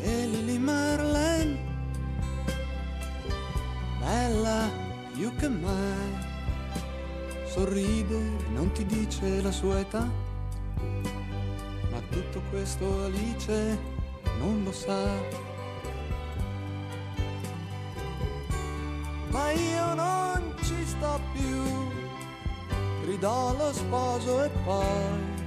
E 0.00 0.26
Lily 0.26 0.56
Marlene, 0.56 1.58
bella 4.00 4.70
più 5.12 5.36
che 5.36 5.48
mai, 5.50 6.16
sorride 7.44 8.16
e 8.16 8.48
non 8.54 8.72
ti 8.72 8.86
dice 8.86 9.42
la 9.42 9.52
sua 9.52 9.80
età. 9.80 10.08
Ma 11.90 12.00
tutto 12.08 12.40
questo 12.48 13.04
Alice 13.04 13.78
non 14.38 14.62
lo 14.64 14.72
sa. 14.72 15.51
Ma 19.32 19.50
io 19.50 19.94
non 19.94 20.54
ci 20.62 20.84
sto 20.84 21.18
più, 21.32 21.62
gridò 23.02 23.56
lo 23.56 23.72
sposo 23.72 24.44
e 24.44 24.50
poi 24.62 25.40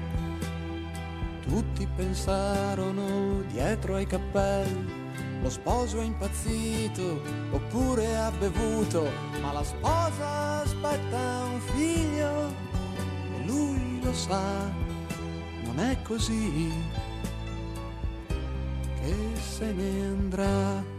tutti 1.47 1.87
pensarono 1.95 3.41
dietro 3.47 3.95
ai 3.95 4.07
cappelli. 4.07 5.03
Lo 5.43 5.51
sposo 5.51 5.99
è 5.99 6.03
impazzito 6.03 7.21
oppure 7.51 8.17
ha 8.17 8.31
bevuto, 8.31 9.07
ma 9.39 9.51
la 9.51 9.63
sposa 9.63 10.61
aspetta 10.63 11.43
un 11.43 11.59
figlio 11.59 12.47
e 13.37 13.45
lui 13.45 14.01
lo 14.01 14.13
sa, 14.13 14.67
non 15.63 15.79
è 15.79 16.01
così 16.01 16.73
che 18.99 19.15
se 19.39 19.71
ne 19.71 20.05
andrà. 20.07 20.94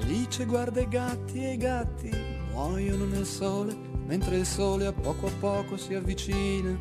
Alice 0.00 0.44
guarda 0.46 0.80
i 0.80 0.88
gatti 0.88 1.44
e 1.44 1.52
i 1.52 1.56
gatti 1.56 2.10
muoiono 2.52 3.04
nel 3.04 3.26
sole, 3.26 3.76
mentre 4.06 4.36
il 4.36 4.46
sole 4.46 4.86
a 4.86 4.92
poco 4.92 5.26
a 5.26 5.32
poco 5.38 5.76
si 5.76 5.94
avvicina. 5.94 6.78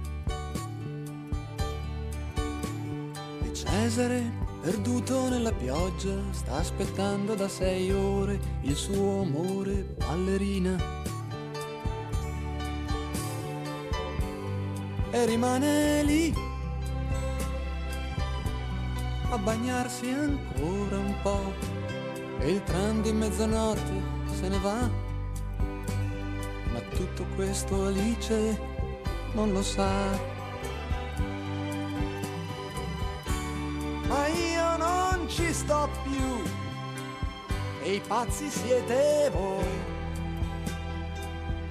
E 3.44 3.54
Cesare, 3.54 4.32
perduto 4.62 5.30
nella 5.30 5.52
pioggia, 5.52 6.16
sta 6.32 6.56
aspettando 6.56 7.36
da 7.36 7.50
sei 7.50 7.92
ore 7.92 8.40
il 8.62 8.76
suo 8.76 9.22
amore 9.22 9.96
ballerina. 9.98 10.78
E 15.12 15.26
rimane 15.26 16.04
lì 16.04 16.34
a 19.30 19.38
bagnarsi 19.38 20.10
ancora 20.10 20.98
un 20.98 21.16
po' 21.22 21.79
e 22.40 22.52
il 22.52 22.64
tram 22.64 23.02
di 23.02 23.12
mezzanotte 23.12 24.02
se 24.34 24.48
ne 24.48 24.58
va. 24.60 24.90
Ma 26.72 26.80
tutto 26.96 27.26
questo 27.36 27.86
Alice 27.86 28.60
non 29.34 29.52
lo 29.52 29.62
sa. 29.62 29.92
Ma 34.08 34.28
io 34.28 34.78
non 34.78 35.28
ci 35.28 35.54
sto 35.54 35.90
più 36.04 36.44
e 37.84 37.96
i 37.96 38.02
pazzi 38.08 38.50
siete 38.50 39.30
voi. 39.34 39.98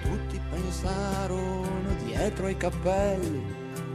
Tutti 0.03 0.41
pensarono 0.51 1.95
dietro 2.05 2.47
ai 2.47 2.57
cappelli, 2.57 3.43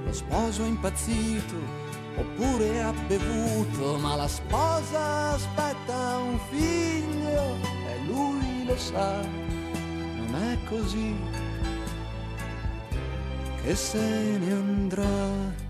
lo 0.06 0.14
sposo 0.14 0.64
impazzito 0.64 1.83
oppure 2.16 2.82
ha 2.82 2.94
bevuto, 3.08 3.98
ma 3.98 4.16
la 4.16 4.28
sposa 4.28 5.32
aspetta 5.34 6.18
un 6.18 6.40
figlio 6.50 7.56
e 7.88 8.06
lui 8.06 8.66
lo 8.66 8.78
sa, 8.78 9.22
non 9.22 10.36
è 10.36 10.58
così 10.68 11.16
che 13.64 13.76
se 13.76 14.38
ne 14.38 14.52
andrà. 14.52 15.62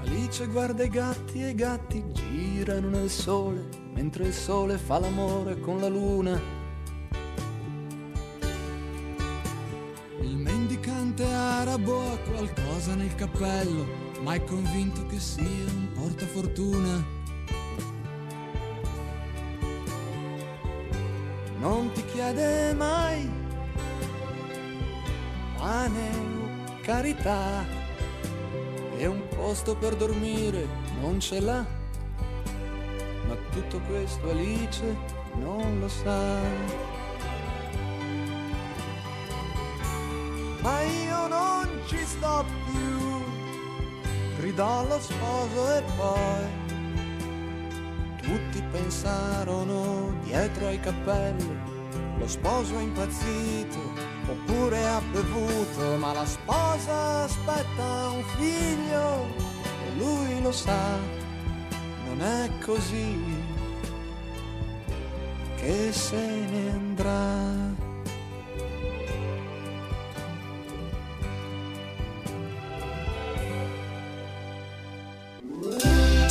Alice 0.00 0.46
guarda 0.46 0.84
i 0.84 0.88
gatti 0.88 1.42
e 1.42 1.50
i 1.50 1.54
gatti 1.54 2.02
girano 2.12 2.88
nel 2.88 3.10
sole, 3.10 3.68
mentre 3.92 4.24
il 4.26 4.32
sole 4.32 4.78
fa 4.78 4.98
l'amore 4.98 5.60
con 5.60 5.80
la 5.80 5.88
luna. 5.88 6.56
Il 10.20 10.36
mendicante 10.36 11.24
arabo 11.24 12.00
ha 12.00 12.16
qualcosa 12.30 12.67
nel 12.86 13.14
cappello, 13.16 13.84
ma 14.22 14.34
è 14.34 14.44
convinto 14.44 15.04
che 15.06 15.18
sia 15.18 15.44
un 15.44 15.88
portafortuna. 15.92 17.04
Non 21.58 21.90
ti 21.92 22.04
chiede 22.04 22.72
mai 22.74 23.28
pane 25.56 26.10
o 26.10 26.80
carità 26.82 27.64
e 28.96 29.06
un 29.06 29.26
posto 29.28 29.74
per 29.76 29.96
dormire 29.96 30.68
non 31.00 31.18
ce 31.18 31.40
l'ha. 31.40 31.66
Ma 33.26 33.34
tutto 33.50 33.80
questo 33.80 34.30
Alice 34.30 34.96
non 35.34 35.80
lo 35.80 35.88
sa. 35.88 36.86
ma 40.68 40.82
io 40.82 41.07
non 41.07 41.07
ci 41.88 42.04
sto 42.04 42.44
più, 42.66 43.24
gridò 44.36 44.86
lo 44.86 45.00
sposo 45.00 45.74
e 45.74 45.82
poi 45.96 46.44
tutti 48.20 48.62
pensarono 48.70 50.14
dietro 50.22 50.66
ai 50.66 50.78
cappelli, 50.80 51.58
lo 52.18 52.28
sposo 52.28 52.78
è 52.78 52.82
impazzito 52.82 53.78
oppure 54.26 54.86
ha 54.86 55.00
bevuto, 55.10 55.96
ma 55.96 56.12
la 56.12 56.26
sposa 56.26 57.22
aspetta 57.22 58.08
un 58.10 58.22
figlio 58.36 59.24
e 59.86 59.96
lui 59.96 60.42
lo 60.42 60.52
sa, 60.52 60.98
non 62.06 62.20
è 62.20 62.50
così 62.62 63.16
che 65.56 65.90
se 65.90 66.16
ne 66.16 66.70
andrà. 66.70 67.67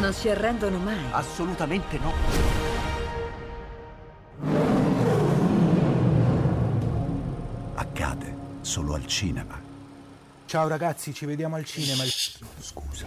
Non 0.00 0.12
si 0.12 0.28
arrendono 0.28 0.78
mai. 0.78 0.98
Assolutamente 1.10 1.98
no. 1.98 2.12
Accade 7.74 8.34
solo 8.60 8.94
al 8.94 9.06
cinema. 9.06 9.58
Ciao 10.44 10.68
ragazzi, 10.68 11.12
ci 11.12 11.24
vediamo 11.26 11.56
al 11.56 11.64
cinema. 11.64 12.04
Scusa. 12.04 13.06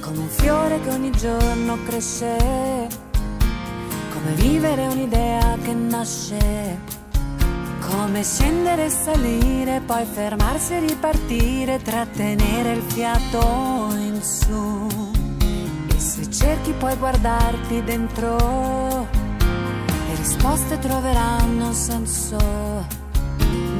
Come 0.00 0.18
un 0.18 0.28
fiore 0.28 0.80
che 0.80 0.88
ogni 0.88 1.10
giorno 1.12 1.82
cresce, 1.84 3.01
come 4.22 4.34
vivere 4.36 4.86
un'idea 4.86 5.56
che 5.62 5.74
nasce, 5.74 6.78
come 7.80 8.22
scendere 8.22 8.84
e 8.84 8.88
salire, 8.90 9.82
poi 9.84 10.04
fermarsi 10.04 10.74
e 10.74 10.78
ripartire, 10.78 11.82
trattenere 11.82 12.72
il 12.72 12.82
fiato 12.82 13.88
in 13.96 14.20
su. 14.22 14.86
E 15.88 15.98
se 15.98 16.30
cerchi 16.30 16.72
puoi 16.72 16.94
guardarti 16.96 17.82
dentro, 17.82 19.08
le 19.38 20.14
risposte 20.14 20.78
troveranno 20.78 21.72
senso. 21.72 22.38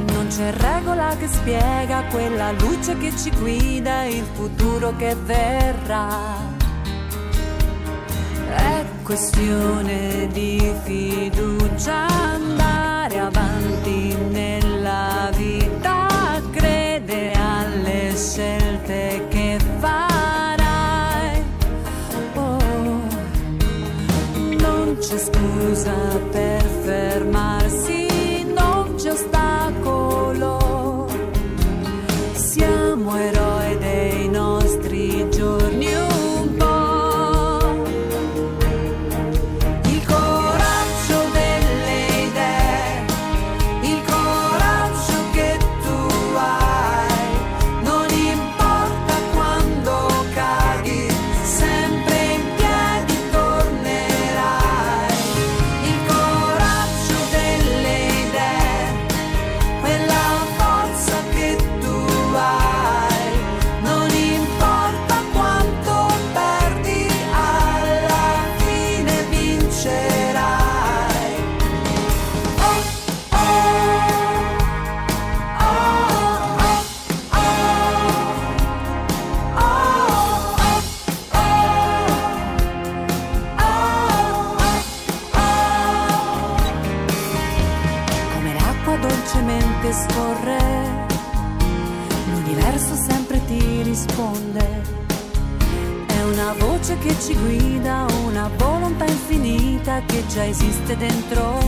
Non 0.07 0.27
c'è 0.29 0.53
regola 0.55 1.15
che 1.17 1.29
spiega 1.29 2.03
quella 2.11 2.51
luce 2.51 2.99
che 2.99 3.13
ci 3.17 3.31
guida, 3.31 4.05
il 4.05 4.25
futuro 4.35 4.97
che 4.97 5.15
verrà. 5.15 6.42
Questione 9.13 10.27
di 10.33 10.73
fiducia 10.85 12.07
andare 12.07 13.19
avanti 13.19 14.17
nella 14.31 15.31
vita, 15.37 16.41
credere 16.51 17.33
alle 17.35 18.15
scelte 18.17 19.27
che 19.29 19.59
farai. 19.81 21.45
Oh, 22.37 22.59
non 24.59 24.97
c'è 24.99 25.19
scusa 25.19 25.93
per 26.31 26.62
già 100.33 100.47
esiste 100.47 100.97
dentro 100.97 101.62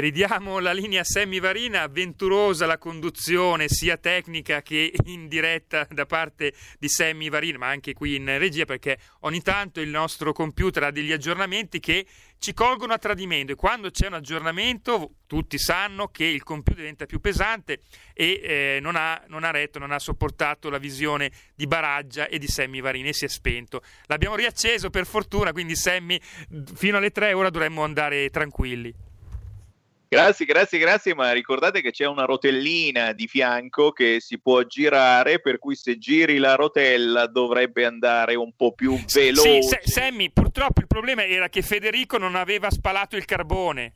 Ridiamo 0.00 0.60
la 0.60 0.72
linea 0.72 1.04
semivarina, 1.04 1.82
avventurosa 1.82 2.64
la 2.64 2.78
conduzione 2.78 3.68
sia 3.68 3.98
tecnica 3.98 4.62
che 4.62 4.94
in 5.04 5.28
diretta 5.28 5.86
da 5.90 6.06
parte 6.06 6.54
di 6.78 6.88
semivarina, 6.88 7.58
ma 7.58 7.66
anche 7.66 7.92
qui 7.92 8.14
in 8.14 8.24
regia 8.38 8.64
perché 8.64 8.96
ogni 9.20 9.42
tanto 9.42 9.78
il 9.82 9.90
nostro 9.90 10.32
computer 10.32 10.84
ha 10.84 10.90
degli 10.90 11.12
aggiornamenti 11.12 11.80
che 11.80 12.06
ci 12.38 12.54
colgono 12.54 12.94
a 12.94 12.98
tradimento 12.98 13.52
e 13.52 13.56
quando 13.56 13.90
c'è 13.90 14.06
un 14.06 14.14
aggiornamento 14.14 15.16
tutti 15.26 15.58
sanno 15.58 16.08
che 16.08 16.24
il 16.24 16.44
computer 16.44 16.80
diventa 16.80 17.04
più 17.04 17.20
pesante 17.20 17.80
e 18.14 18.40
eh, 18.42 18.78
non, 18.80 18.96
ha, 18.96 19.22
non, 19.28 19.44
ha, 19.44 19.50
retto, 19.50 19.78
non 19.78 19.90
ha 19.90 19.98
sopportato 19.98 20.70
la 20.70 20.78
visione 20.78 21.30
di 21.54 21.66
Baraggia 21.66 22.26
e 22.26 22.38
di 22.38 22.48
Sammy 22.48 22.80
Varini 22.80 23.10
e 23.10 23.12
si 23.12 23.26
è 23.26 23.28
spento. 23.28 23.82
L'abbiamo 24.06 24.34
riacceso 24.34 24.88
per 24.88 25.04
fortuna, 25.04 25.52
quindi 25.52 25.76
Sammy 25.76 26.18
fino 26.74 26.96
alle 26.96 27.10
3 27.10 27.34
ora 27.34 27.50
dovremmo 27.50 27.84
andare 27.84 28.30
tranquilli. 28.30 29.08
Grazie, 30.12 30.44
grazie, 30.44 30.80
grazie, 30.80 31.14
ma 31.14 31.30
ricordate 31.30 31.80
che 31.80 31.92
c'è 31.92 32.04
una 32.04 32.24
rotellina 32.24 33.12
di 33.12 33.28
fianco 33.28 33.92
che 33.92 34.18
si 34.18 34.40
può 34.40 34.60
girare, 34.64 35.38
per 35.38 35.60
cui 35.60 35.76
se 35.76 35.98
giri 35.98 36.38
la 36.38 36.56
rotella 36.56 37.28
dovrebbe 37.28 37.84
andare 37.84 38.34
un 38.34 38.52
po' 38.56 38.72
più 38.72 38.98
veloce. 39.14 39.62
Sì, 39.62 39.78
Sammy, 39.82 40.32
purtroppo 40.32 40.80
il 40.80 40.88
problema 40.88 41.24
era 41.24 41.48
che 41.48 41.62
Federico 41.62 42.18
non 42.18 42.34
aveva 42.34 42.72
spalato 42.72 43.14
il 43.14 43.24
carbone. 43.24 43.92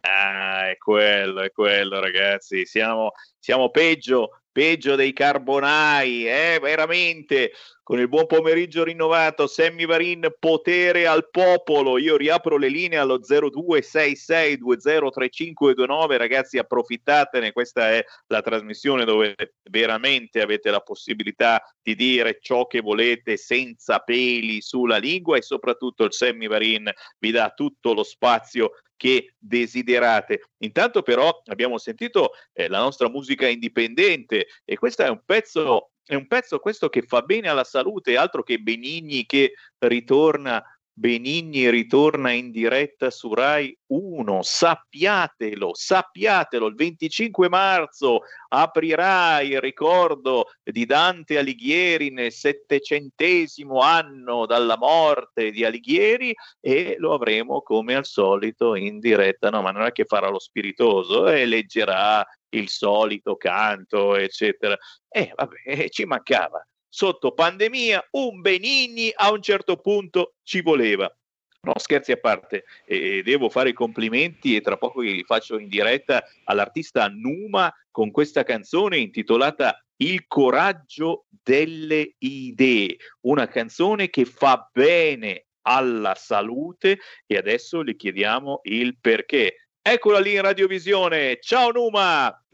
Ah, 0.00 0.70
è 0.70 0.78
quello, 0.78 1.42
è 1.42 1.52
quello, 1.52 2.00
ragazzi. 2.00 2.64
Siamo, 2.64 3.12
siamo 3.38 3.68
peggio, 3.68 4.40
peggio 4.50 4.94
dei 4.94 5.12
carbonai, 5.12 6.26
eh, 6.26 6.58
veramente. 6.58 7.52
Con 7.88 8.00
il 8.00 8.08
buon 8.08 8.26
pomeriggio 8.26 8.84
rinnovato, 8.84 9.46
Sammy 9.46 9.86
Varin, 9.86 10.34
potere 10.38 11.06
al 11.06 11.30
popolo. 11.30 11.96
Io 11.96 12.18
riapro 12.18 12.58
le 12.58 12.68
linee 12.68 12.98
allo 12.98 13.18
0266203529. 13.18 16.18
Ragazzi, 16.18 16.58
approfittatene. 16.58 17.52
Questa 17.52 17.88
è 17.88 18.04
la 18.26 18.42
trasmissione 18.42 19.06
dove 19.06 19.34
veramente 19.70 20.42
avete 20.42 20.70
la 20.70 20.80
possibilità 20.80 21.62
di 21.80 21.94
dire 21.94 22.36
ciò 22.42 22.66
che 22.66 22.82
volete 22.82 23.38
senza 23.38 24.00
peli 24.00 24.60
sulla 24.60 24.98
lingua 24.98 25.38
e 25.38 25.42
soprattutto 25.42 26.04
il 26.04 26.12
Sammy 26.12 26.46
Varin 26.46 26.92
vi 27.18 27.30
dà 27.30 27.50
tutto 27.56 27.94
lo 27.94 28.02
spazio 28.02 28.72
che 28.98 29.32
desiderate. 29.38 30.50
Intanto 30.58 31.00
però 31.00 31.40
abbiamo 31.46 31.78
sentito 31.78 32.32
eh, 32.52 32.68
la 32.68 32.80
nostra 32.80 33.08
musica 33.08 33.48
indipendente 33.48 34.48
e 34.66 34.76
questo 34.76 35.04
è 35.04 35.08
un 35.08 35.22
pezzo 35.24 35.92
è 36.08 36.14
un 36.14 36.26
pezzo 36.26 36.58
questo 36.58 36.88
che 36.88 37.02
fa 37.02 37.20
bene 37.20 37.48
alla 37.48 37.64
salute, 37.64 38.16
altro 38.16 38.42
che 38.42 38.58
Benigni 38.58 39.26
che 39.26 39.52
ritorna 39.78 40.64
Benigni 40.98 41.70
ritorna 41.70 42.32
in 42.32 42.50
diretta 42.50 43.10
su 43.10 43.32
Rai 43.32 43.72
1, 43.86 44.42
sappiatelo, 44.42 45.72
sappiatelo, 45.72 46.66
il 46.66 46.74
25 46.74 47.48
marzo 47.48 48.22
aprirà 48.48 49.40
il 49.40 49.60
ricordo 49.60 50.46
di 50.60 50.86
Dante 50.86 51.38
Alighieri 51.38 52.10
nel 52.10 52.32
settecentesimo 52.32 53.78
anno 53.78 54.44
dalla 54.44 54.76
morte 54.76 55.52
di 55.52 55.64
Alighieri 55.64 56.34
e 56.58 56.96
lo 56.98 57.14
avremo 57.14 57.62
come 57.62 57.94
al 57.94 58.04
solito 58.04 58.74
in 58.74 58.98
diretta, 58.98 59.50
no 59.50 59.62
ma 59.62 59.70
non 59.70 59.84
è 59.84 59.92
che 59.92 60.04
farà 60.04 60.28
lo 60.28 60.40
spiritoso 60.40 61.28
e 61.28 61.46
leggerà 61.46 62.26
il 62.50 62.68
solito 62.68 63.36
canto 63.36 64.16
eccetera 64.16 64.76
e 65.08 65.32
vabbè 65.34 65.88
ci 65.88 66.04
mancava 66.04 66.66
sotto 66.88 67.32
pandemia, 67.32 68.08
un 68.12 68.40
Benigni 68.40 69.12
a 69.14 69.30
un 69.30 69.42
certo 69.42 69.76
punto 69.76 70.34
ci 70.42 70.62
voleva. 70.62 71.12
No, 71.60 71.72
scherzi 71.76 72.12
a 72.12 72.16
parte, 72.16 72.64
eh, 72.86 73.22
devo 73.22 73.48
fare 73.48 73.70
i 73.70 73.74
complimenti 73.74 74.56
e 74.56 74.60
tra 74.60 74.76
poco 74.76 75.00
li 75.00 75.24
faccio 75.24 75.58
in 75.58 75.68
diretta 75.68 76.24
all'artista 76.44 77.08
Numa 77.08 77.72
con 77.90 78.10
questa 78.10 78.44
canzone 78.44 78.98
intitolata 78.98 79.80
Il 79.96 80.26
coraggio 80.28 81.26
delle 81.42 82.14
idee, 82.18 82.96
una 83.22 83.48
canzone 83.48 84.08
che 84.08 84.24
fa 84.24 84.68
bene 84.72 85.46
alla 85.62 86.14
salute 86.14 87.00
e 87.26 87.36
adesso 87.36 87.82
le 87.82 87.96
chiediamo 87.96 88.60
il 88.62 88.96
perché. 89.00 89.67
Eccola 89.90 90.18
lì 90.18 90.34
in 90.34 90.42
radiovisione. 90.42 91.38
Ciao 91.40 91.70
Numa! 91.70 92.44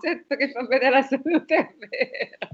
Sento 0.00 0.36
che 0.38 0.52
fa 0.52 0.62
bene 0.62 0.88
la 0.88 1.02
salute, 1.02 1.56
è 1.56 1.74
vero. 1.80 2.48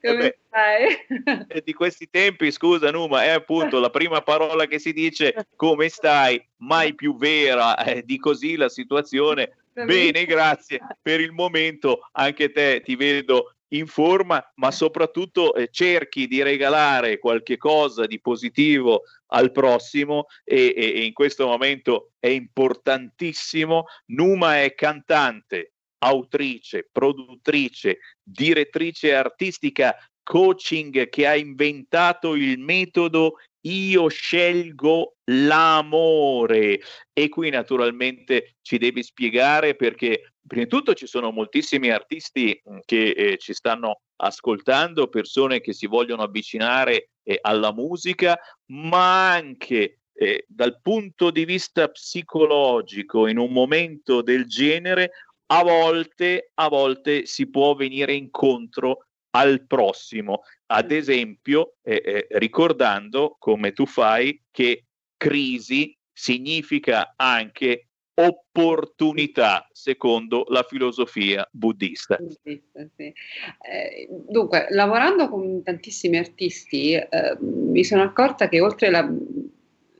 Come 0.00 0.26
eh 0.26 0.38
stai? 0.46 1.62
Di 1.64 1.72
questi 1.72 2.08
tempi, 2.08 2.52
scusa 2.52 2.92
Numa, 2.92 3.24
è 3.24 3.30
appunto 3.30 3.80
la 3.80 3.90
prima 3.90 4.22
parola 4.22 4.66
che 4.66 4.78
si 4.78 4.92
dice 4.92 5.48
come 5.56 5.88
stai, 5.88 6.40
mai 6.58 6.94
più 6.94 7.16
vera. 7.16 7.76
Eh, 7.78 8.04
di 8.04 8.16
così 8.16 8.54
la 8.54 8.68
situazione. 8.68 9.56
Bene, 9.72 10.24
grazie 10.24 10.78
per 11.02 11.20
il 11.20 11.32
momento. 11.32 12.08
Anche 12.12 12.52
te 12.52 12.80
ti 12.84 12.94
vedo 12.94 13.55
in 13.68 13.86
forma, 13.86 14.42
ma 14.56 14.70
soprattutto 14.70 15.54
eh, 15.54 15.68
cerchi 15.70 16.26
di 16.26 16.42
regalare 16.42 17.18
qualche 17.18 17.56
cosa 17.56 18.06
di 18.06 18.20
positivo 18.20 19.02
al 19.28 19.50
prossimo 19.50 20.26
e, 20.44 20.72
e, 20.76 20.92
e 21.00 21.04
in 21.04 21.12
questo 21.12 21.46
momento 21.46 22.12
è 22.18 22.28
importantissimo. 22.28 23.84
Numa 24.06 24.62
è 24.62 24.74
cantante, 24.74 25.72
autrice, 25.98 26.88
produttrice, 26.90 27.98
direttrice 28.22 29.14
artistica, 29.14 29.96
coaching 30.22 31.08
che 31.08 31.26
ha 31.26 31.36
inventato 31.36 32.34
il 32.34 32.58
metodo 32.58 33.36
io 33.66 34.08
scelgo 34.08 35.16
l'amore 35.24 36.80
e 37.12 37.28
qui 37.28 37.50
naturalmente 37.50 38.56
ci 38.62 38.78
devi 38.78 39.02
spiegare 39.02 39.74
perché 39.74 40.34
prima 40.46 40.64
di 40.64 40.70
tutto 40.70 40.94
ci 40.94 41.06
sono 41.06 41.30
moltissimi 41.30 41.90
artisti 41.90 42.60
che 42.84 43.10
eh, 43.10 43.36
ci 43.38 43.52
stanno 43.52 44.02
ascoltando, 44.16 45.08
persone 45.08 45.60
che 45.60 45.72
si 45.72 45.86
vogliono 45.86 46.22
avvicinare 46.22 47.10
eh, 47.22 47.38
alla 47.40 47.72
musica, 47.72 48.38
ma 48.66 49.32
anche 49.32 50.00
eh, 50.12 50.44
dal 50.48 50.80
punto 50.80 51.30
di 51.30 51.44
vista 51.44 51.88
psicologico 51.88 53.26
in 53.26 53.38
un 53.38 53.52
momento 53.52 54.22
del 54.22 54.46
genere 54.46 55.10
a 55.48 55.62
volte, 55.62 56.50
a 56.54 56.68
volte 56.68 57.26
si 57.26 57.48
può 57.48 57.74
venire 57.74 58.14
incontro 58.14 59.06
al 59.30 59.66
prossimo, 59.66 60.42
ad 60.66 60.90
esempio 60.90 61.74
eh, 61.82 62.02
eh, 62.04 62.26
ricordando 62.38 63.36
come 63.38 63.72
tu 63.72 63.84
fai 63.84 64.42
che 64.50 64.86
crisi 65.16 65.96
significa 66.10 67.12
anche 67.16 67.85
opportunità 68.18 69.68
secondo 69.72 70.46
la 70.48 70.62
filosofia 70.62 71.46
buddista. 71.50 72.16
eh, 72.42 74.08
dunque, 74.26 74.66
lavorando 74.70 75.28
con 75.28 75.62
tantissimi 75.62 76.16
artisti, 76.16 76.94
eh, 76.94 77.08
mi 77.40 77.84
sono 77.84 78.02
accorta 78.02 78.48
che 78.48 78.60
oltre 78.60 78.90
la, 78.90 79.06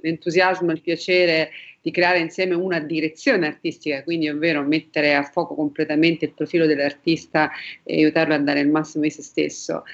l'entusiasmo, 0.01 0.73
il 0.73 0.81
piacere 0.81 1.51
di 1.87 1.93
creare 1.93 2.18
insieme 2.18 2.57
una 2.57 2.80
direzione 2.80 3.47
artistica, 3.47 4.03
quindi 4.03 4.28
ovvero 4.28 4.61
mettere 4.64 5.14
a 5.14 5.22
fuoco 5.22 5.55
completamente 5.55 6.24
il 6.24 6.32
profilo 6.32 6.66
dell'artista 6.66 7.49
e 7.84 7.99
aiutarlo 7.99 8.34
a 8.34 8.39
dare 8.39 8.59
il 8.59 8.68
massimo 8.68 9.05
di 9.05 9.11
se 9.11 9.22
stesso 9.22 9.84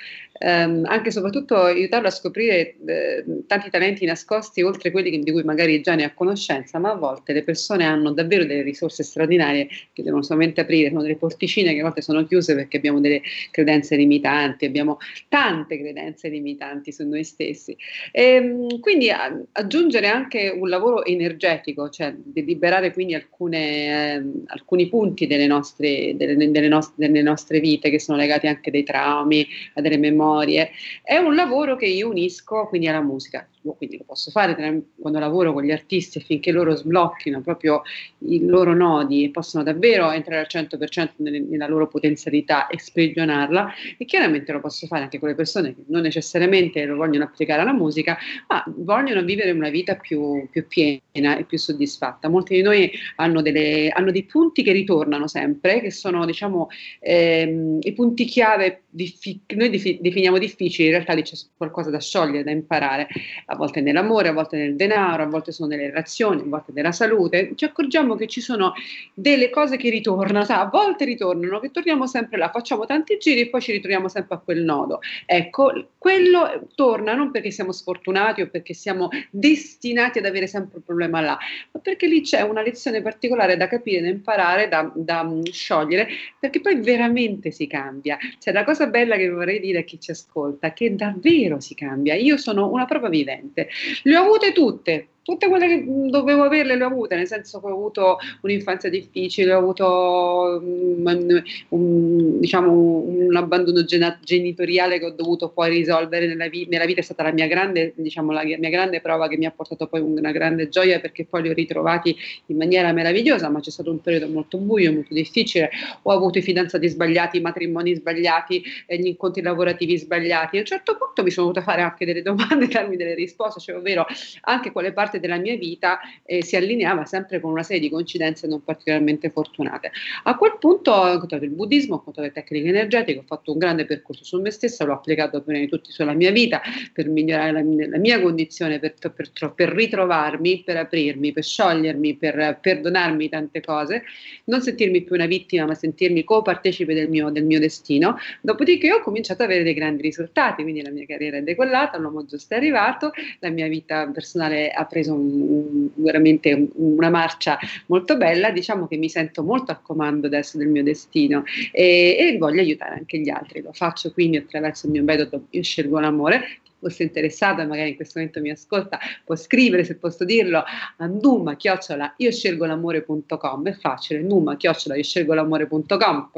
ehm, 0.42 0.84
anche 0.86 1.08
e 1.08 1.12
soprattutto 1.12 1.56
aiutarlo 1.56 2.08
a 2.08 2.10
scoprire 2.10 2.76
eh, 2.86 3.24
tanti 3.46 3.70
talenti 3.70 4.04
nascosti 4.04 4.62
oltre 4.62 4.90
quelli 4.90 5.10
che, 5.10 5.18
di 5.20 5.30
cui 5.30 5.42
magari 5.42 5.80
già 5.80 5.94
ne 5.94 6.04
ha 6.04 6.12
conoscenza, 6.12 6.78
ma 6.78 6.90
a 6.90 6.96
volte 6.96 7.32
le 7.32 7.42
persone 7.42 7.84
hanno 7.84 8.12
davvero 8.12 8.44
delle 8.44 8.62
risorse 8.62 9.02
straordinarie 9.02 9.68
che 9.92 10.02
devono 10.02 10.22
solamente 10.22 10.60
aprire, 10.60 10.88
sono 10.88 11.02
delle 11.02 11.16
porticine 11.16 11.72
che 11.72 11.80
a 11.80 11.84
volte 11.84 12.02
sono 12.02 12.24
chiuse 12.26 12.54
perché 12.54 12.76
abbiamo 12.78 13.00
delle 13.00 13.22
credenze 13.50 13.96
limitanti, 13.96 14.64
abbiamo 14.64 14.98
tante 15.28 15.78
credenze 15.78 16.28
limitanti 16.28 16.92
su 16.92 17.06
noi 17.06 17.24
stessi. 17.24 17.76
E, 18.10 18.22
ehm, 18.22 18.80
quindi 18.80 19.10
a, 19.10 19.32
aggiungere 19.52 20.08
anche 20.08 20.48
un 20.48 20.68
lavoro 20.68 21.04
energetico, 21.04 21.81
cioè 21.90 22.14
di 22.16 22.44
liberare 22.44 22.92
quindi 22.92 23.14
alcune, 23.14 24.14
eh, 24.14 24.22
alcuni 24.46 24.88
punti 24.88 25.26
delle 25.26 25.46
nostre, 25.46 26.16
delle, 26.16 26.36
delle, 26.50 26.68
nostre, 26.68 27.06
delle 27.06 27.22
nostre 27.22 27.60
vite 27.60 27.90
che 27.90 27.98
sono 27.98 28.18
legati 28.18 28.46
anche 28.46 28.70
dei 28.70 28.84
traumi, 28.84 29.46
a 29.74 29.80
delle 29.80 29.98
memorie. 29.98 30.70
È 31.02 31.16
un 31.16 31.34
lavoro 31.34 31.76
che 31.76 31.86
io 31.86 32.08
unisco 32.08 32.66
quindi 32.66 32.88
alla 32.88 33.02
musica 33.02 33.46
quindi 33.76 33.96
lo 33.96 34.04
posso 34.04 34.30
fare 34.30 34.82
quando 34.98 35.18
lavoro 35.18 35.52
con 35.52 35.62
gli 35.62 35.70
artisti 35.70 36.18
affinché 36.18 36.50
loro 36.50 36.74
sblocchino 36.74 37.40
proprio 37.42 37.82
i 38.26 38.44
loro 38.44 38.74
nodi 38.74 39.24
e 39.24 39.30
possano 39.30 39.62
davvero 39.62 40.10
entrare 40.10 40.40
al 40.40 40.48
100% 40.48 41.10
nella 41.18 41.68
loro 41.68 41.86
potenzialità 41.86 42.66
e 42.66 42.78
sprigionarla 42.78 43.72
e 43.96 44.04
chiaramente 44.04 44.50
lo 44.52 44.60
posso 44.60 44.86
fare 44.86 45.04
anche 45.04 45.18
con 45.18 45.28
le 45.28 45.34
persone 45.34 45.74
che 45.74 45.82
non 45.86 46.02
necessariamente 46.02 46.84
lo 46.84 46.96
vogliono 46.96 47.24
applicare 47.24 47.62
alla 47.62 47.72
musica 47.72 48.18
ma 48.48 48.64
vogliono 48.66 49.22
vivere 49.22 49.52
una 49.52 49.70
vita 49.70 49.94
più, 49.94 50.48
più 50.50 50.66
piena 50.66 51.36
e 51.36 51.44
più 51.44 51.58
soddisfatta. 51.72 52.28
Molti 52.28 52.54
di 52.54 52.62
noi 52.62 52.90
hanno, 53.16 53.42
delle, 53.42 53.88
hanno, 53.88 54.10
dei 54.10 54.24
punti 54.24 54.62
che 54.62 54.72
ritornano 54.72 55.26
sempre 55.26 55.80
che 55.80 55.90
sono 55.90 56.24
diciamo 56.24 56.68
ehm, 57.00 57.78
i 57.80 57.92
punti 57.92 58.24
chiave 58.24 58.81
diffi- 58.92 59.40
noi 59.54 59.70
defi- 59.70 59.98
definiamo 60.00 60.38
difficili, 60.38 60.88
in 60.88 60.94
realtà 60.94 61.14
lì 61.14 61.22
c'è 61.22 61.34
qualcosa 61.56 61.90
da 61.90 61.98
sciogliere, 61.98 62.44
da 62.44 62.50
imparare, 62.50 63.08
a 63.46 63.56
volte 63.56 63.80
nell'amore, 63.80 64.28
a 64.28 64.32
volte 64.32 64.58
nel 64.58 64.76
denaro, 64.76 65.22
a 65.22 65.26
volte 65.26 65.50
sono 65.50 65.68
nelle 65.68 65.86
relazioni, 65.86 66.42
a 66.42 66.44
volte 66.44 66.72
nella 66.72 66.92
salute, 66.92 67.52
ci 67.56 67.64
accorgiamo 67.64 68.14
che 68.14 68.26
ci 68.26 68.40
sono 68.40 68.74
delle 69.14 69.50
cose 69.50 69.76
che 69.76 69.88
ritornano, 69.90 70.44
a 70.46 70.68
volte 70.70 71.04
ritornano, 71.04 71.58
che 71.58 71.70
torniamo 71.70 72.06
sempre 72.06 72.38
là, 72.38 72.50
facciamo 72.50 72.84
tanti 72.84 73.16
giri 73.18 73.40
e 73.40 73.48
poi 73.48 73.60
ci 73.60 73.72
ritroviamo 73.72 74.08
sempre 74.08 74.36
a 74.36 74.38
quel 74.38 74.62
nodo. 74.62 75.00
Ecco, 75.24 75.86
quello 75.96 76.68
torna 76.74 77.14
non 77.14 77.30
perché 77.30 77.50
siamo 77.50 77.72
sfortunati 77.72 78.42
o 78.42 78.48
perché 78.48 78.74
siamo 78.74 79.08
destinati 79.30 80.18
ad 80.18 80.26
avere 80.26 80.46
sempre 80.46 80.76
un 80.76 80.82
problema 80.84 81.20
là, 81.20 81.38
ma 81.70 81.80
perché 81.80 82.06
lì 82.06 82.20
c'è 82.20 82.42
una 82.42 82.62
lezione 82.62 83.00
particolare 83.00 83.56
da 83.56 83.68
capire, 83.68 84.02
da 84.02 84.08
imparare, 84.08 84.68
da, 84.68 84.90
da 84.94 85.26
sciogliere, 85.50 86.08
perché 86.38 86.60
poi 86.60 86.80
veramente 86.80 87.50
si 87.50 87.66
cambia. 87.66 88.18
Cioè, 88.38 88.52
la 88.52 88.64
cosa 88.64 88.81
bella 88.88 89.16
che 89.16 89.28
vorrei 89.28 89.60
dire 89.60 89.80
a 89.80 89.82
chi 89.82 90.00
ci 90.00 90.10
ascolta 90.10 90.72
che 90.72 90.94
davvero 90.94 91.60
si 91.60 91.74
cambia. 91.74 92.14
Io 92.14 92.36
sono 92.36 92.70
una 92.70 92.84
prova 92.84 93.08
vivente, 93.08 93.68
le 94.02 94.16
ho 94.16 94.22
avute 94.22 94.52
tutte, 94.52 95.08
tutte 95.22 95.48
quelle 95.48 95.68
che 95.68 95.84
dovevo 95.86 96.42
averle 96.42 96.76
le 96.76 96.84
ho 96.84 96.88
avute, 96.88 97.14
nel 97.14 97.26
senso 97.26 97.60
che 97.60 97.66
ho 97.66 97.72
avuto 97.72 98.18
un'infanzia 98.40 98.90
difficile, 98.90 99.52
ho 99.52 99.58
avuto 99.58 100.60
um, 100.60 101.42
un, 101.68 102.40
diciamo, 102.40 102.70
un 102.70 103.36
abbandono 103.36 103.84
genitoriale 103.84 104.98
che 104.98 105.06
ho 105.06 105.10
dovuto 105.10 105.50
poi 105.50 105.70
risolvere 105.70 106.26
nella, 106.26 106.48
vi- 106.48 106.66
nella 106.68 106.84
vita, 106.84 107.00
è 107.00 107.04
stata 107.04 107.22
la 107.22 107.32
mia, 107.32 107.46
grande, 107.46 107.92
diciamo, 107.96 108.32
la 108.32 108.42
mia 108.42 108.70
grande 108.70 109.00
prova 109.00 109.28
che 109.28 109.36
mi 109.36 109.46
ha 109.46 109.52
portato 109.52 109.86
poi 109.86 110.00
una 110.00 110.32
grande 110.32 110.68
gioia 110.68 110.98
perché 110.98 111.24
poi 111.24 111.42
li 111.42 111.50
ho 111.50 111.52
ritrovati 111.52 112.16
in 112.46 112.56
maniera 112.56 112.92
meravigliosa, 112.92 113.48
ma 113.48 113.60
c'è 113.60 113.70
stato 113.70 113.90
un 113.90 114.00
periodo 114.00 114.28
molto 114.28 114.58
buio, 114.58 114.92
molto 114.92 115.14
difficile, 115.14 115.70
ho 116.02 116.12
avuto 116.12 116.38
i 116.38 116.42
fidanzati 116.42 116.88
sbagliati, 116.88 117.36
i 117.36 117.40
matrimoni 117.40 117.94
sbagliati, 117.94 118.62
eh, 118.86 118.98
gli 118.98 119.06
incontri 119.06 119.42
lavorativi 119.42 119.96
sbagliati, 119.96 120.56
a 120.56 120.60
un 120.60 120.66
certo 120.66 120.96
punto 120.96 121.22
mi 121.22 121.30
sono 121.30 121.46
dovuta 121.46 121.62
fare 121.62 121.82
anche 121.82 122.04
delle 122.04 122.22
domande 122.22 122.66
darmi 122.68 122.96
delle 122.96 123.14
risposte, 123.14 123.60
cioè 123.60 123.76
ovvero 123.76 124.06
anche 124.42 124.72
quale 124.72 124.92
parte 124.92 125.11
parte 125.12 125.20
della 125.20 125.36
mia 125.36 125.56
vita 125.56 126.00
eh, 126.24 126.42
si 126.42 126.56
allineava 126.56 127.04
sempre 127.04 127.40
con 127.40 127.50
una 127.50 127.62
serie 127.62 127.80
di 127.80 127.90
coincidenze 127.90 128.46
non 128.46 128.64
particolarmente 128.64 129.28
fortunate. 129.30 129.90
A 130.24 130.36
quel 130.36 130.56
punto 130.58 130.92
ho 130.92 131.12
incontrato 131.12 131.44
il 131.44 131.50
buddismo, 131.50 131.94
ho 131.94 131.98
incontrato 131.98 132.28
le 132.28 132.32
tecniche 132.32 132.68
energetiche, 132.68 133.18
ho 133.18 133.24
fatto 133.26 133.52
un 133.52 133.58
grande 133.58 133.84
percorso 133.84 134.24
su 134.24 134.40
me 134.40 134.50
stessa, 134.50 134.84
l'ho 134.84 134.94
applicato 134.94 135.42
prima 135.42 135.58
di 135.58 135.68
tutto 135.68 135.90
sulla 135.90 136.14
mia 136.14 136.30
vita 136.30 136.62
per 136.92 137.08
migliorare 137.08 137.52
la, 137.52 137.62
la 137.88 137.98
mia 137.98 138.20
condizione, 138.20 138.78
per, 138.78 138.94
per, 139.12 139.52
per, 139.54 139.68
ritrovarmi, 139.68 140.62
per 140.64 140.76
aprirmi, 140.76 141.32
per 141.32 141.44
sciogliermi, 141.44 142.16
per 142.16 142.58
perdonarmi 142.60 143.28
tante 143.28 143.60
cose, 143.60 144.04
non 144.44 144.62
sentirmi 144.62 145.02
più 145.02 145.14
una 145.14 145.26
vittima, 145.26 145.66
ma 145.66 145.74
sentirmi 145.74 146.24
copartecipe 146.24 146.94
del 146.94 147.08
mio, 147.08 147.30
del 147.30 147.44
mio 147.44 147.58
destino. 147.58 148.16
Dopodiché 148.40 148.92
ho 148.92 149.00
cominciato 149.00 149.42
ad 149.42 149.50
avere 149.50 149.64
dei 149.64 149.74
grandi 149.74 150.02
risultati, 150.02 150.62
quindi 150.62 150.82
la 150.82 150.90
mia 150.90 151.04
carriera 151.06 151.36
è 151.36 151.42
decollata, 151.42 151.98
l'uomo 151.98 152.24
giusto 152.24 152.54
è 152.54 152.56
arrivato, 152.56 153.12
la 153.40 153.50
mia 153.50 153.66
vita 153.68 154.06
personale 154.12 154.70
ha 154.70 154.84
preso 154.84 155.01
preso 155.02 155.14
un, 155.14 155.40
un, 155.40 155.88
veramente 155.94 156.68
una 156.74 157.10
marcia 157.10 157.58
molto 157.86 158.16
bella, 158.16 158.50
diciamo 158.50 158.86
che 158.86 158.96
mi 158.96 159.08
sento 159.08 159.42
molto 159.42 159.72
al 159.72 159.82
comando 159.82 160.28
adesso 160.28 160.56
del 160.56 160.68
mio 160.68 160.82
destino 160.82 161.42
e, 161.72 162.16
e 162.18 162.36
voglio 162.38 162.60
aiutare 162.60 162.94
anche 162.94 163.18
gli 163.18 163.28
altri, 163.28 163.60
lo 163.60 163.72
faccio 163.72 164.12
quindi 164.12 164.36
attraverso 164.36 164.86
il 164.86 164.92
mio 164.92 165.02
metodo 165.02 165.46
Io 165.50 165.62
scelgo 165.62 165.98
l'amore 165.98 166.42
fosse 166.82 167.04
interessata, 167.04 167.64
magari 167.64 167.90
in 167.90 167.96
questo 167.96 168.18
momento 168.18 168.40
mi 168.40 168.50
ascolta, 168.50 168.98
può 169.24 169.36
scrivere, 169.36 169.84
se 169.84 169.94
posso 169.96 170.24
dirlo, 170.24 170.64
a 170.96 171.06
numa 171.06 171.54
chiocciola 171.54 172.14
io 172.16 172.32
scelgo 172.32 172.64
l'amore.com, 172.64 173.68
è 173.68 173.72
facile, 173.72 174.20
numa 174.20 174.56
chiocciola 174.56 174.96
io 174.96 175.04
scelgo 175.04 175.34
l'amore.com, 175.34 176.30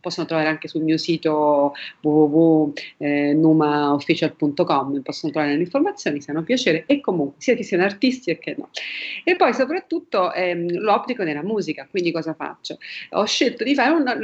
possono 0.00 0.26
trovare 0.26 0.48
anche 0.48 0.68
sul 0.68 0.82
mio 0.82 0.96
sito 0.96 1.72
www.numaofficial.com, 2.02 5.02
possono 5.02 5.32
trovare 5.32 5.56
le 5.56 5.62
informazioni 5.62 6.20
se 6.20 6.30
hanno 6.30 6.44
piacere 6.44 6.84
e 6.86 7.00
comunque 7.00 7.40
sia 7.40 7.56
che 7.56 7.64
siano 7.64 7.82
artisti 7.82 8.30
e 8.30 8.38
che 8.38 8.54
no. 8.56 8.70
E 9.24 9.34
poi 9.34 9.52
soprattutto 9.54 10.32
ehm, 10.32 10.78
lo 10.78 10.92
applico 10.92 11.24
nella 11.24 11.42
musica, 11.42 11.88
quindi 11.90 12.12
cosa 12.12 12.32
faccio? 12.34 12.78
Ho 13.10 13.24
scelto 13.24 13.64
di 13.64 13.74
fare 13.74 13.90
una, 13.90 14.16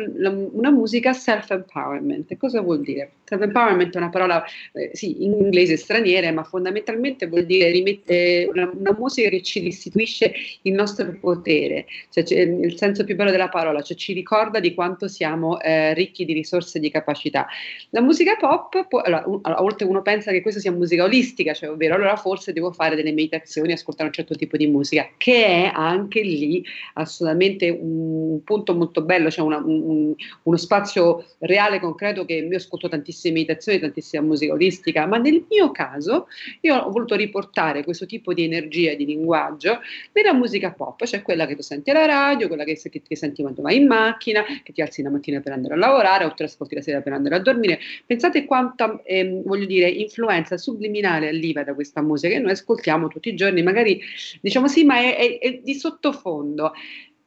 una 0.53 0.71
musica 0.71 1.13
self-empowerment. 1.13 2.37
Cosa 2.37 2.61
vuol 2.61 2.83
dire? 2.83 3.15
Self-empowerment 3.25 3.95
è 3.95 3.99
una 3.99 4.11
parola, 4.11 4.45
eh, 4.73 4.91
sì, 4.93 5.25
in 5.25 5.51
inglese 5.57 5.77
straniere, 5.77 6.31
ma 6.33 6.45
fondamentalmente 6.45 7.27
vuol 7.27 7.47
dire 7.47 7.70
rimettere 7.70 8.45
una, 8.45 8.70
una 8.73 8.95
musica 8.99 9.31
che 9.31 9.43
ci 9.43 9.61
restituisce 9.61 10.33
il 10.62 10.74
nostro 10.74 11.16
potere, 11.19 11.87
cioè, 12.11 12.24
il 12.41 12.77
senso 12.77 13.05
più 13.05 13.16
bello 13.16 13.31
della 13.31 13.49
parola, 13.49 13.81
cioè 13.81 13.97
ci 13.97 14.12
ricorda 14.12 14.61
di 14.61 14.74
quanto 14.74 15.09
siamo 15.09 15.59
eh, 15.61 15.95
ricchi 15.95 16.24
di 16.24 16.35
risorse 16.35 16.77
e 16.77 16.81
di 16.81 16.91
capacità. 16.91 17.47
La 17.91 18.03
musica 18.03 18.37
pop, 18.37 18.87
può, 18.87 19.01
allora, 19.01 19.23
un, 19.27 19.39
allora, 19.43 19.62
oltre 19.62 19.87
uno 19.87 20.03
pensa 20.03 20.31
che 20.31 20.43
questa 20.43 20.61
sia 20.61 20.73
musica 20.73 21.05
olistica, 21.05 21.55
cioè 21.55 21.70
ovvero 21.70 21.95
allora 21.95 22.16
forse 22.16 22.53
devo 22.53 22.73
fare 22.73 22.97
delle 22.97 23.12
meditazioni, 23.12 23.73
ascoltare 23.73 24.09
un 24.09 24.15
certo 24.15 24.35
tipo 24.35 24.57
di 24.57 24.66
musica, 24.66 25.09
che 25.16 25.47
è 25.47 25.70
anche 25.73 26.20
lì 26.20 26.65
assolutamente 26.95 27.70
un 27.70 28.43
punto 28.45 28.74
molto 28.74 29.03
bello, 29.03 29.31
cioè 29.31 29.45
una, 29.45 29.59
un, 29.59 30.15
uno 30.43 30.57
spazio 30.57 31.24
reale, 31.39 31.81
concreto 31.81 32.24
che 32.24 32.35
io 32.35 32.57
ascolto 32.57 32.89
tantissime 32.89 33.35
meditazioni, 33.35 33.78
tantissima 33.78 34.23
musica 34.23 34.53
olistica, 34.53 35.07
ma 35.07 35.19
nel 35.19 35.45
mio 35.51 35.70
caso 35.70 36.28
io 36.60 36.77
ho 36.77 36.90
voluto 36.90 37.14
riportare 37.14 37.85
questo 37.85 38.06
tipo 38.06 38.32
di 38.32 38.44
energia 38.44 38.93
e 38.93 38.97
di 38.97 39.05
linguaggio 39.05 39.81
nella 40.12 40.32
musica 40.32 40.73
pop, 40.73 41.05
cioè 41.05 41.23
quella 41.23 41.47
che 41.47 41.55
tu 41.55 41.62
senti 41.62 41.90
alla 41.90 42.06
radio, 42.06 42.48
quella 42.48 42.64
che, 42.64 42.74
che, 42.77 43.02
che 43.02 43.16
senti 43.16 43.43
quando 43.43 43.62
vai 43.62 43.77
in 43.77 43.86
macchina, 43.86 44.44
che 44.62 44.73
ti 44.73 44.82
alzi 44.82 45.02
la 45.02 45.10
mattina 45.10 45.40
per 45.40 45.52
andare 45.52 45.74
a 45.74 45.77
lavorare 45.77 46.24
o 46.24 46.35
te 46.35 46.44
ascolti 46.44 46.74
la 46.74 46.82
sera 46.82 47.01
per 47.01 47.12
andare 47.12 47.36
a 47.36 47.40
dormire. 47.40 47.78
Pensate 48.05 48.44
quanta, 48.44 49.01
ehm, 49.05 49.43
voglio 49.43 49.66
dire, 49.66 49.89
influenza 49.89 50.56
subliminale 50.56 51.28
arriva 51.28 51.62
da 51.64 51.74
questa 51.74 52.02
musica 52.02 52.35
che 52.35 52.40
noi 52.40 52.52
ascoltiamo 52.52 53.09
tutti 53.09 53.28
i 53.28 53.35
giorni, 53.35 53.62
magari 53.62 54.01
diciamo 54.40 54.68
sì, 54.68 54.85
ma 54.85 54.98
è, 54.98 55.16
è, 55.16 55.39
è 55.39 55.60
di 55.62 55.74
sottofondo. 55.74 56.73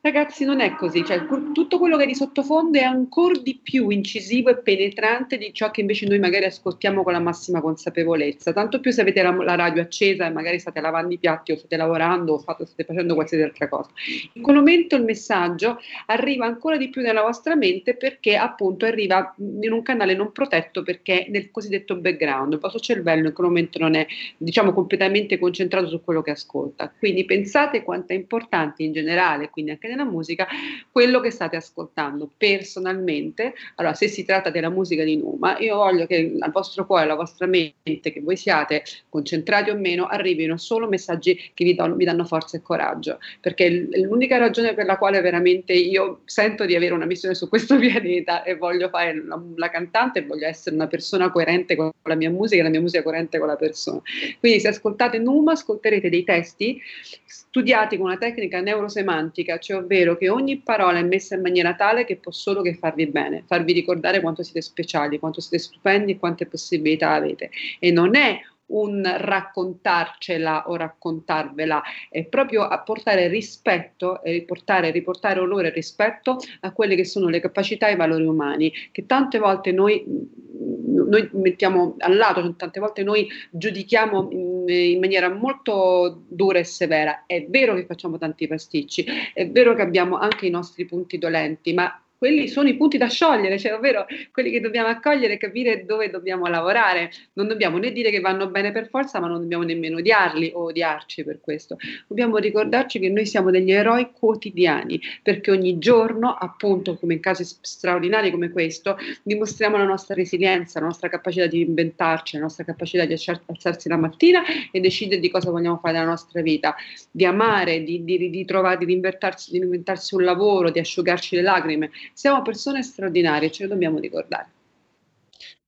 Ragazzi, 0.01 0.45
non 0.45 0.61
è 0.61 0.75
così, 0.75 1.03
cioè, 1.03 1.25
tutto 1.25 1.77
quello 1.77 1.97
che 1.97 2.03
è 2.03 2.07
di 2.07 2.15
sottofondo 2.15 2.79
è 2.79 2.83
ancora 2.83 3.37
di 3.37 3.59
più 3.61 3.89
incisivo 3.89 4.49
e 4.49 4.59
penetrante 4.59 5.37
di 5.37 5.51
ciò 5.53 5.71
che 5.71 5.81
invece 5.81 6.07
noi 6.07 6.19
magari 6.19 6.45
ascoltiamo 6.45 7.03
con 7.03 7.11
la 7.11 7.19
massima 7.19 7.59
consapevolezza. 7.59 8.53
Tanto 8.53 8.79
più 8.79 8.91
se 8.91 9.01
avete 9.01 9.21
la, 9.21 9.31
la 9.31 9.55
radio 9.55 9.81
accesa 9.81 10.25
e 10.25 10.29
magari 10.29 10.57
state 10.57 10.79
lavando 10.79 11.13
i 11.13 11.17
piatti 11.17 11.51
o 11.51 11.57
state 11.57 11.75
lavorando 11.75 12.35
o 12.35 12.37
fate, 12.39 12.65
state 12.65 12.85
facendo 12.85 13.13
qualsiasi 13.13 13.43
altra 13.43 13.67
cosa. 13.67 13.89
In 14.35 14.41
quel 14.41 14.55
momento 14.55 14.95
il 14.95 15.03
messaggio 15.03 15.79
arriva 16.05 16.45
ancora 16.45 16.77
di 16.77 16.87
più 16.87 17.01
nella 17.01 17.21
vostra 17.21 17.57
mente 17.57 17.93
perché 17.97 18.37
appunto 18.37 18.85
arriva 18.85 19.35
in 19.37 19.73
un 19.73 19.81
canale 19.81 20.15
non 20.15 20.31
protetto 20.31 20.81
perché 20.81 21.25
nel 21.27 21.51
cosiddetto 21.51 21.97
background. 21.97 22.53
Il 22.53 22.59
vostro 22.59 22.79
cervello 22.79 23.27
in 23.27 23.33
quel 23.33 23.47
momento 23.47 23.77
non 23.79 23.95
è 23.95 24.07
diciamo 24.37 24.71
completamente 24.71 25.37
concentrato 25.37 25.89
su 25.89 26.01
quello 26.01 26.21
che 26.21 26.31
ascolta. 26.31 26.89
Quindi 26.97 27.25
pensate 27.25 27.83
quanto 27.83 28.13
è 28.13 28.15
importante 28.15 28.83
in 28.83 28.93
generale, 28.93 29.49
quindi 29.49 29.71
anche 29.71 29.87
nella 29.89 30.05
musica, 30.05 30.47
quello 30.91 31.19
che 31.19 31.31
state 31.31 31.55
ascoltando 31.55 32.29
personalmente. 32.37 33.53
Allora, 33.75 33.93
se 33.93 34.07
si 34.07 34.23
tratta 34.23 34.49
della 34.49 34.69
musica 34.69 35.03
di 35.03 35.17
Numa, 35.17 35.57
io 35.59 35.75
voglio 35.75 36.05
che 36.05 36.35
al 36.39 36.51
vostro 36.51 36.85
cuore, 36.85 37.03
alla 37.03 37.15
vostra 37.15 37.45
mente, 37.45 38.11
che 38.11 38.21
voi 38.21 38.37
siate 38.37 38.83
concentrati 39.09 39.69
o 39.69 39.75
meno, 39.75 40.07
arrivino 40.07 40.57
solo 40.57 40.87
messaggi 40.87 41.51
che 41.53 41.63
vi, 41.63 41.75
do, 41.75 41.93
vi 41.95 42.05
danno 42.05 42.25
forza 42.25 42.57
e 42.57 42.61
coraggio, 42.61 43.19
perché 43.41 43.69
l'unica 43.69 44.37
ragione 44.37 44.73
per 44.73 44.85
la 44.85 44.97
quale 44.97 45.21
veramente 45.21 45.73
io 45.73 46.21
sento 46.25 46.65
di 46.65 46.75
avere 46.75 46.93
una 46.93 47.05
missione 47.05 47.35
su 47.35 47.49
questo 47.49 47.77
pianeta 47.79 48.43
e 48.43 48.55
voglio 48.55 48.89
fare 48.89 49.23
la, 49.23 49.41
la 49.55 49.69
cantante 49.69 50.23
voglio 50.23 50.47
essere 50.47 50.75
una 50.75 50.87
persona 50.87 51.31
coerente 51.31 51.75
con 51.75 51.91
la 52.03 52.15
mia 52.15 52.29
musica 52.29 52.61
e 52.61 52.63
la 52.63 52.69
mia 52.69 52.81
musica 52.81 53.03
coerente 53.03 53.37
con 53.39 53.47
la 53.47 53.55
persona. 53.55 54.01
Quindi 54.39 54.59
se 54.59 54.69
ascoltate 54.69 55.17
Numa 55.19 55.53
ascolterete 55.53 56.09
dei 56.09 56.23
testi 56.23 56.79
studiati 57.25 57.97
con 57.97 58.07
una 58.07 58.17
tecnica 58.17 58.61
neurosemantica, 58.61 59.57
cioè 59.57 59.78
ovvero 59.79 60.15
che 60.17 60.29
ogni 60.29 60.59
parola 60.59 60.99
è 60.99 61.03
messa 61.03 61.35
in 61.35 61.41
maniera 61.41 61.73
tale 61.75 62.05
che 62.05 62.17
può 62.17 62.31
solo 62.31 62.61
che 62.61 62.75
farvi 62.75 63.07
bene, 63.07 63.43
farvi 63.45 63.73
ricordare 63.73 64.21
quanto 64.21 64.43
siete 64.43 64.61
speciali, 64.61 65.19
quanto 65.19 65.41
siete 65.41 65.59
stupendi 65.59 66.13
e 66.13 66.19
quante 66.19 66.45
possibilità 66.45 67.11
avete. 67.11 67.49
E 67.79 67.91
non 67.91 68.15
è 68.15 68.39
un 68.69 69.01
raccontarcela 69.03 70.65
o 70.67 70.75
raccontarvela, 70.75 71.81
è 72.09 72.25
proprio 72.25 72.63
apportare 72.63 73.27
rispetto 73.27 74.21
e 74.23 74.31
riportare, 74.31 74.91
riportare 74.91 75.39
onore 75.39 75.67
e 75.69 75.71
rispetto 75.71 76.37
a 76.61 76.71
quelle 76.71 76.95
che 76.95 77.05
sono 77.05 77.29
le 77.29 77.39
capacità 77.39 77.87
e 77.87 77.93
i 77.93 77.95
valori 77.95 78.25
umani, 78.25 78.71
che 78.91 79.05
tante 79.05 79.39
volte 79.39 79.71
noi, 79.71 80.03
noi 80.05 81.29
mettiamo 81.33 81.95
al 81.99 82.15
lato, 82.15 82.41
cioè 82.41 82.55
tante 82.55 82.79
volte 82.79 83.03
noi 83.03 83.27
giudichiamo 83.51 84.29
in, 84.31 84.63
in 84.67 84.99
maniera 84.99 85.29
molto 85.29 86.23
dura 86.27 86.59
e 86.59 86.63
severa. 86.63 87.23
È 87.25 87.45
vero 87.47 87.75
che 87.75 87.85
facciamo 87.85 88.17
tanti 88.17 88.47
pasticci, 88.47 89.05
è 89.33 89.47
vero 89.49 89.73
che 89.73 89.81
abbiamo 89.81 90.17
anche 90.17 90.45
i 90.45 90.51
nostri 90.51 90.85
punti 90.85 91.17
dolenti, 91.17 91.73
ma 91.73 92.01
quelli 92.19 92.49
sono 92.49 92.67
i 92.67 92.75
punti 92.75 92.97
da 92.97 93.07
sciogliere, 93.07 93.57
cioè 93.57 93.73
ovvero 93.73 94.05
quelli 94.33 94.51
che 94.51 94.59
dobbiamo 94.59 94.89
accogliere 94.89 95.35
e 95.35 95.37
capire 95.37 95.85
dove 95.85 96.09
dobbiamo 96.09 96.47
lavorare. 96.47 97.11
Non 97.33 97.47
dobbiamo 97.47 97.77
né 97.77 97.93
dire 97.93 98.11
che 98.11 98.19
vanno 98.19 98.49
bene 98.49 98.73
per 98.73 98.89
forza, 98.89 99.21
ma 99.21 99.27
non 99.27 99.39
dobbiamo 99.39 99.63
nemmeno 99.63 99.97
odiarli 99.99 100.51
o 100.53 100.65
odiarci 100.65 101.23
per 101.23 101.39
questo. 101.39 101.77
Dobbiamo 102.07 102.35
ricordarci 102.35 102.99
che 102.99 103.07
noi 103.07 103.25
siamo 103.25 103.51
degli 103.51 103.71
eroi 103.71 104.11
quotidiani, 104.11 104.99
perché 105.23 105.49
ogni 105.49 105.77
giorno, 105.77 106.33
appunto, 106.33 106.97
come 106.97 107.13
in 107.13 107.19
casi 107.21 107.45
straordinari 107.61 108.31
come 108.31 108.49
questo, 108.49 108.97
dimostriamo 109.23 109.77
la 109.77 109.85
nostra 109.85 110.13
resilienza, 110.13 110.81
la 110.81 110.87
nostra 110.87 111.07
capacità 111.07 111.45
di 111.45 111.61
inventarci, 111.61 112.35
la 112.35 112.43
nostra 112.43 112.65
capacità 112.65 113.05
di 113.05 113.13
alzarsi 113.13 113.87
la 113.87 113.95
mattina 113.95 114.41
e 114.73 114.81
decidere 114.81 115.21
di 115.21 115.31
cosa 115.31 115.51
vogliamo 115.51 115.77
fare 115.77 115.93
nella 115.93 116.09
nostra 116.09 116.41
vita, 116.41 116.75
di 117.09 117.23
amare, 117.23 117.81
di, 117.81 118.03
di, 118.03 118.29
di, 118.29 118.43
trovare, 118.43 118.77
di, 118.77 118.85
di 118.85 118.93
inventarsi 118.93 120.15
un 120.15 120.23
lavoro, 120.25 120.69
di 120.69 120.79
asciugarci 120.79 121.37
le 121.37 121.41
lacrime. 121.43 121.91
Siamo 122.13 122.41
persone 122.41 122.83
straordinarie, 122.83 123.51
ce 123.51 123.63
lo 123.63 123.69
dobbiamo 123.69 123.99
ricordare. 123.99 124.51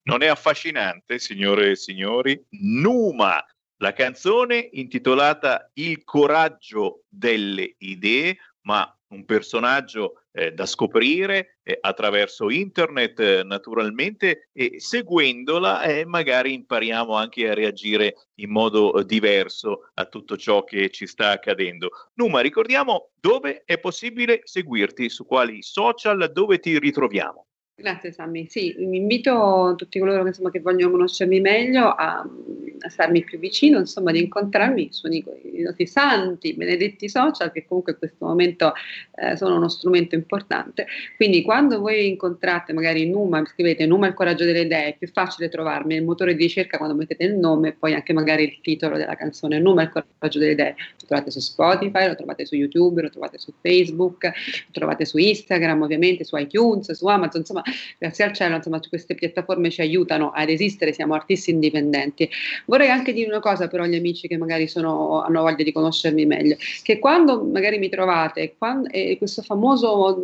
Non 0.04 0.22
è 0.22 0.26
affascinante, 0.26 1.18
signore 1.18 1.70
e 1.70 1.76
signori? 1.76 2.44
Numa, 2.50 3.44
la 3.76 3.92
canzone 3.92 4.68
intitolata 4.72 5.70
Il 5.74 6.04
coraggio 6.04 7.04
delle 7.08 7.74
idee, 7.78 8.36
ma 8.62 8.96
un 9.12 9.24
personaggio 9.24 10.22
eh, 10.32 10.52
da 10.52 10.66
scoprire 10.66 11.58
eh, 11.62 11.78
attraverso 11.80 12.50
internet 12.50 13.20
eh, 13.20 13.42
naturalmente 13.44 14.48
e 14.52 14.80
seguendola 14.80 15.82
eh, 15.82 16.04
magari 16.04 16.54
impariamo 16.54 17.14
anche 17.14 17.48
a 17.48 17.54
reagire 17.54 18.28
in 18.36 18.50
modo 18.50 18.94
eh, 18.94 19.04
diverso 19.04 19.90
a 19.94 20.06
tutto 20.06 20.36
ciò 20.36 20.64
che 20.64 20.90
ci 20.90 21.06
sta 21.06 21.30
accadendo. 21.30 21.90
Numa, 22.14 22.40
ricordiamo 22.40 23.10
dove 23.20 23.62
è 23.64 23.78
possibile 23.78 24.40
seguirti, 24.44 25.08
su 25.08 25.26
quali 25.26 25.62
social, 25.62 26.30
dove 26.32 26.58
ti 26.58 26.78
ritroviamo. 26.78 27.46
Grazie 27.82 28.12
Sammy, 28.12 28.46
sì, 28.48 28.76
invito 28.78 29.74
tutti 29.76 29.98
coloro 29.98 30.22
che, 30.22 30.28
insomma, 30.28 30.52
che 30.52 30.60
vogliono 30.60 30.92
conoscermi 30.92 31.40
meglio 31.40 31.88
a, 31.88 32.20
a, 32.20 32.88
starmi 32.88 33.24
più 33.24 33.40
vicino, 33.40 33.80
insomma, 33.80 34.12
di 34.12 34.20
incontrarmi 34.20 34.86
sui 34.92 35.24
nostri 35.64 35.88
santi, 35.88 36.54
benedetti 36.54 37.08
social, 37.08 37.50
che 37.50 37.66
comunque 37.66 37.94
in 37.94 37.98
questo 37.98 38.24
momento 38.24 38.72
eh, 39.16 39.36
sono 39.36 39.56
uno 39.56 39.68
strumento 39.68 40.14
importante. 40.14 40.86
Quindi 41.16 41.42
quando 41.42 41.80
voi 41.80 42.06
incontrate 42.06 42.72
magari 42.72 43.10
Numa, 43.10 43.44
scrivete 43.44 43.84
Numa 43.84 44.06
il 44.06 44.14
coraggio 44.14 44.44
delle 44.44 44.60
idee, 44.60 44.84
è 44.84 44.96
più 44.96 45.08
facile 45.08 45.48
trovarmi 45.48 45.94
nel 45.94 46.04
motore 46.04 46.36
di 46.36 46.44
ricerca 46.44 46.76
quando 46.76 46.94
mettete 46.94 47.24
il 47.24 47.34
nome 47.34 47.70
e 47.70 47.72
poi 47.72 47.94
anche 47.94 48.12
magari 48.12 48.44
il 48.44 48.60
titolo 48.62 48.96
della 48.96 49.16
canzone, 49.16 49.58
Numa 49.58 49.82
il 49.82 49.90
coraggio 49.90 50.38
delle 50.38 50.52
idee. 50.52 50.76
Lo 51.00 51.06
trovate 51.08 51.32
su 51.32 51.40
Spotify, 51.40 52.06
lo 52.06 52.14
trovate 52.14 52.46
su 52.46 52.54
YouTube, 52.54 53.02
lo 53.02 53.10
trovate 53.10 53.38
su 53.38 53.52
Facebook, 53.60 54.22
lo 54.22 54.70
trovate 54.70 55.04
su 55.04 55.18
Instagram, 55.18 55.82
ovviamente 55.82 56.22
su 56.22 56.36
iTunes, 56.36 56.92
su 56.92 57.06
Amazon, 57.08 57.40
insomma 57.40 57.62
grazie 57.98 58.24
al 58.24 58.32
cielo, 58.32 58.56
insomma, 58.56 58.80
queste 58.88 59.14
piattaforme 59.14 59.70
ci 59.70 59.80
aiutano 59.80 60.30
ad 60.30 60.48
esistere, 60.48 60.92
siamo 60.92 61.14
artisti 61.14 61.50
indipendenti. 61.50 62.28
Vorrei 62.66 62.90
anche 62.90 63.12
dire 63.12 63.28
una 63.28 63.40
cosa 63.40 63.68
però 63.68 63.84
agli 63.84 63.94
amici 63.94 64.28
che 64.28 64.36
magari 64.36 64.68
sono, 64.68 65.22
hanno 65.22 65.42
voglia 65.42 65.62
di 65.62 65.72
conoscermi 65.72 66.26
meglio, 66.26 66.56
che 66.82 66.98
quando 66.98 67.42
magari 67.42 67.78
mi 67.78 67.88
trovate, 67.88 68.54
quando, 68.58 68.88
eh, 68.90 69.16
questo 69.18 69.42
famoso 69.42 70.18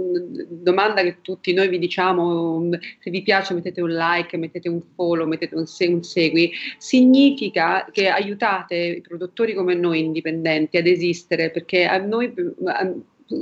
domanda 0.48 1.02
che 1.02 1.18
tutti 1.22 1.52
noi 1.52 1.68
vi 1.68 1.78
diciamo, 1.78 2.68
se 2.98 3.10
vi 3.10 3.22
piace 3.22 3.54
mettete 3.54 3.80
un 3.80 3.90
like, 3.90 4.36
mettete 4.36 4.68
un 4.68 4.80
follow, 4.94 5.26
mettete 5.26 5.54
un, 5.54 5.66
se- 5.66 5.86
un 5.86 6.02
segui, 6.02 6.52
significa 6.78 7.86
che 7.90 8.08
aiutate 8.08 8.76
i 8.76 9.00
produttori 9.00 9.54
come 9.54 9.74
noi 9.74 10.00
indipendenti 10.00 10.76
ad 10.76 10.86
esistere, 10.86 11.50
perché 11.50 11.84
a 11.84 11.98
noi... 11.98 12.32
A, 12.64 12.92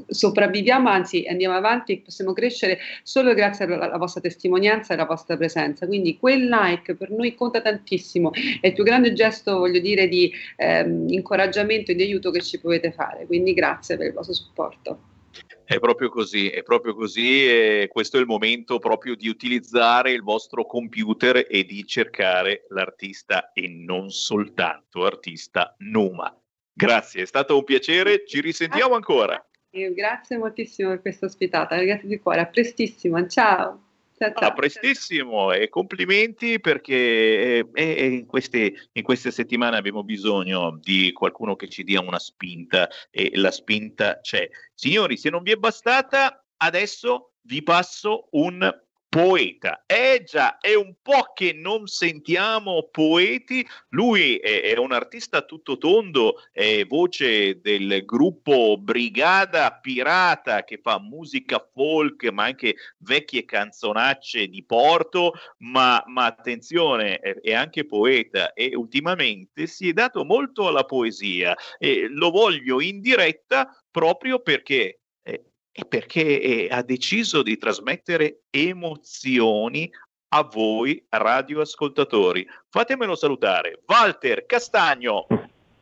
sopravviviamo, 0.08 0.88
anzi 0.88 1.26
andiamo 1.28 1.54
avanti 1.54 2.00
possiamo 2.00 2.32
crescere 2.32 2.78
solo 3.02 3.34
grazie 3.34 3.64
alla, 3.64 3.78
alla, 3.78 3.98
vostra 3.98 4.20
testimonianza 4.20 4.92
e 4.92 4.96
alla 4.96 5.06
vostra 5.06 5.36
presenza. 5.36 5.86
Quindi 5.86 6.18
quel 6.18 6.48
like 6.48 6.94
per 6.94 7.10
noi 7.10 7.34
conta 7.34 7.60
tantissimo, 7.60 8.32
è 8.60 8.68
il 8.68 8.72
più 8.72 8.84
grande 8.84 9.12
gesto, 9.12 9.58
voglio 9.58 9.80
dire, 9.80 10.08
di 10.08 10.32
ehm, 10.56 11.08
incoraggiamento 11.08 11.90
e 11.90 11.94
di 11.94 12.02
aiuto 12.02 12.30
che 12.30 12.42
ci 12.42 12.60
potete 12.60 12.92
fare. 12.92 13.26
Quindi 13.26 13.54
grazie 13.54 13.96
per 13.96 14.06
il 14.06 14.12
vostro 14.12 14.34
supporto. 14.34 14.98
È 15.64 15.78
proprio 15.80 16.08
così, 16.08 16.48
è 16.48 16.62
proprio 16.62 16.94
così 16.94 17.44
e 17.44 17.88
questo 17.90 18.16
è 18.16 18.20
il 18.20 18.26
momento 18.26 18.78
proprio 18.78 19.16
di 19.16 19.28
utilizzare 19.28 20.12
il 20.12 20.22
vostro 20.22 20.64
computer 20.64 21.44
e 21.48 21.64
di 21.64 21.84
cercare 21.84 22.66
l'artista 22.68 23.50
e 23.52 23.66
non 23.68 24.10
soltanto 24.10 25.04
artista 25.04 25.74
Numa. 25.78 26.32
Grazie, 26.72 27.22
è 27.22 27.26
stato 27.26 27.56
un 27.56 27.64
piacere, 27.64 28.24
ci 28.26 28.40
risentiamo 28.40 28.94
ancora. 28.94 29.44
Grazie 29.94 30.39
moltissimo 30.39 30.90
per 30.90 31.01
questa 31.03 31.27
ospitata, 31.27 31.77
grazie 31.82 32.09
di 32.09 32.19
cuore, 32.19 32.40
a 32.40 32.47
prestissimo, 32.47 33.27
ciao. 33.27 33.82
Ciao, 34.19 34.32
ciao. 34.32 34.48
A 34.48 34.53
prestissimo 34.55 35.53
e 35.53 35.69
complimenti 35.69 36.59
perché 36.59 36.94
eh, 37.59 37.69
eh, 37.74 38.07
in, 38.07 38.24
queste, 38.24 38.89
in, 38.93 39.03
queste, 39.03 39.31
settimane 39.31 39.77
abbiamo 39.77 40.03
bisogno 40.05 40.78
di 40.81 41.12
qualcuno 41.12 41.55
che 41.55 41.69
ci 41.69 41.85
dia 41.85 42.01
una 42.01 42.19
spinta 42.19 42.89
e 43.11 43.32
la 43.35 43.51
spinta 43.51 44.20
c'è. 44.23 44.48
Signori, 44.73 45.19
se 45.19 45.28
non 45.28 45.43
vi 45.43 45.53
è 45.53 45.57
bastata, 45.57 46.43
adesso 46.57 47.32
vi 47.43 47.62
passo 47.62 48.28
un 48.31 48.85
poeta. 49.09 49.85
Eh 49.87 50.23
già, 50.24 50.59
è 50.59 50.74
un 50.74 50.95
po' 51.01 51.33
che 51.35 51.53
non 51.53 51.87
sentiamo 51.87 52.89
poeti. 52.91 53.66
Lui 53.91 54.37
è, 54.37 54.62
è 54.62 54.77
un 54.78 54.93
artista 54.93 55.43
tutto 55.43 55.78
tondo, 55.78 56.43
è 56.53 56.85
voce 56.87 57.61
del 57.61 58.05
gruppo 58.05 58.77
Brigada 58.78 59.73
Pirata 59.81 60.65
che 60.65 60.81
fa 60.83 60.99
musica 61.01 61.66
folk, 61.73 62.28
ma 62.31 62.45
anche 62.45 62.77
vecchie 62.99 63.45
canzonacce 63.45 64.49
di 64.49 64.62
Porto. 64.65 65.33
Ma, 65.59 66.03
ma 66.07 66.27
attenzione, 66.27 67.19
è, 67.19 67.41
è, 67.41 67.55
anche 67.55 67.87
poeta 67.87 68.53
e 68.53 68.74
ultimamente 68.74 69.66
si 69.66 69.89
è 69.89 69.93
dato 69.93 70.24
molto 70.24 70.66
alla 70.69 70.85
poesia. 70.85 71.57
E 71.78 72.09
lo 72.09 72.31
voglio 72.31 72.81
in 72.81 73.01
diretta 73.01 73.70
proprio 73.91 74.41
perché 74.41 75.01
è 75.77 75.85
perché 75.85 76.40
eh, 76.40 76.69
ha 76.70 76.81
deciso 76.81 77.43
di 77.43 77.59
trasmettere 77.59 78.44
emozioni 78.48 79.93
a 80.28 80.43
voi 80.43 81.05
radioascoltatori. 81.07 82.47
Fatemelo 82.70 83.15
salutare, 83.15 83.82
Walter 83.86 84.47
Castagno. 84.47 85.27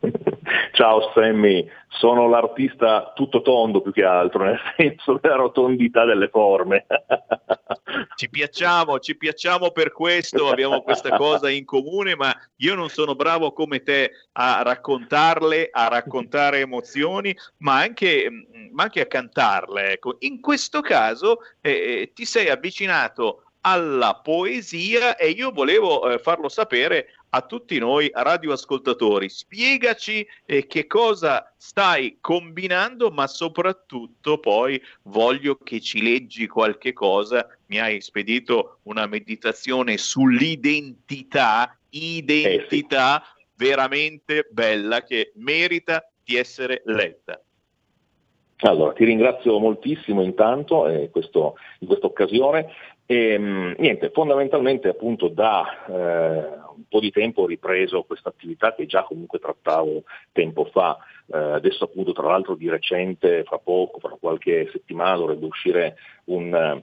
Ciao 0.73 1.11
Sammy, 1.13 1.67
sono 1.87 2.27
l'artista 2.27 3.11
tutto 3.15 3.41
tondo 3.41 3.81
più 3.81 3.91
che 3.91 4.03
altro, 4.03 4.43
nel 4.43 4.59
senso 4.77 5.17
della 5.21 5.35
rotondità 5.35 6.05
delle 6.05 6.29
forme. 6.29 6.85
Ci 8.15 8.29
piacciamo, 8.29 8.99
ci 8.99 9.15
piacciamo 9.15 9.71
per 9.71 9.91
questo, 9.91 10.49
abbiamo 10.49 10.81
questa 10.81 11.15
cosa 11.15 11.49
in 11.49 11.65
comune, 11.65 12.15
ma 12.15 12.33
io 12.57 12.75
non 12.75 12.89
sono 12.89 13.15
bravo 13.15 13.53
come 13.53 13.83
te 13.83 14.11
a 14.33 14.61
raccontarle, 14.63 15.69
a 15.71 15.87
raccontare 15.87 16.59
emozioni, 16.59 17.35
ma 17.59 17.77
anche, 17.77 18.29
ma 18.71 18.83
anche 18.83 19.01
a 19.01 19.05
cantarle. 19.05 19.91
Ecco. 19.93 20.15
In 20.19 20.41
questo 20.41 20.81
caso 20.81 21.39
eh, 21.61 21.71
eh 21.71 22.11
ti 22.13 22.25
sei 22.25 22.49
avvicinato 22.49 23.44
alla 23.65 24.13
poesia 24.13 25.17
e 25.17 25.31
io 25.31 25.51
volevo 25.51 26.07
eh, 26.07 26.19
farlo 26.19 26.49
sapere 26.49 27.15
a 27.29 27.41
tutti 27.41 27.79
noi 27.79 28.11
radioascoltatori. 28.13 29.27
Spiegaci 29.27 30.25
eh, 30.45 30.67
che 30.67 30.85
cosa 30.85 31.51
stai 31.57 32.17
combinando, 32.21 33.09
ma 33.09 33.25
soprattutto 33.25 34.37
poi 34.37 34.79
voglio 35.03 35.57
che 35.57 35.81
ci 35.81 36.01
leggi 36.03 36.47
qualche 36.47 36.93
cosa. 36.93 37.47
Mi 37.65 37.79
hai 37.79 38.01
spedito 38.01 38.79
una 38.83 39.07
meditazione 39.07 39.97
sull'identità, 39.97 41.75
identità 41.89 43.19
eh 43.19 43.25
sì. 43.35 43.45
veramente 43.55 44.47
bella 44.51 45.03
che 45.03 45.31
merita 45.35 46.07
di 46.23 46.35
essere 46.35 46.83
letta. 46.85 47.41
Allora, 48.67 48.93
ti 48.93 49.05
ringrazio 49.05 49.59
moltissimo 49.59 50.23
intanto 50.23 50.87
eh, 50.87 51.11
questo, 51.11 51.55
in 51.79 51.87
questa 51.87 52.07
occasione. 52.07 52.67
E, 53.05 53.37
mh, 53.37 53.75
niente, 53.77 54.09
fondamentalmente 54.09 54.87
appunto 54.87 55.27
da 55.27 55.85
eh, 55.87 56.63
un 56.75 56.83
po' 56.89 56.99
di 56.99 57.11
tempo 57.11 57.43
ho 57.43 57.45
ripreso 57.45 58.03
questa 58.03 58.29
attività 58.29 58.73
che 58.73 58.87
già 58.87 59.03
comunque 59.03 59.37
trattavo 59.37 60.03
tempo 60.31 60.65
fa, 60.65 60.97
eh, 61.31 61.37
adesso 61.37 61.83
appunto 61.83 62.11
tra 62.11 62.27
l'altro 62.27 62.55
di 62.55 62.67
recente, 62.67 63.43
fra 63.43 63.59
poco, 63.59 63.99
fra 63.99 64.17
qualche 64.19 64.67
settimana 64.71 65.17
dovrebbe 65.17 65.45
uscire 65.45 65.97
un, 66.25 66.81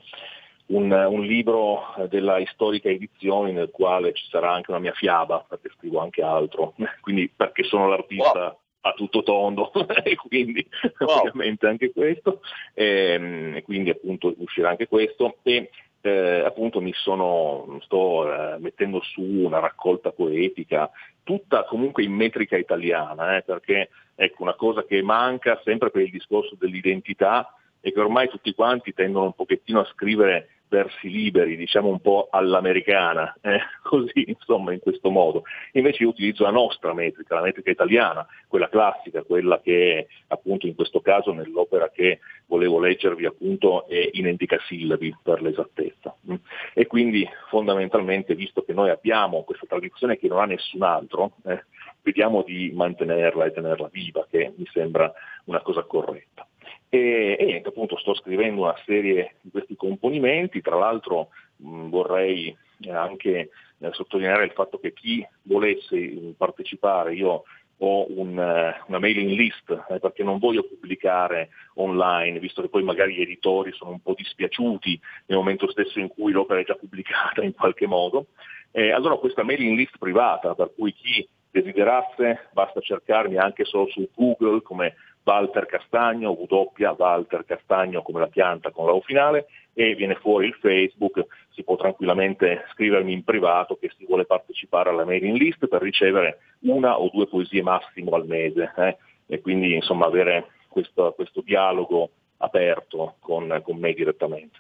un, 0.66 0.92
un 0.92 1.20
libro 1.22 1.82
della 2.09 2.40
Storica 2.52 2.90
Edizioni 2.90 3.52
nel 3.52 3.70
quale 3.72 4.12
ci 4.12 4.26
sarà 4.30 4.52
anche 4.52 4.70
una 4.70 4.80
mia 4.80 4.92
fiaba, 4.92 5.44
perché 5.48 5.70
scrivo 5.76 5.98
anche 5.98 6.22
altro, 6.22 6.74
quindi 7.02 7.28
perché 7.28 7.64
sono 7.64 7.88
l'artista... 7.88 8.56
A 8.82 8.92
tutto 8.92 9.22
tondo. 9.22 9.72
E 10.04 10.16
quindi 10.16 10.66
wow. 10.98 11.20
ovviamente 11.20 11.66
anche 11.66 11.92
questo. 11.92 12.40
Ehm, 12.74 13.56
e, 13.56 13.62
quindi 13.62 13.90
appunto 13.90 14.34
uscirà 14.38 14.70
anche 14.70 14.88
questo. 14.88 15.38
E 15.42 15.70
eh, 16.02 16.42
appunto 16.44 16.80
mi 16.80 16.92
sono, 16.92 17.78
sto 17.82 18.30
eh, 18.30 18.59
mettendo 18.59 19.00
su 19.02 19.22
una 19.22 19.60
raccolta 19.60 20.10
poetica, 20.10 20.90
tutta 21.22 21.64
comunque 21.64 22.02
in 22.02 22.12
metrica 22.12 22.56
italiana, 22.56 23.36
eh, 23.36 23.42
perché 23.42 23.90
ecco, 24.14 24.42
una 24.42 24.54
cosa 24.54 24.84
che 24.84 25.00
manca 25.02 25.60
sempre 25.64 25.90
per 25.90 26.02
il 26.02 26.10
discorso 26.10 26.56
dell'identità 26.59 27.54
e 27.80 27.92
che 27.92 28.00
ormai 28.00 28.28
tutti 28.28 28.54
quanti 28.54 28.92
tendono 28.92 29.26
un 29.26 29.34
pochettino 29.34 29.80
a 29.80 29.88
scrivere 29.92 30.48
versi 30.72 31.10
liberi, 31.10 31.54
diciamo 31.54 31.88
un 31.88 32.00
po' 32.00 32.28
all'americana, 32.30 33.36
eh, 33.42 33.60
così 33.84 34.24
insomma 34.26 34.72
in 34.72 34.80
questo 34.80 35.10
modo. 35.10 35.42
Invece 35.72 36.02
io 36.02 36.08
utilizzo 36.08 36.44
la 36.44 36.50
nostra 36.50 36.94
metrica, 36.94 37.34
la 37.34 37.42
metrica 37.42 37.70
italiana, 37.70 38.26
quella 38.48 38.70
classica, 38.70 39.22
quella 39.22 39.60
che 39.60 40.06
appunto 40.28 40.66
in 40.66 40.74
questo 40.74 41.02
caso 41.02 41.32
nell'opera 41.32 41.90
che 41.90 42.20
volevo 42.46 42.80
leggervi 42.80 43.26
appunto 43.26 43.86
è 43.86 44.08
in 44.12 44.26
endicasillabi 44.26 45.18
per 45.22 45.42
l'esattezza. 45.42 46.16
Mm. 46.30 46.36
E 46.72 46.86
quindi 46.86 47.28
fondamentalmente, 47.50 48.34
visto 48.34 48.62
che 48.62 48.72
noi 48.72 48.88
abbiamo 48.88 49.44
questa 49.44 49.66
tradizione 49.66 50.16
che 50.16 50.28
non 50.28 50.40
ha 50.40 50.46
nessun 50.46 50.82
altro, 50.82 51.32
eh, 51.44 51.64
vediamo 52.00 52.42
di 52.42 52.72
mantenerla 52.74 53.44
e 53.44 53.52
tenerla 53.52 53.88
viva, 53.92 54.26
che 54.30 54.54
mi 54.56 54.66
sembra 54.72 55.12
una 55.44 55.60
cosa 55.60 55.82
corretta. 55.82 56.46
E, 56.94 57.39
e 57.39 57.44
niente, 57.47 57.70
appunto 57.70 57.97
sto 57.97 58.12
scrivendo 58.12 58.60
una 58.60 58.77
serie 58.85 59.36
di 59.40 59.51
questi 59.51 59.77
componimenti, 59.77 60.60
tra 60.60 60.77
l'altro 60.77 61.28
mh, 61.56 61.89
vorrei 61.89 62.55
anche 62.90 63.48
eh, 63.78 63.93
sottolineare 63.93 64.44
il 64.44 64.51
fatto 64.51 64.78
che 64.78 64.93
chi 64.93 65.27
volesse 65.44 65.97
eh, 65.97 66.35
partecipare, 66.36 67.14
io 67.14 67.44
ho 67.78 68.06
un, 68.10 68.36
uh, 68.36 68.85
una 68.89 68.98
mailing 68.98 69.31
list 69.31 69.70
eh, 69.89 70.01
perché 70.01 70.23
non 70.23 70.39
voglio 70.39 70.69
pubblicare 70.69 71.48
online, 71.77 72.39
visto 72.39 72.60
che 72.60 72.69
poi 72.69 72.82
magari 72.82 73.14
gli 73.14 73.23
editori 73.23 73.73
sono 73.73 73.93
un 73.93 74.02
po' 74.02 74.12
dispiaciuti 74.14 75.01
nel 75.27 75.39
momento 75.39 75.70
stesso 75.70 75.98
in 75.98 76.09
cui 76.09 76.31
l'opera 76.31 76.60
è 76.60 76.64
già 76.64 76.74
pubblicata 76.74 77.43
in 77.43 77.55
qualche 77.55 77.86
modo. 77.86 78.27
Eh, 78.70 78.90
allora 78.90 79.14
ho 79.14 79.19
questa 79.19 79.44
mailing 79.44 79.78
list 79.78 79.97
privata 79.98 80.55
per 80.55 80.73
cui 80.77 80.93
chi 80.93 81.27
desiderasse 81.51 82.48
basta 82.52 82.81
cercarmi 82.81 83.36
anche 83.36 83.64
solo 83.64 83.86
su 83.89 84.09
Google 84.14 84.62
come 84.62 84.94
Walter 85.24 85.66
Castagno, 85.66 86.30
W 86.30 86.72
Walter 86.96 87.44
Castagno 87.44 88.02
come 88.02 88.20
la 88.20 88.26
pianta 88.26 88.70
con 88.70 88.86
la 88.86 88.92
O 88.92 89.00
finale 89.00 89.46
e 89.74 89.94
viene 89.94 90.16
fuori 90.16 90.46
il 90.48 90.54
Facebook, 90.54 91.24
si 91.50 91.62
può 91.62 91.76
tranquillamente 91.76 92.64
scrivermi 92.72 93.12
in 93.12 93.24
privato 93.24 93.76
che 93.76 93.90
si 93.96 94.04
vuole 94.04 94.26
partecipare 94.26 94.90
alla 94.90 95.04
mailing 95.04 95.36
list 95.36 95.66
per 95.66 95.80
ricevere 95.80 96.38
una 96.60 96.98
o 96.98 97.08
due 97.12 97.26
poesie 97.26 97.62
massimo 97.62 98.10
al 98.12 98.26
mese 98.26 98.72
eh? 98.76 98.96
e 99.26 99.40
quindi 99.40 99.74
insomma 99.74 100.06
avere 100.06 100.48
questo, 100.68 101.12
questo 101.12 101.40
dialogo 101.42 102.10
aperto 102.38 103.16
con, 103.20 103.60
con, 103.62 103.78
me 103.78 103.92
direttamente. 103.92 104.58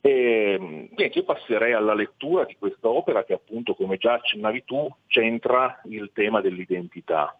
E, 0.00 0.58
niente, 0.58 1.18
io 1.18 1.24
passerei 1.24 1.72
alla 1.72 1.94
lettura 1.94 2.44
di 2.44 2.56
questa 2.58 2.88
opera 2.88 3.24
che 3.24 3.32
appunto, 3.32 3.74
come 3.74 3.96
già 3.96 4.12
accennavi 4.14 4.64
tu, 4.64 4.88
centra 5.06 5.80
il 5.84 6.10
tema 6.12 6.40
dell'identità. 6.40 7.36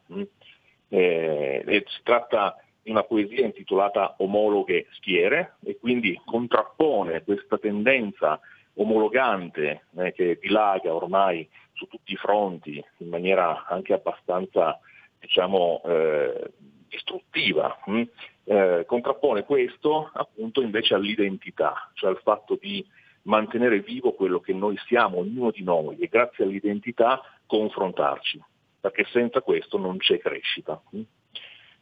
Eh, 0.94 1.84
si 1.88 2.02
tratta 2.04 2.56
di 2.80 2.90
una 2.92 3.02
poesia 3.02 3.44
intitolata 3.44 4.14
Omologhe 4.18 4.86
schiere 4.92 5.56
e 5.64 5.76
quindi 5.76 6.20
contrappone 6.24 7.24
questa 7.24 7.58
tendenza 7.58 8.38
omologante 8.74 9.86
eh, 9.96 10.12
che 10.12 10.38
dilaga 10.40 10.94
ormai 10.94 11.48
su 11.72 11.88
tutti 11.88 12.12
i 12.12 12.16
fronti 12.16 12.84
in 12.98 13.08
maniera 13.08 13.66
anche 13.66 13.92
abbastanza 13.92 14.78
diciamo, 15.18 15.82
eh, 15.84 16.52
distruttiva. 16.88 17.76
Hm? 17.86 18.02
Eh, 18.44 18.84
contrappone 18.86 19.42
questo 19.42 20.10
appunto 20.12 20.62
invece 20.62 20.94
all'identità, 20.94 21.90
cioè 21.94 22.10
al 22.10 22.20
fatto 22.22 22.56
di 22.60 22.86
mantenere 23.22 23.80
vivo 23.80 24.12
quello 24.12 24.38
che 24.38 24.52
noi 24.52 24.76
siamo, 24.86 25.18
ognuno 25.18 25.50
di 25.50 25.64
noi, 25.64 25.96
e 25.98 26.06
grazie 26.06 26.44
all'identità 26.44 27.20
confrontarci 27.46 28.40
perché 28.90 29.06
senza 29.10 29.40
questo 29.40 29.78
non 29.78 29.96
c'è 29.96 30.18
crescita. 30.18 30.78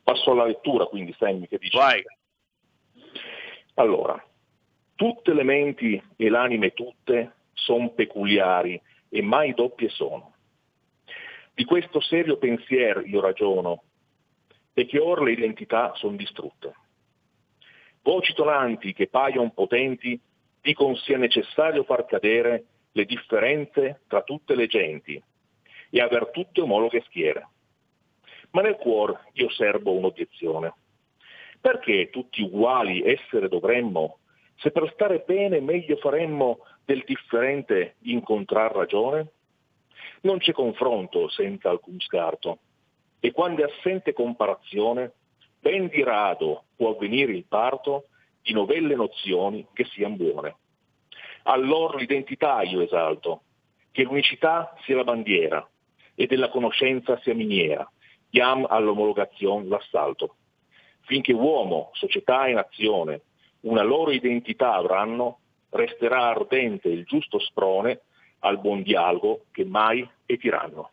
Passo 0.04 0.30
alla 0.30 0.44
lettura, 0.44 0.84
quindi 0.84 1.12
Sammy 1.18 1.48
che 1.48 1.58
dice... 1.58 1.76
Vai. 1.76 2.00
Allora, 3.74 4.24
tutte 4.94 5.34
le 5.34 5.42
menti 5.42 6.00
e 6.14 6.30
le 6.30 6.36
anime 6.36 6.72
tutte 6.74 7.32
sono 7.54 7.90
peculiari 7.90 8.80
e 9.08 9.20
mai 9.20 9.52
doppie 9.52 9.88
sono. 9.88 10.34
Di 11.52 11.64
questo 11.64 12.00
serio 12.00 12.36
pensiero 12.36 13.00
io 13.00 13.20
ragiono, 13.20 13.82
e 14.72 14.86
che 14.86 15.00
or 15.00 15.22
le 15.22 15.32
identità 15.32 15.96
sono 15.96 16.14
distrutte. 16.14 16.72
Voci 18.02 18.32
tonanti 18.32 18.92
che 18.92 19.08
paiono 19.08 19.50
potenti 19.50 20.20
dicono 20.60 20.94
sia 20.94 21.18
necessario 21.18 21.82
far 21.82 22.06
cadere 22.06 22.64
le 22.92 23.04
differenze 23.06 24.02
tra 24.06 24.22
tutte 24.22 24.54
le 24.54 24.68
genti, 24.68 25.20
e 25.94 26.00
aver 26.00 26.30
tutte 26.30 26.62
omologhe 26.62 27.02
schiere. 27.06 27.48
Ma 28.52 28.62
nel 28.62 28.76
cuore 28.76 29.28
io 29.34 29.50
serbo 29.50 29.92
un'obiezione. 29.92 30.72
Perché 31.60 32.08
tutti 32.08 32.40
uguali 32.40 33.02
essere 33.02 33.48
dovremmo, 33.48 34.18
se 34.56 34.70
per 34.70 34.90
stare 34.94 35.22
bene 35.26 35.60
meglio 35.60 35.96
faremmo 35.96 36.60
del 36.84 37.04
differente 37.04 37.96
incontrar 38.04 38.72
ragione? 38.72 39.32
Non 40.22 40.38
c'è 40.38 40.52
confronto 40.52 41.28
senza 41.28 41.68
alcun 41.68 42.00
scarto, 42.00 42.58
e 43.20 43.30
quando 43.32 43.62
è 43.62 43.70
assente 43.70 44.14
comparazione, 44.14 45.12
ben 45.60 45.88
di 45.88 46.02
rado 46.02 46.64
può 46.74 46.90
avvenire 46.90 47.32
il 47.32 47.44
parto 47.44 48.06
di 48.40 48.52
novelle 48.52 48.94
nozioni 48.94 49.66
che 49.74 49.84
siano 49.84 50.16
buone. 50.16 50.56
Allora 51.44 51.98
l'identità 51.98 52.62
io 52.62 52.80
esalto, 52.80 53.42
che 53.90 54.04
l'unicità 54.04 54.74
sia 54.84 54.96
la 54.96 55.04
bandiera, 55.04 55.68
e 56.14 56.26
della 56.26 56.48
conoscenza 56.48 57.18
sia 57.22 57.34
miniera. 57.34 57.90
Chiam 58.30 58.66
all'omologazione 58.68 59.66
l'assalto. 59.66 60.36
Finché 61.00 61.32
uomo, 61.32 61.90
società 61.92 62.46
e 62.46 62.52
nazione 62.52 63.22
una 63.62 63.82
loro 63.82 64.10
identità 64.10 64.74
avranno, 64.74 65.38
resterà 65.70 66.28
ardente 66.28 66.88
il 66.88 67.04
giusto 67.04 67.38
sprone 67.38 68.00
al 68.40 68.58
buon 68.58 68.82
dialogo 68.82 69.44
che 69.52 69.64
mai 69.64 70.08
è 70.26 70.36
tiranno. 70.36 70.90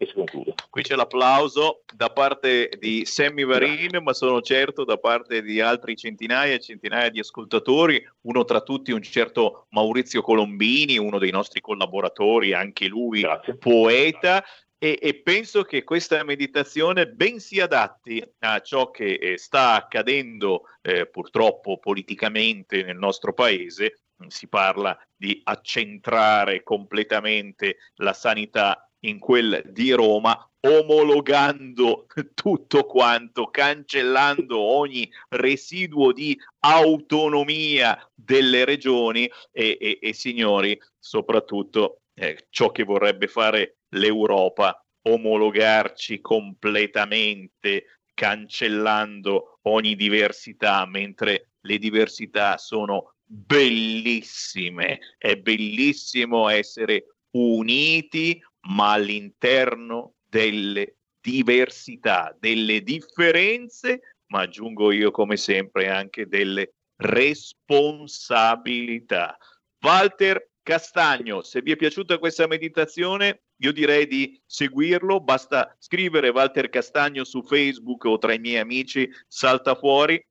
E 0.00 0.06
si 0.06 0.12
conclude. 0.12 0.54
Qui 0.70 0.82
c'è 0.82 0.94
l'applauso 0.94 1.82
da 1.92 2.10
parte 2.10 2.70
di 2.78 3.04
Sammy 3.04 3.44
Varin, 3.44 3.98
ma 4.00 4.12
sono 4.12 4.40
certo 4.40 4.84
da 4.84 4.96
parte 4.96 5.42
di 5.42 5.60
altri 5.60 5.96
centinaia 5.96 6.54
e 6.54 6.60
centinaia 6.60 7.10
di 7.10 7.18
ascoltatori, 7.18 8.00
uno 8.22 8.44
tra 8.44 8.60
tutti 8.60 8.92
un 8.92 9.02
certo 9.02 9.66
Maurizio 9.70 10.22
Colombini, 10.22 10.98
uno 10.98 11.18
dei 11.18 11.32
nostri 11.32 11.60
collaboratori, 11.60 12.52
anche 12.52 12.86
lui 12.86 13.22
Grazie. 13.22 13.56
poeta, 13.56 14.44
e, 14.78 14.96
e, 15.02 15.14
penso 15.16 15.64
che 15.64 15.82
questa 15.82 16.22
meditazione 16.22 17.08
ben 17.08 17.40
si 17.40 17.58
adatti 17.58 18.22
a 18.38 18.60
ciò 18.60 18.92
che 18.92 19.14
eh, 19.14 19.36
sta 19.36 19.74
accadendo 19.74 20.66
eh, 20.80 21.06
purtroppo 21.06 21.78
politicamente 21.78 22.84
nel 22.84 22.96
nostro 22.96 23.32
paese. 23.32 24.02
Si 24.28 24.46
parla 24.46 24.96
di 25.16 25.40
accentrare 25.44 26.62
completamente 26.62 27.78
la 27.96 28.12
sanità 28.12 28.87
in 29.00 29.18
quel 29.18 29.62
di 29.66 29.92
Roma, 29.92 30.48
omologando 30.60 32.06
tutto 32.34 32.84
quanto, 32.84 33.46
cancellando 33.46 34.58
ogni 34.58 35.08
residuo 35.28 36.12
di 36.12 36.36
autonomia 36.60 38.10
delle 38.14 38.64
regioni 38.64 39.30
e, 39.52 39.78
e, 39.80 39.98
e 40.00 40.12
signori, 40.12 40.78
soprattutto 40.98 42.00
eh, 42.14 42.46
ciò 42.50 42.72
che 42.72 42.82
vorrebbe 42.82 43.28
fare 43.28 43.78
l'Europa, 43.90 44.84
omologarci 45.02 46.20
completamente, 46.20 47.84
cancellando 48.14 49.60
ogni 49.62 49.94
diversità, 49.94 50.84
mentre 50.86 51.52
le 51.60 51.78
diversità 51.78 52.58
sono 52.58 53.14
bellissime. 53.24 54.98
È 55.16 55.36
bellissimo 55.36 56.48
essere 56.48 57.18
uniti, 57.30 58.42
ma 58.68 58.92
all'interno 58.92 60.14
delle 60.28 60.98
diversità, 61.20 62.36
delle 62.38 62.82
differenze, 62.82 64.16
ma 64.26 64.42
aggiungo 64.42 64.92
io 64.92 65.10
come 65.10 65.36
sempre 65.36 65.88
anche 65.88 66.26
delle 66.26 66.74
responsabilità. 66.96 69.36
Walter 69.80 70.50
Castagno, 70.62 71.42
se 71.42 71.62
vi 71.62 71.72
è 71.72 71.76
piaciuta 71.76 72.18
questa 72.18 72.46
meditazione, 72.46 73.40
io 73.60 73.72
direi 73.72 74.06
di 74.06 74.40
seguirlo, 74.44 75.20
basta 75.20 75.74
scrivere 75.78 76.28
Walter 76.28 76.68
Castagno 76.68 77.24
su 77.24 77.42
Facebook 77.42 78.04
o 78.04 78.18
tra 78.18 78.34
i 78.34 78.38
miei 78.38 78.58
amici 78.58 79.10
salta 79.26 79.74
fuori. 79.74 80.22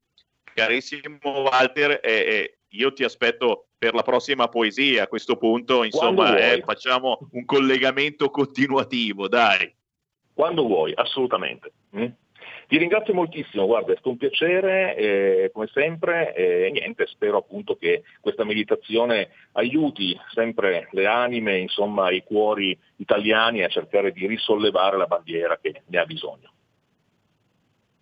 Carissimo 0.54 1.18
Walter, 1.22 2.00
eh, 2.04 2.04
eh, 2.04 2.57
io 2.70 2.94
ti 2.94 3.04
aspetto 3.04 3.68
per 3.78 3.94
la 3.94 4.02
prossima 4.02 4.48
poesia. 4.48 5.04
A 5.04 5.08
questo 5.08 5.38
punto, 5.38 5.84
insomma, 5.84 6.38
eh, 6.38 6.62
facciamo 6.66 7.20
un 7.32 7.46
collegamento 7.46 8.30
continuativo, 8.30 9.28
dai. 9.28 9.74
Quando 10.34 10.66
vuoi, 10.66 10.92
assolutamente. 10.96 11.72
Mm? 11.96 12.08
Ti 12.68 12.78
ringrazio 12.78 13.14
moltissimo, 13.14 13.66
guarda, 13.66 13.92
è 13.92 13.96
stato 13.96 14.10
un 14.10 14.18
piacere, 14.18 14.96
eh, 14.98 15.52
come 15.54 15.70
sempre, 15.72 16.34
e 16.36 16.70
niente, 16.70 17.08
spero 17.08 17.38
appunto 17.38 17.78
che 17.78 18.04
questa 18.20 18.44
meditazione 18.44 19.30
aiuti 19.54 20.20
sempre 20.34 20.90
le 20.92 21.06
anime, 21.06 21.60
insomma, 21.60 22.12
i 22.12 22.24
cuori 22.24 22.78
italiani 22.98 23.64
a 23.64 23.70
cercare 23.70 24.12
di 24.12 24.28
risollevare 24.28 24.98
la 24.98 25.06
bandiera 25.06 25.58
che 25.62 25.84
ne 25.86 25.98
ha 25.98 26.06
bisogno. 26.06 26.52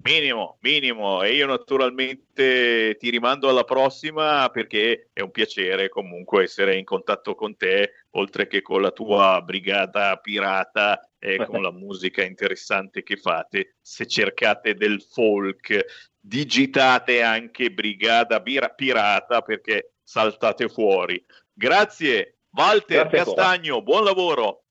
Minimo, 0.05 0.59
minimo. 0.61 1.23
E 1.23 1.33
io 1.33 1.47
naturalmente 1.47 2.95
ti 2.95 3.09
rimando 3.09 3.49
alla 3.49 3.63
prossima 3.63 4.47
perché 4.49 5.09
è 5.11 5.21
un 5.21 5.31
piacere 5.31 5.89
comunque 5.89 6.43
essere 6.43 6.77
in 6.77 6.83
contatto 6.83 7.33
con 7.33 7.57
te, 7.57 8.05
oltre 8.11 8.45
che 8.45 8.61
con 8.61 8.83
la 8.83 8.91
tua 8.91 9.41
brigata 9.41 10.15
pirata 10.17 11.09
e 11.17 11.37
con 11.49 11.63
la 11.63 11.71
musica 11.71 12.23
interessante 12.23 13.01
che 13.01 13.17
fate. 13.17 13.77
Se 13.81 14.05
cercate 14.05 14.75
del 14.75 15.01
folk, 15.01 16.13
digitate 16.19 17.23
anche 17.23 17.71
brigata 17.71 18.43
pirata 18.43 19.41
perché 19.41 19.93
saltate 20.03 20.69
fuori. 20.69 21.23
Grazie, 21.51 22.41
Walter 22.51 23.07
Grazie 23.07 23.33
Castagno, 23.33 23.81
buon 23.81 24.03
lavoro. 24.03 24.65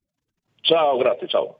Ciao, 0.61 0.95
grazie, 0.95 1.27
ciao. 1.27 1.59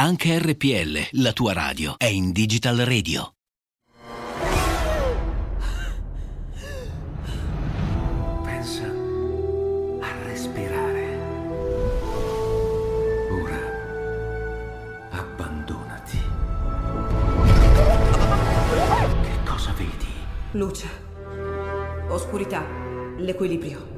Anche 0.00 0.38
RPL, 0.38 1.08
la 1.20 1.32
tua 1.32 1.52
radio, 1.52 1.96
è 1.98 2.04
in 2.04 2.30
Digital 2.30 2.76
Radio. 2.76 3.34
Pensa 8.44 8.84
a 10.00 10.22
respirare. 10.22 11.18
Ora 13.42 13.60
abbandonati. 15.10 16.18
Che 19.20 19.38
cosa 19.44 19.72
vedi? 19.72 20.06
Luce. 20.52 20.88
Oscurità. 22.08 22.64
L'equilibrio. 23.16 23.97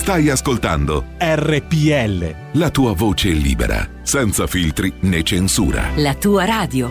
Stai 0.00 0.30
ascoltando 0.30 1.08
RPL. 1.18 2.58
la 2.58 2.70
tua 2.70 2.94
voce 2.94 3.28
libera, 3.28 3.86
senza 4.00 4.46
filtri 4.46 4.90
né 5.00 5.22
censura. 5.22 5.90
La 5.96 6.14
tua 6.14 6.46
radio. 6.46 6.90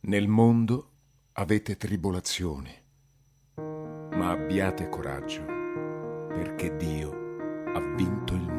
Nel 0.00 0.26
mondo 0.26 0.90
avete 1.34 1.76
tribolazioni, 1.76 2.74
ma 3.54 4.30
abbiate 4.32 4.88
coraggio, 4.88 5.44
perché 6.34 6.76
Dio 6.76 7.10
ha 7.72 7.94
vinto 7.94 8.34
il 8.34 8.40
mondo. 8.40 8.51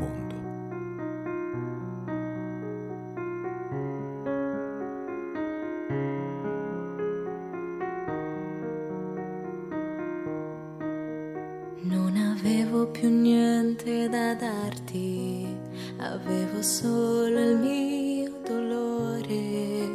Da 14.73 14.83
darti, 14.83 15.57
avevo 15.97 16.61
solo 16.61 17.39
il 17.39 17.57
mio 17.57 18.31
dolore. 18.45 19.91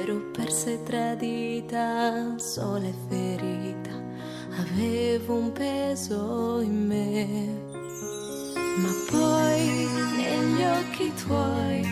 Ero 0.00 0.30
persa 0.32 0.70
e 0.70 0.82
tradita, 0.82 2.38
sola 2.38 2.86
e 2.86 2.94
ferita, 3.08 3.92
avevo 4.58 5.34
un 5.34 5.52
peso 5.52 6.60
in 6.60 6.86
me. 6.86 7.72
Ma 8.76 8.90
poi 9.10 9.86
negli 10.16 10.62
occhi 10.64 11.12
tuoi 11.24 11.82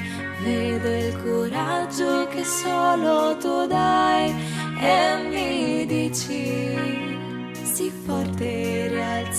vedo 0.43 0.89
il 0.89 1.23
coraggio 1.23 2.27
che 2.29 2.45
solo 2.45 3.37
tu 3.37 3.66
dai 3.66 4.35
e 4.81 5.29
mi 5.31 5.87
dici 5.87 7.01
sii 7.62 7.91
forte 8.05 8.45
e 8.45 8.89
rialzati. 8.89 9.32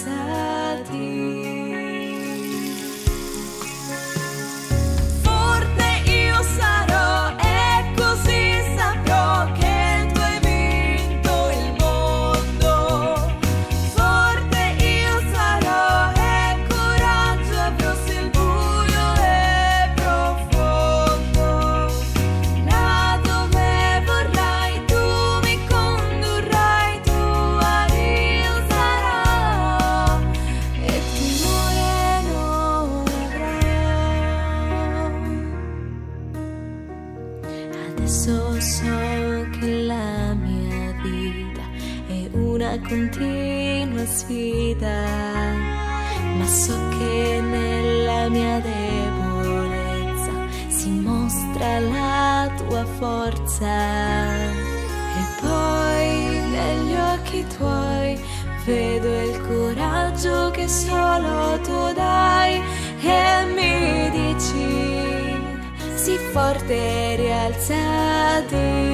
Forte 66.34 67.16
rialzati. 67.16 68.93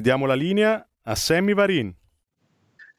Ridiamo 0.00 0.24
la 0.24 0.32
linea 0.32 0.82
a 1.02 1.14
Sammy 1.14 1.52
Varin. 1.52 1.94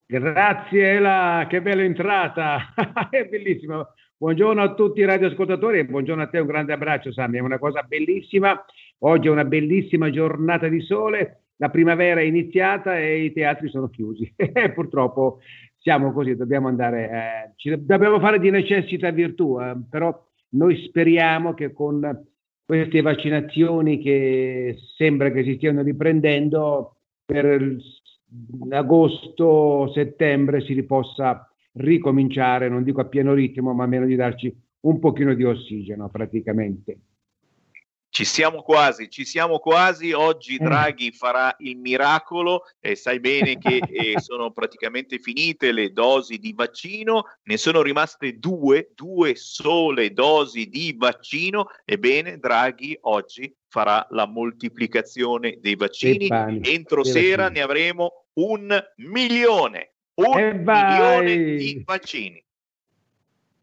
Grazie 0.05 0.91
Ela, 0.95 1.45
che 1.49 1.61
bella 1.61 1.83
entrata, 1.83 2.73
è 3.09 3.25
bellissimo. 3.25 3.93
Buongiorno 4.17 4.61
a 4.61 4.73
tutti 4.75 4.99
i 4.99 5.05
radioascoltatori 5.05 5.79
e 5.79 5.85
buongiorno 5.85 6.21
a 6.21 6.27
te, 6.27 6.39
un 6.39 6.47
grande 6.47 6.73
abbraccio 6.73 7.11
Sammy, 7.11 7.37
è 7.37 7.41
una 7.41 7.57
cosa 7.57 7.81
bellissima. 7.81 8.63
Oggi 8.99 9.27
è 9.27 9.31
una 9.31 9.45
bellissima 9.45 10.11
giornata 10.11 10.67
di 10.67 10.81
sole, 10.81 11.45
la 11.61 11.69
primavera 11.69 12.21
è 12.21 12.23
iniziata 12.23 12.97
e 12.97 13.23
i 13.23 13.31
teatri 13.31 13.69
sono 13.69 13.87
chiusi. 13.87 14.33
Purtroppo 14.73 15.41
siamo 15.77 16.11
così, 16.11 16.35
dobbiamo 16.35 16.67
andare, 16.67 17.53
eh, 17.55 17.77
dobbiamo 17.77 18.19
fare 18.19 18.39
di 18.39 18.49
necessità 18.49 19.11
virtù, 19.11 19.59
eh, 19.61 19.75
però 19.87 20.11
noi 20.53 20.83
speriamo 20.87 21.53
che 21.53 21.71
con 21.71 22.25
queste 22.65 23.01
vaccinazioni 23.01 23.99
che 23.99 24.75
sembra 24.97 25.29
che 25.29 25.43
si 25.43 25.53
stiano 25.57 25.83
riprendendo 25.83 26.95
per 27.25 27.77
agosto, 28.69 29.91
settembre 29.93 30.61
si 30.61 30.81
possa 30.83 31.47
ricominciare, 31.73 32.69
non 32.69 32.83
dico 32.83 33.01
a 33.01 33.05
pieno 33.05 33.33
ritmo, 33.33 33.73
ma 33.73 33.83
almeno 33.83 34.07
di 34.07 34.15
darci 34.15 34.51
un 34.81 34.97
pochino 34.97 35.35
di 35.35 35.43
ossigeno 35.43 36.09
praticamente. 36.09 36.97
Ci 38.13 38.25
siamo 38.25 38.61
quasi, 38.61 39.09
ci 39.09 39.23
siamo 39.23 39.59
quasi. 39.59 40.11
Oggi 40.11 40.57
eh. 40.57 40.63
Draghi 40.65 41.13
farà 41.13 41.55
il 41.59 41.77
miracolo 41.77 42.63
e 42.81 42.95
sai 42.95 43.21
bene 43.21 43.57
che 43.57 43.77
eh, 43.87 44.19
sono 44.19 44.51
praticamente 44.51 45.17
finite 45.17 45.71
le 45.71 45.93
dosi 45.93 46.37
di 46.37 46.51
vaccino, 46.51 47.23
ne 47.43 47.55
sono 47.55 47.81
rimaste 47.81 48.37
due, 48.37 48.91
due 48.95 49.35
sole 49.35 50.11
dosi 50.11 50.67
di 50.67 50.93
vaccino. 50.97 51.67
Ebbene, 51.85 52.37
Draghi 52.37 52.97
oggi 53.03 53.55
farà 53.69 54.05
la 54.09 54.27
moltiplicazione 54.27 55.59
dei 55.61 55.77
vaccini. 55.77 56.27
Entro 56.63 57.05
sera 57.05 57.43
vaccini. 57.43 57.59
ne 57.59 57.63
avremo 57.63 58.25
un 58.33 58.77
milione, 58.97 59.93
un 60.15 60.63
milione 60.65 61.55
di 61.55 61.81
vaccini. 61.85 62.43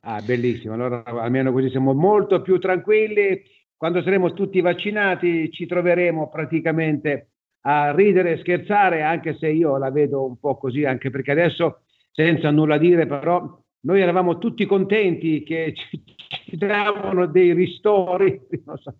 Ah, 0.00 0.22
bellissimo. 0.22 0.72
Allora, 0.72 1.02
almeno 1.04 1.52
così 1.52 1.68
siamo 1.68 1.92
molto 1.92 2.40
più 2.40 2.58
tranquilli 2.58 3.42
quando 3.78 4.02
saremo 4.02 4.32
tutti 4.32 4.60
vaccinati 4.60 5.52
ci 5.52 5.64
troveremo 5.64 6.28
praticamente 6.28 7.28
a 7.60 7.94
ridere 7.94 8.32
e 8.32 8.38
scherzare, 8.38 9.02
anche 9.02 9.36
se 9.38 9.48
io 9.48 9.78
la 9.78 9.90
vedo 9.90 10.26
un 10.26 10.36
po' 10.38 10.56
così, 10.56 10.84
anche 10.84 11.10
perché 11.10 11.30
adesso, 11.30 11.82
senza 12.10 12.50
nulla 12.50 12.76
dire, 12.76 13.06
però 13.06 13.56
noi 13.82 14.00
eravamo 14.00 14.38
tutti 14.38 14.66
contenti 14.66 15.44
che 15.44 15.74
ci, 15.76 16.02
ci 16.46 16.56
davano 16.56 17.26
dei 17.26 17.52
ristori, 17.52 18.40
so, 18.74 18.94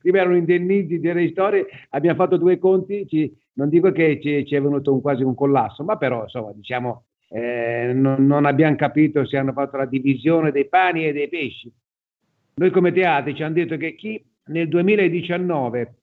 prima 0.00 0.18
erano 0.18 0.36
indennizi 0.36 1.00
dei 1.00 1.12
ristori, 1.14 1.64
abbiamo 1.90 2.16
fatto 2.16 2.36
due 2.36 2.58
conti, 2.58 3.08
ci, 3.08 3.36
non 3.54 3.68
dico 3.68 3.90
che 3.90 4.20
ci, 4.22 4.46
ci, 4.46 4.54
è 4.54 4.62
venuto 4.62 4.92
un, 4.92 5.00
quasi 5.00 5.24
un 5.24 5.34
collasso, 5.34 5.82
ma 5.82 5.96
però 5.96 6.22
insomma 6.22 6.52
diciamo 6.52 7.06
eh, 7.28 7.90
non, 7.92 8.24
non 8.24 8.44
abbiamo 8.44 8.76
capito 8.76 9.26
se 9.26 9.36
hanno 9.36 9.52
fatto 9.52 9.78
la 9.78 9.86
divisione 9.86 10.52
dei 10.52 10.68
pani 10.68 11.08
e 11.08 11.12
dei 11.12 11.28
pesci 11.28 11.72
noi 12.54 12.70
come 12.70 12.92
teatri 12.92 13.34
ci 13.34 13.42
hanno 13.42 13.54
detto 13.54 13.76
che 13.76 13.94
chi 13.94 14.22
nel 14.46 14.68
2019 14.68 15.94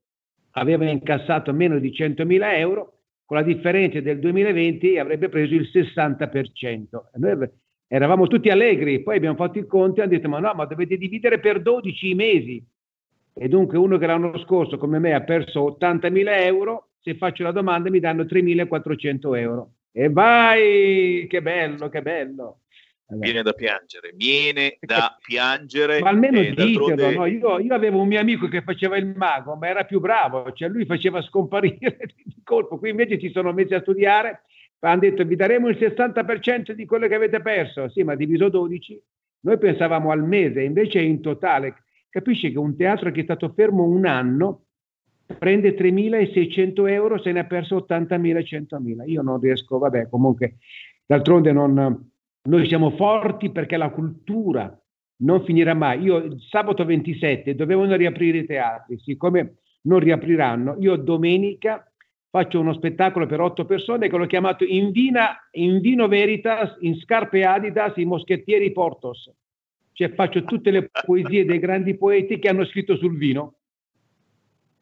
aveva 0.51 0.89
incassato 0.89 1.53
meno 1.53 1.79
di 1.79 1.91
100.000 1.91 2.57
euro, 2.57 2.93
con 3.25 3.37
la 3.37 3.43
differenza 3.43 3.99
del 3.99 4.19
2020 4.19 4.97
avrebbe 4.97 5.29
preso 5.29 5.53
il 5.53 5.69
60%. 5.71 6.85
Noi 7.15 7.49
eravamo 7.87 8.27
tutti 8.27 8.49
allegri, 8.49 9.03
poi 9.03 9.17
abbiamo 9.17 9.35
fatto 9.35 9.59
i 9.59 9.67
conti 9.67 9.99
e 9.99 10.03
hanno 10.03 10.11
detto 10.11 10.29
ma 10.29 10.39
no, 10.39 10.53
ma 10.55 10.65
dovete 10.65 10.97
dividere 10.97 11.39
per 11.39 11.61
12 11.61 12.15
mesi. 12.15 12.63
E 13.33 13.47
dunque 13.47 13.77
uno 13.77 13.97
che 13.97 14.07
l'anno 14.07 14.37
scorso 14.39 14.77
come 14.77 14.99
me 14.99 15.13
ha 15.13 15.21
perso 15.21 15.77
80.000 15.79 16.43
euro, 16.45 16.89
se 16.99 17.15
faccio 17.15 17.43
la 17.43 17.51
domanda 17.51 17.89
mi 17.89 17.99
danno 17.99 18.23
3.400 18.23 19.37
euro. 19.37 19.71
E 19.91 20.09
vai, 20.09 21.25
che 21.29 21.41
bello, 21.41 21.89
che 21.89 22.01
bello. 22.01 22.61
Viene 23.11 23.41
da 23.41 23.53
piangere, 23.53 24.13
viene 24.15 24.77
da 24.81 25.17
piangere. 25.19 25.99
Ma 25.99 26.09
almeno 26.09 26.39
eh, 26.39 26.53
ditelo, 26.53 27.11
no? 27.11 27.25
io, 27.25 27.57
io, 27.57 27.73
avevo 27.73 28.01
un 28.01 28.07
mio 28.07 28.19
amico 28.19 28.47
che 28.47 28.61
faceva 28.61 28.97
il 28.97 29.07
mago, 29.15 29.55
ma 29.55 29.67
era 29.67 29.83
più 29.83 29.99
bravo, 29.99 30.51
cioè 30.51 30.69
lui 30.69 30.85
faceva 30.85 31.19
scomparire 31.23 31.97
di 32.23 32.41
colpo, 32.43 32.77
qui 32.77 32.91
invece 32.91 33.17
ci 33.17 33.31
sono 33.31 33.51
messi 33.51 33.73
a 33.73 33.81
studiare, 33.81 34.43
hanno 34.81 34.99
detto 34.99 35.25
vi 35.25 35.35
daremo 35.35 35.69
il 35.69 35.77
60% 35.77 36.71
di 36.71 36.85
quello 36.85 37.07
che 37.07 37.15
avete 37.15 37.41
perso, 37.41 37.89
sì 37.89 38.03
ma 38.03 38.13
diviso 38.13 38.47
12, 38.47 39.01
noi 39.41 39.57
pensavamo 39.57 40.11
al 40.11 40.23
mese, 40.23 40.61
invece 40.61 40.99
in 40.99 41.19
totale. 41.19 41.83
Capisci 42.09 42.51
che 42.51 42.59
un 42.59 42.75
teatro 42.75 43.09
che 43.11 43.21
è 43.21 43.23
stato 43.23 43.49
fermo 43.55 43.85
un 43.85 44.05
anno 44.05 44.65
prende 45.37 45.75
3.600 45.75 46.89
euro, 46.89 47.19
se 47.19 47.31
ne 47.31 47.39
ha 47.39 47.45
perso 47.45 47.85
80.000, 47.87 48.39
100.000. 48.39 49.09
Io 49.09 49.21
non 49.21 49.39
riesco, 49.39 49.77
vabbè, 49.77 50.09
comunque, 50.09 50.57
d'altronde 51.05 51.51
non 51.51 52.08
noi 52.43 52.67
siamo 52.67 52.91
forti 52.91 53.51
perché 53.51 53.77
la 53.77 53.89
cultura 53.89 54.77
non 55.21 55.43
finirà 55.43 55.73
mai. 55.73 56.01
Io 56.01 56.39
sabato 56.39 56.85
27 56.85 57.55
dovevano 57.55 57.95
riaprire 57.95 58.39
i 58.39 58.45
teatri, 58.45 58.99
siccome 58.99 59.55
non 59.81 59.99
riapriranno, 59.99 60.75
io 60.79 60.95
domenica 60.95 61.83
faccio 62.29 62.59
uno 62.59 62.73
spettacolo 62.73 63.25
per 63.25 63.41
otto 63.41 63.65
persone 63.65 64.07
che 64.07 64.15
l'ho 64.17 64.27
chiamato 64.27 64.63
In, 64.63 64.91
Vina, 64.91 65.35
in 65.51 65.79
Vino 65.79 66.07
Veritas, 66.07 66.75
in 66.81 66.95
Scarpe 66.99 67.43
Adidas, 67.43 67.97
i 67.97 68.05
Moschettieri 68.05 68.71
Portos. 68.71 69.31
Cioè 69.93 70.13
faccio 70.13 70.43
tutte 70.43 70.71
le 70.71 70.89
poesie 71.05 71.43
dei 71.43 71.59
grandi 71.59 71.97
poeti 71.97 72.39
che 72.39 72.47
hanno 72.47 72.65
scritto 72.65 72.95
sul 72.95 73.17
vino. 73.17 73.55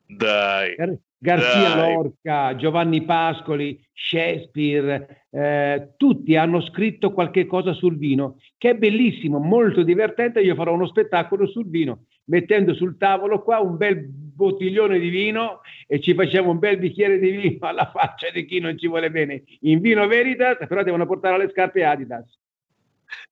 Dai. 0.05 0.75
Garzia 1.19 1.73
Dai. 1.73 1.93
Lorca, 1.93 2.55
Giovanni 2.55 3.03
Pascoli, 3.03 3.83
Shakespeare, 3.91 5.25
eh, 5.31 5.93
tutti 5.97 6.35
hanno 6.35 6.61
scritto 6.61 7.11
qualche 7.11 7.47
cosa 7.47 7.73
sul 7.73 7.97
vino, 7.97 8.37
che 8.57 8.71
è 8.71 8.75
bellissimo, 8.75 9.39
molto 9.39 9.81
divertente. 9.81 10.41
Io 10.41 10.55
farò 10.55 10.73
uno 10.73 10.87
spettacolo 10.87 11.47
sul 11.47 11.67
vino, 11.67 12.05
mettendo 12.25 12.75
sul 12.75 12.97
tavolo 12.97 13.41
qua 13.41 13.59
un 13.59 13.77
bel 13.77 14.05
bottiglione 14.07 14.99
di 14.99 15.09
vino 15.09 15.61
e 15.87 15.99
ci 15.99 16.13
facciamo 16.13 16.51
un 16.51 16.59
bel 16.59 16.77
bicchiere 16.77 17.17
di 17.17 17.31
vino 17.31 17.57
alla 17.65 17.89
faccia 17.91 18.29
di 18.29 18.45
chi 18.45 18.59
non 18.59 18.77
ci 18.77 18.87
vuole 18.87 19.09
bene. 19.09 19.43
In 19.61 19.79
vino 19.79 20.05
Veritas, 20.05 20.57
però 20.67 20.83
devono 20.83 21.07
portare 21.07 21.37
le 21.39 21.49
scarpe 21.49 21.83
Adidas. 21.83 22.37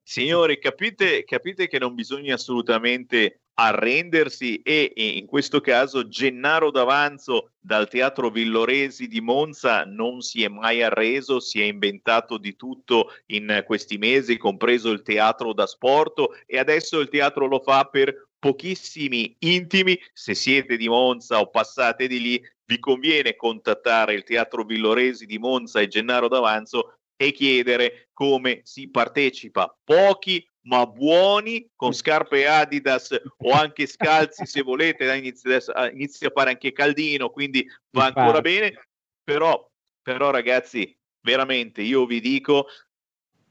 Signori, 0.01 0.57
capite, 0.57 1.23
capite 1.23 1.67
che 1.67 1.77
non 1.79 1.93
bisogna 1.93 2.33
assolutamente 2.35 3.41
arrendersi 3.55 4.61
e, 4.61 4.91
in 4.95 5.25
questo 5.25 5.61
caso 5.61 6.07
Gennaro 6.07 6.71
D'Avanzo 6.71 7.51
dal 7.59 7.87
Teatro 7.87 8.29
Villoresi 8.29 9.07
di 9.07 9.21
Monza 9.21 9.83
non 9.85 10.21
si 10.21 10.43
è 10.43 10.47
mai 10.47 10.83
arreso, 10.83 11.39
si 11.39 11.61
è 11.61 11.63
inventato 11.63 12.37
di 12.37 12.55
tutto 12.55 13.13
in 13.27 13.63
questi 13.65 13.97
mesi, 13.97 14.37
compreso 14.37 14.91
il 14.91 15.01
teatro 15.01 15.53
da 15.53 15.65
sport 15.65 16.43
e 16.45 16.57
adesso 16.57 16.99
il 16.99 17.09
teatro 17.09 17.47
lo 17.47 17.59
fa 17.59 17.85
per 17.85 18.27
pochissimi 18.37 19.35
intimi. 19.39 19.99
Se 20.13 20.35
siete 20.35 20.77
di 20.77 20.87
Monza 20.87 21.39
o 21.39 21.49
passate 21.49 22.07
di 22.07 22.19
lì, 22.19 22.41
vi 22.65 22.79
conviene 22.79 23.35
contattare 23.35 24.13
il 24.13 24.23
Teatro 24.23 24.63
Villoresi 24.63 25.25
di 25.25 25.37
Monza 25.37 25.79
e 25.79 25.87
Gennaro 25.87 26.27
D'Avanzo 26.27 26.97
e 27.15 27.31
chiedere 27.31 28.09
come 28.11 28.61
si 28.63 28.89
partecipa. 28.89 29.75
Pochi 29.83 30.47
ma 30.65 30.85
buoni 30.85 31.69
con 31.75 31.93
scarpe 31.93 32.47
Adidas 32.47 33.15
o 33.37 33.51
anche 33.51 33.87
scalzi 33.87 34.45
se 34.45 34.61
volete, 34.61 35.13
inizia, 35.15 35.59
inizia 35.91 36.27
a 36.27 36.31
fare 36.33 36.51
anche 36.51 36.71
caldino, 36.71 37.29
quindi 37.29 37.67
va 37.91 38.05
ancora 38.05 38.41
bene, 38.41 38.87
però, 39.23 39.69
però 40.01 40.29
ragazzi, 40.29 40.97
veramente 41.21 41.81
io 41.81 42.05
vi 42.05 42.19
dico, 42.19 42.67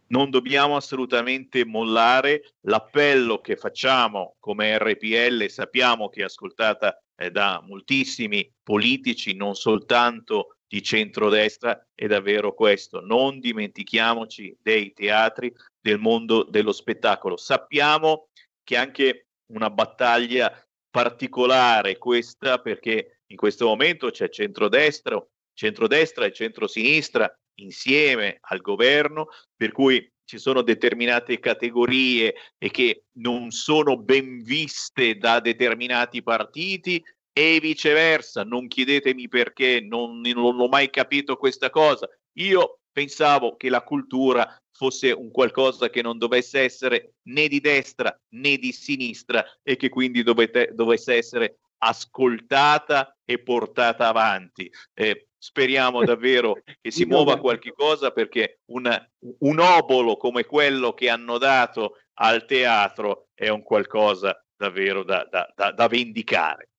non 0.08 0.30
dobbiamo 0.30 0.76
assolutamente 0.76 1.64
mollare. 1.64 2.54
L'appello 2.62 3.40
che 3.40 3.56
facciamo 3.56 4.36
come 4.38 4.78
RPL, 4.78 5.48
sappiamo 5.48 6.08
che 6.08 6.20
è 6.20 6.24
ascoltata 6.24 7.00
eh, 7.16 7.30
da 7.30 7.62
moltissimi 7.64 8.50
politici, 8.62 9.34
non 9.34 9.54
soltanto 9.54 10.56
di 10.66 10.82
centrodestra, 10.82 11.86
è 11.94 12.06
davvero 12.06 12.54
questo. 12.54 13.00
Non 13.00 13.38
dimentichiamoci 13.38 14.56
dei 14.60 14.92
teatri, 14.92 15.52
del 15.84 15.98
mondo 15.98 16.44
dello 16.44 16.72
spettacolo. 16.72 17.36
Sappiamo 17.36 18.28
che 18.62 18.74
anche 18.78 19.26
una 19.52 19.68
battaglia 19.68 20.50
particolare 20.90 21.98
questa 21.98 22.58
perché 22.58 23.20
in 23.26 23.36
questo 23.36 23.66
momento 23.66 24.08
c'è 24.10 24.30
centrodestra, 24.30 25.22
centrodestra 25.52 26.24
e 26.24 26.32
centrosinistra 26.32 27.30
insieme 27.56 28.38
al 28.40 28.62
governo, 28.62 29.28
per 29.54 29.72
cui 29.72 30.10
ci 30.24 30.38
sono 30.38 30.62
determinate 30.62 31.38
categorie 31.38 32.34
e 32.56 32.70
che 32.70 33.04
non 33.18 33.50
sono 33.50 33.98
ben 33.98 34.42
viste 34.42 35.18
da 35.18 35.38
determinati 35.38 36.22
partiti 36.22 37.04
e 37.30 37.58
viceversa. 37.60 38.42
Non 38.42 38.68
chiedetemi 38.68 39.28
perché, 39.28 39.80
non, 39.82 40.20
non 40.20 40.58
ho 40.58 40.68
mai 40.68 40.88
capito 40.88 41.36
questa 41.36 41.68
cosa. 41.68 42.08
Io 42.38 42.78
pensavo 42.90 43.56
che 43.56 43.68
la 43.68 43.82
cultura 43.82 44.48
fosse 44.76 45.12
un 45.12 45.30
qualcosa 45.30 45.88
che 45.88 46.02
non 46.02 46.18
dovesse 46.18 46.60
essere 46.60 47.14
né 47.28 47.46
di 47.48 47.60
destra 47.60 48.18
né 48.30 48.56
di 48.56 48.72
sinistra 48.72 49.44
e 49.62 49.76
che 49.76 49.88
quindi 49.88 50.22
dovete, 50.22 50.72
dovesse 50.74 51.14
essere 51.14 51.58
ascoltata 51.78 53.16
e 53.24 53.38
portata 53.38 54.08
avanti. 54.08 54.70
Eh, 54.92 55.28
speriamo 55.38 56.02
davvero 56.04 56.60
che 56.80 56.90
si 56.90 57.04
muova 57.04 57.38
qualche 57.38 57.72
cosa 57.72 58.10
perché 58.10 58.60
una, 58.66 59.00
un 59.38 59.58
obolo 59.58 60.16
come 60.16 60.44
quello 60.44 60.92
che 60.92 61.08
hanno 61.08 61.38
dato 61.38 61.98
al 62.14 62.44
teatro 62.44 63.28
è 63.34 63.48
un 63.48 63.62
qualcosa 63.62 64.44
davvero 64.56 65.04
da, 65.04 65.26
da, 65.30 65.52
da, 65.54 65.70
da 65.70 65.86
vendicare. 65.86 66.70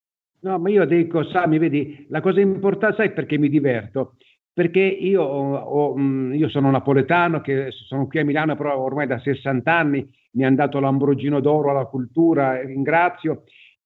No, 0.42 0.60
ma 0.60 0.70
io 0.70 0.86
dico, 0.86 1.24
Sami, 1.24 1.58
vedi, 1.58 2.06
la 2.10 2.22
cosa 2.22 2.40
importante, 2.40 2.98
sai 2.98 3.14
perché 3.14 3.38
mi 3.38 3.50
diverto? 3.50 4.16
Perché 4.56 4.80
io, 4.80 5.22
ho, 5.22 5.98
mm, 5.98 6.34
io, 6.34 6.48
sono 6.48 6.72
napoletano, 6.72 7.42
che 7.42 7.72
sono 7.72 8.08
qui 8.08 8.20
a 8.20 8.24
Milano 8.24 8.56
però 8.56 8.80
ormai 8.80 9.06
da 9.06 9.20
60 9.20 9.70
anni, 9.70 10.10
mi 10.32 10.46
hanno 10.46 10.56
dato 10.56 10.80
l'Ambrogino 10.80 11.42
d'Oro 11.42 11.72
alla 11.72 11.84
cultura, 11.84 12.62
ringrazio, 12.62 13.44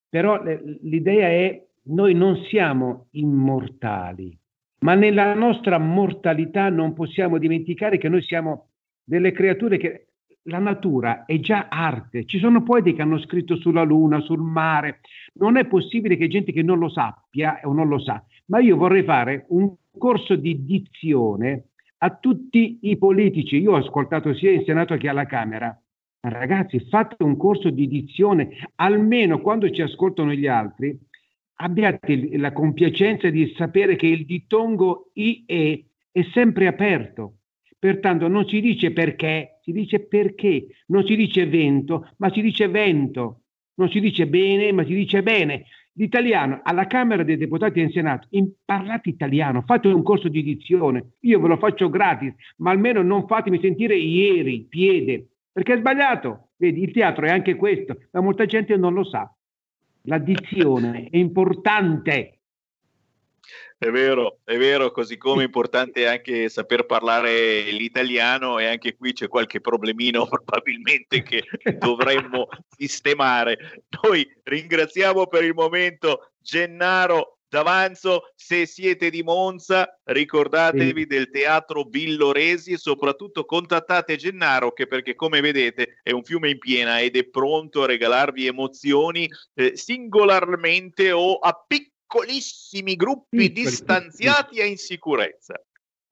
però 0.07 0.39
l'idea 0.83 1.27
è 1.27 1.65
noi 1.85 2.13
non 2.13 2.35
siamo 2.51 3.07
immortali, 3.13 4.37
ma 4.81 4.93
nella 4.93 5.33
nostra 5.33 5.79
mortalità 5.79 6.69
non 6.69 6.93
possiamo 6.93 7.39
dimenticare 7.39 7.97
che 7.97 8.07
noi 8.07 8.21
siamo 8.21 8.67
delle 9.03 9.31
creature 9.31 9.77
che 9.77 10.09
la 10.43 10.59
natura 10.59 11.25
è 11.25 11.39
già 11.39 11.65
arte, 11.67 12.25
ci 12.25 12.37
sono 12.37 12.61
poeti 12.61 12.93
che 12.93 13.01
hanno 13.01 13.17
scritto 13.17 13.55
sulla 13.55 13.81
luna, 13.81 14.19
sul 14.19 14.39
mare, 14.39 14.99
non 15.33 15.57
è 15.57 15.65
possibile 15.65 16.15
che 16.15 16.27
gente 16.27 16.51
che 16.51 16.61
non 16.61 16.77
lo 16.77 16.89
sappia 16.89 17.59
o 17.63 17.73
non 17.73 17.87
lo 17.87 17.97
sa, 17.97 18.23
ma 18.45 18.59
io 18.59 18.77
vorrei 18.77 19.01
fare 19.01 19.45
un 19.49 19.73
corso 19.99 20.35
di 20.35 20.65
dizione 20.65 21.65
a 21.99 22.15
tutti 22.15 22.79
i 22.81 22.97
politici. 22.97 23.57
Io 23.57 23.73
ho 23.73 23.75
ascoltato 23.75 24.33
sia 24.33 24.51
in 24.51 24.63
Senato 24.65 24.95
che 24.97 25.07
alla 25.07 25.27
Camera. 25.27 25.79
Ragazzi, 26.21 26.79
fate 26.89 27.23
un 27.23 27.37
corso 27.37 27.69
di 27.69 27.87
dizione, 27.87 28.49
almeno 28.75 29.39
quando 29.39 29.69
ci 29.69 29.83
ascoltano 29.83 30.33
gli 30.33 30.47
altri, 30.47 30.97
abbiate 31.61 32.37
la 32.37 32.51
compiacenza 32.51 33.29
di 33.29 33.53
sapere 33.55 33.95
che 33.95 34.07
il 34.07 34.25
dittongo 34.25 35.11
IE 35.13 35.85
è 36.11 36.23
sempre 36.33 36.65
aperto. 36.65 37.35
Pertanto 37.77 38.27
non 38.27 38.47
si 38.47 38.59
dice 38.59 38.91
perché, 38.91 39.59
si 39.61 39.71
dice 39.71 39.99
perché, 39.99 40.67
non 40.87 41.05
si 41.05 41.15
dice 41.15 41.45
vento, 41.45 42.09
ma 42.17 42.31
si 42.31 42.41
dice 42.41 42.67
vento, 42.67 43.43
non 43.75 43.89
si 43.89 44.01
dice 44.01 44.27
bene, 44.27 44.73
ma 44.73 44.83
si 44.83 44.93
dice 44.93 45.23
bene 45.23 45.65
l'italiano 45.99 46.61
alla 46.63 46.87
Camera 46.87 47.23
dei 47.23 47.35
Deputati 47.35 47.79
e 47.79 47.83
in 47.83 47.91
Senato, 47.91 48.27
parlate 48.63 49.09
italiano, 49.09 49.63
fate 49.65 49.89
un 49.89 50.01
corso 50.01 50.29
di 50.29 50.41
dizione, 50.41 51.11
io 51.21 51.41
ve 51.41 51.47
lo 51.49 51.57
faccio 51.57 51.89
gratis, 51.89 52.33
ma 52.57 52.71
almeno 52.71 53.01
non 53.01 53.27
fatemi 53.27 53.59
sentire 53.59 53.95
ieri, 53.97 54.65
piede, 54.67 55.27
perché 55.51 55.73
è 55.73 55.77
sbagliato. 55.77 56.51
Vedi, 56.55 56.81
il 56.83 56.91
teatro 56.91 57.25
è 57.25 57.29
anche 57.29 57.55
questo, 57.55 57.97
ma 58.11 58.21
molta 58.21 58.45
gente 58.45 58.75
non 58.77 58.93
lo 58.93 59.03
sa. 59.03 59.31
La 60.03 60.17
dizione 60.17 61.07
è 61.09 61.17
importante. 61.17 62.38
È 63.81 63.89
vero, 63.91 64.39
è 64.43 64.57
vero, 64.57 64.91
così 64.91 65.15
come 65.15 65.43
è 65.43 65.45
importante 65.45 66.05
anche 66.05 66.49
saper 66.49 66.85
parlare 66.85 67.61
l'italiano 67.71 68.59
e 68.59 68.65
anche 68.65 68.97
qui 68.97 69.13
c'è 69.13 69.29
qualche 69.29 69.61
problemino 69.61 70.27
probabilmente 70.27 71.23
che 71.23 71.45
dovremmo 71.77 72.49
sistemare. 72.67 73.85
Noi 74.03 74.29
ringraziamo 74.43 75.27
per 75.27 75.45
il 75.45 75.53
momento 75.53 76.31
Gennaro 76.41 77.37
D'Avanzo, 77.47 78.33
se 78.35 78.65
siete 78.65 79.09
di 79.09 79.23
Monza, 79.23 79.97
ricordatevi 80.03 81.01
sì. 81.01 81.07
del 81.07 81.29
teatro 81.29 81.83
Villoresi 81.83 82.73
e 82.73 82.77
soprattutto 82.77 83.45
contattate 83.45 84.17
Gennaro 84.17 84.73
che 84.73 84.87
perché 84.87 85.15
come 85.15 85.39
vedete 85.39 85.99
è 86.03 86.11
un 86.11 86.23
fiume 86.23 86.51
in 86.51 86.59
piena 86.59 86.99
ed 86.99 87.15
è 87.15 87.23
pronto 87.23 87.83
a 87.83 87.87
regalarvi 87.87 88.45
emozioni 88.45 89.27
eh, 89.55 89.75
singolarmente 89.75 91.11
o 91.11 91.37
a 91.37 91.63
piccoli 91.65 91.88
piccolissimi 92.09 92.95
gruppi 92.95 93.37
Piccoli, 93.37 93.53
distanziati 93.53 94.55
sì. 94.55 94.61
e 94.61 94.67
in 94.67 94.77
sicurezza. 94.77 95.63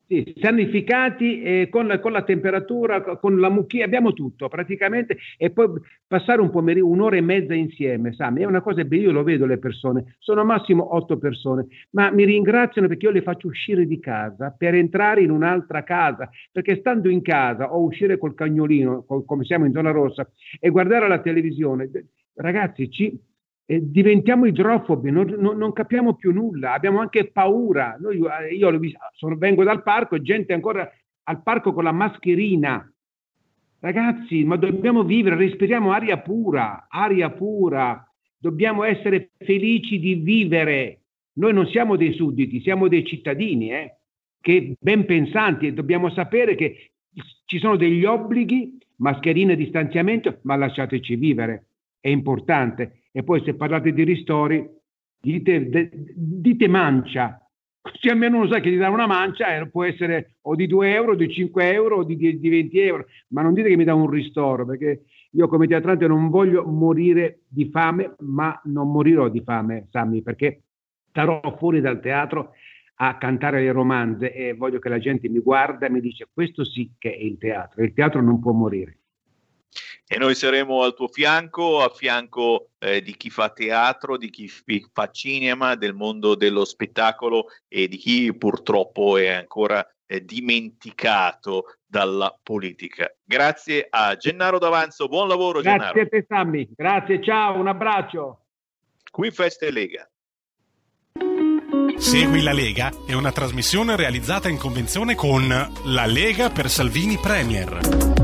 Sì, 0.05 0.33
sanificati 0.39 1.41
eh, 1.41 1.67
con, 1.69 1.99
con, 2.01 2.13
la 2.13 2.23
temperatura, 2.23 3.01
con 3.01 3.41
la 3.41 3.49
mucchia, 3.49 3.83
abbiamo 3.83 4.13
tutto 4.13 4.47
praticamente 4.47 5.17
e 5.37 5.49
poi 5.49 5.67
passare 6.07 6.39
un 6.39 6.49
pomeriggio, 6.49 6.87
un'ora 6.87 7.17
e 7.17 7.21
mezza 7.21 7.53
insieme, 7.53 8.13
Sami, 8.13 8.43
è 8.43 8.45
una 8.45 8.61
cosa 8.61 8.85
bella, 8.85 9.01
io 9.01 9.11
lo 9.11 9.23
vedo 9.23 9.45
le 9.45 9.57
persone, 9.57 10.15
sono 10.19 10.45
massimo 10.45 10.95
otto 10.95 11.17
persone, 11.17 11.65
ma 11.89 12.09
mi 12.09 12.23
ringraziano 12.23 12.87
perché 12.87 13.07
io 13.07 13.11
le 13.11 13.21
faccio 13.21 13.47
uscire 13.47 13.85
di 13.85 13.99
casa 13.99 14.55
per 14.57 14.75
entrare 14.75 15.23
in 15.23 15.29
un'altra 15.29 15.83
casa, 15.83 16.29
perché 16.53 16.77
stando 16.77 17.09
in 17.09 17.21
casa 17.21 17.73
o 17.73 17.83
uscire 17.83 18.17
col 18.17 18.33
cagnolino, 18.33 19.03
come 19.03 19.43
siamo 19.43 19.65
in 19.65 19.73
zona 19.73 19.91
rossa, 19.91 20.25
e 20.57 20.69
guardare 20.69 21.09
la 21.09 21.19
televisione, 21.19 21.89
ragazzi, 22.35 22.89
ci, 22.89 23.19
eh, 23.69 23.81
diventiamo 23.83 24.45
idrofobi, 24.45 25.11
non, 25.11 25.27
non, 25.37 25.57
non, 25.57 25.73
capiamo 25.73 26.15
più 26.15 26.31
nulla, 26.31 26.71
abbiamo 26.71 27.01
anche 27.01 27.29
paura. 27.31 27.97
Noi, 27.99 28.17
eh, 28.17 28.55
io 28.55 28.79
sono, 29.13 29.35
vengo 29.35 29.65
dal 29.65 29.83
parco, 29.83 30.21
gente 30.21 30.53
ancora 30.53 30.89
al 31.23 31.43
parco 31.43 31.73
con 31.73 31.83
la 31.83 31.91
mascherina. 31.91 32.89
Ragazzi, 33.79 34.45
ma 34.45 34.55
dobbiamo 34.55 35.03
vivere, 35.03 35.35
respiriamo 35.35 35.91
aria 35.91 36.17
pura, 36.17 36.87
aria 36.89 37.29
pura. 37.29 38.09
Dobbiamo 38.37 38.83
essere 38.83 39.31
felici 39.37 39.99
di 39.99 40.15
vivere. 40.15 41.01
Noi 41.33 41.53
non 41.53 41.67
siamo 41.67 41.97
dei 41.97 42.13
sudditi, 42.13 42.61
siamo 42.61 42.87
dei 42.87 43.05
cittadini, 43.05 43.71
eh, 43.71 43.97
che 44.39 44.75
ben 44.79 45.05
pensanti 45.05 45.67
e 45.67 45.73
dobbiamo 45.73 46.09
sapere 46.11 46.55
che 46.55 46.91
ci 47.43 47.59
sono 47.59 47.75
degli 47.75 48.05
obblighi, 48.05 48.77
mascherine, 48.97 49.57
distanziamento, 49.57 50.39
ma 50.43 50.55
lasciateci 50.55 51.15
vivere. 51.17 51.65
È 51.99 52.07
importante 52.07 53.01
e 53.17 53.23
poi 53.23 53.41
se 53.43 53.55
parlate 53.55 53.93
di 53.93 54.03
ristori 54.03 54.63
dite, 55.19 55.69
de, 55.69 55.89
dite 56.13 56.67
mancia, 56.67 57.41
così 57.81 58.09
almeno 58.09 58.37
uno 58.37 58.47
sa 58.47 58.59
che 58.59 58.69
ti 58.69 58.77
dà 58.77 58.91
una 58.91 59.07
mancia 59.07 59.55
e 59.55 59.67
può 59.69 59.85
essere 59.85 60.35
o 60.41 60.53
di 60.53 60.67
2 60.67 60.93
euro, 60.93 61.15
di 61.15 61.27
5 61.27 61.73
euro 61.73 61.95
o 61.97 62.03
di, 62.03 62.15
di 62.15 62.49
20 62.49 62.79
euro, 62.79 63.05
ma 63.29 63.41
non 63.41 63.55
dite 63.55 63.69
che 63.69 63.75
mi 63.75 63.85
dà 63.85 63.95
un 63.95 64.07
ristoro, 64.07 64.67
perché 64.67 65.05
io 65.31 65.47
come 65.47 65.65
teatrante 65.65 66.05
non 66.05 66.29
voglio 66.29 66.63
morire 66.67 67.39
di 67.47 67.67
fame, 67.71 68.13
ma 68.19 68.61
non 68.65 68.91
morirò 68.91 69.29
di 69.29 69.41
fame, 69.41 69.87
Sammy, 69.89 70.21
perché 70.21 70.61
starò 71.09 71.41
fuori 71.57 71.81
dal 71.81 71.99
teatro 71.99 72.51
a 72.97 73.17
cantare 73.17 73.61
le 73.61 73.71
romanze 73.71 74.31
e 74.31 74.53
voglio 74.53 74.77
che 74.77 74.89
la 74.89 74.99
gente 74.99 75.27
mi 75.27 75.39
guarda 75.39 75.87
e 75.87 75.89
mi 75.89 76.01
dice 76.01 76.27
questo 76.31 76.63
sì 76.63 76.91
che 76.99 77.15
è 77.15 77.19
il 77.19 77.39
teatro, 77.39 77.83
il 77.83 77.93
teatro 77.93 78.21
non 78.21 78.39
può 78.39 78.51
morire. 78.51 78.99
E 80.09 80.17
noi 80.17 80.35
saremo 80.35 80.83
al 80.83 80.93
tuo 80.93 81.09
fianco, 81.09 81.83
a 81.83 81.89
fianco 81.89 82.69
eh, 82.79 83.01
di 83.01 83.17
chi 83.17 83.29
fa 83.29 83.49
teatro, 83.49 84.15
di 84.15 84.29
chi 84.29 84.47
fa 84.47 85.11
cinema, 85.11 85.75
del 85.75 85.93
mondo 85.93 86.35
dello 86.35 86.63
spettacolo 86.63 87.47
e 87.67 87.89
di 87.89 87.97
chi 87.97 88.33
purtroppo 88.33 89.17
è 89.17 89.27
ancora 89.27 89.85
eh, 90.05 90.23
dimenticato 90.23 91.75
dalla 91.85 92.33
politica. 92.41 93.13
Grazie 93.21 93.85
a 93.89 94.15
Gennaro 94.15 94.59
D'Avanzo, 94.59 95.09
buon 95.09 95.27
lavoro 95.27 95.59
Grazie 95.59 95.79
Gennaro. 95.79 96.01
a 96.01 96.05
te 96.07 96.25
Sammy, 96.25 96.69
grazie, 96.73 97.21
ciao, 97.21 97.59
un 97.59 97.67
abbraccio. 97.67 98.45
Qui 99.11 99.29
Festa 99.31 99.65
e 99.65 99.71
Lega. 99.71 100.09
Segui 101.97 102.43
la 102.43 102.53
Lega 102.53 102.91
è 103.05 103.13
una 103.13 103.33
trasmissione 103.33 103.97
realizzata 103.97 104.47
in 104.47 104.57
convenzione 104.57 105.15
con 105.15 105.47
La 105.85 106.05
Lega 106.05 106.49
per 106.49 106.69
Salvini 106.69 107.17
Premier. 107.17 108.16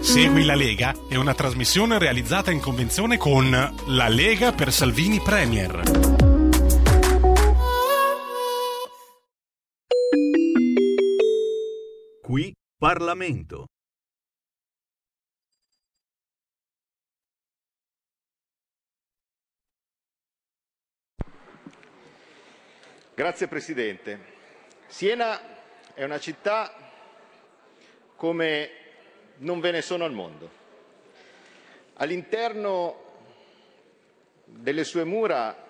Segui 0.00 0.44
la 0.44 0.54
Lega 0.54 0.94
è 1.08 1.16
una 1.16 1.34
trasmissione 1.34 1.98
realizzata 1.98 2.50
in 2.50 2.60
convenzione 2.60 3.16
con 3.16 3.50
La 3.50 4.08
Lega 4.08 4.52
per 4.52 4.72
Salvini 4.72 5.20
Premier. 5.20 5.82
Qui 12.22 12.52
Parlamento. 12.78 13.66
Grazie 23.14 23.48
Presidente. 23.48 24.34
Siena 24.86 25.40
è 25.94 26.04
una 26.04 26.20
città 26.20 26.70
come 28.14 28.85
non 29.38 29.60
ve 29.60 29.70
ne 29.70 29.82
sono 29.82 30.04
al 30.04 30.12
mondo. 30.12 30.50
All'interno 31.94 33.04
delle 34.44 34.84
sue 34.84 35.04
mura 35.04 35.64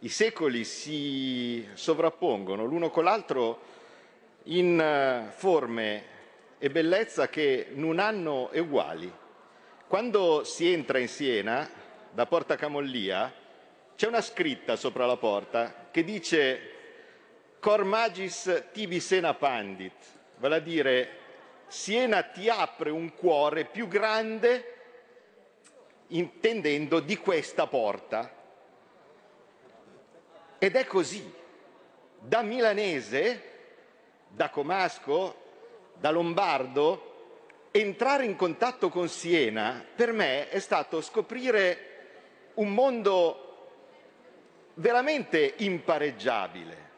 i 0.00 0.08
secoli 0.08 0.64
si 0.64 1.66
sovrappongono 1.72 2.64
l'uno 2.64 2.90
con 2.90 3.04
l'altro 3.04 3.60
in 4.44 4.78
eh, 4.78 5.30
forme 5.30 6.04
e 6.58 6.70
bellezza 6.70 7.28
che 7.28 7.68
non 7.72 7.98
hanno 7.98 8.50
uguali. 8.52 9.10
Quando 9.86 10.44
si 10.44 10.72
entra 10.72 10.98
in 10.98 11.08
Siena, 11.08 11.68
da 12.10 12.26
Porta 12.26 12.56
Camollia, 12.56 13.32
c'è 13.94 14.06
una 14.06 14.20
scritta 14.20 14.76
sopra 14.76 15.06
la 15.06 15.16
porta 15.16 15.88
che 15.90 16.04
dice 16.04 16.72
Cor 17.60 17.84
magis 17.84 18.68
tibi 18.72 19.00
sena 19.00 19.34
pandit, 19.34 19.94
vale 20.38 20.56
a 20.56 20.60
dire 20.60 21.08
Siena 21.66 22.22
ti 22.22 22.48
apre 22.48 22.90
un 22.90 23.14
cuore 23.14 23.64
più 23.64 23.88
grande, 23.88 24.74
intendendo 26.08 27.00
di 27.00 27.16
questa 27.16 27.66
porta. 27.66 28.32
Ed 30.58 30.76
è 30.76 30.86
così. 30.86 31.44
Da 32.18 32.42
milanese, 32.42 33.42
da 34.28 34.50
comasco, 34.50 35.42
da 35.94 36.10
lombardo, 36.10 37.14
entrare 37.70 38.24
in 38.24 38.36
contatto 38.36 38.88
con 38.88 39.08
Siena 39.08 39.84
per 39.94 40.12
me 40.12 40.48
è 40.48 40.58
stato 40.60 41.00
scoprire 41.00 41.94
un 42.54 42.72
mondo 42.72 43.42
veramente 44.74 45.54
impareggiabile, 45.58 46.90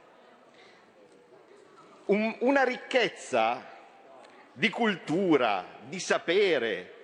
un, 2.06 2.36
una 2.40 2.62
ricchezza 2.64 3.76
di 4.58 4.70
cultura, 4.70 5.64
di 5.86 6.00
sapere, 6.00 6.94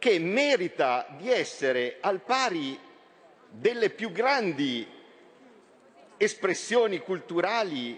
che 0.00 0.18
merita 0.18 1.06
di 1.16 1.30
essere 1.30 1.98
al 2.00 2.20
pari 2.20 2.76
delle 3.48 3.90
più 3.90 4.10
grandi 4.10 4.84
espressioni 6.16 6.98
culturali 6.98 7.96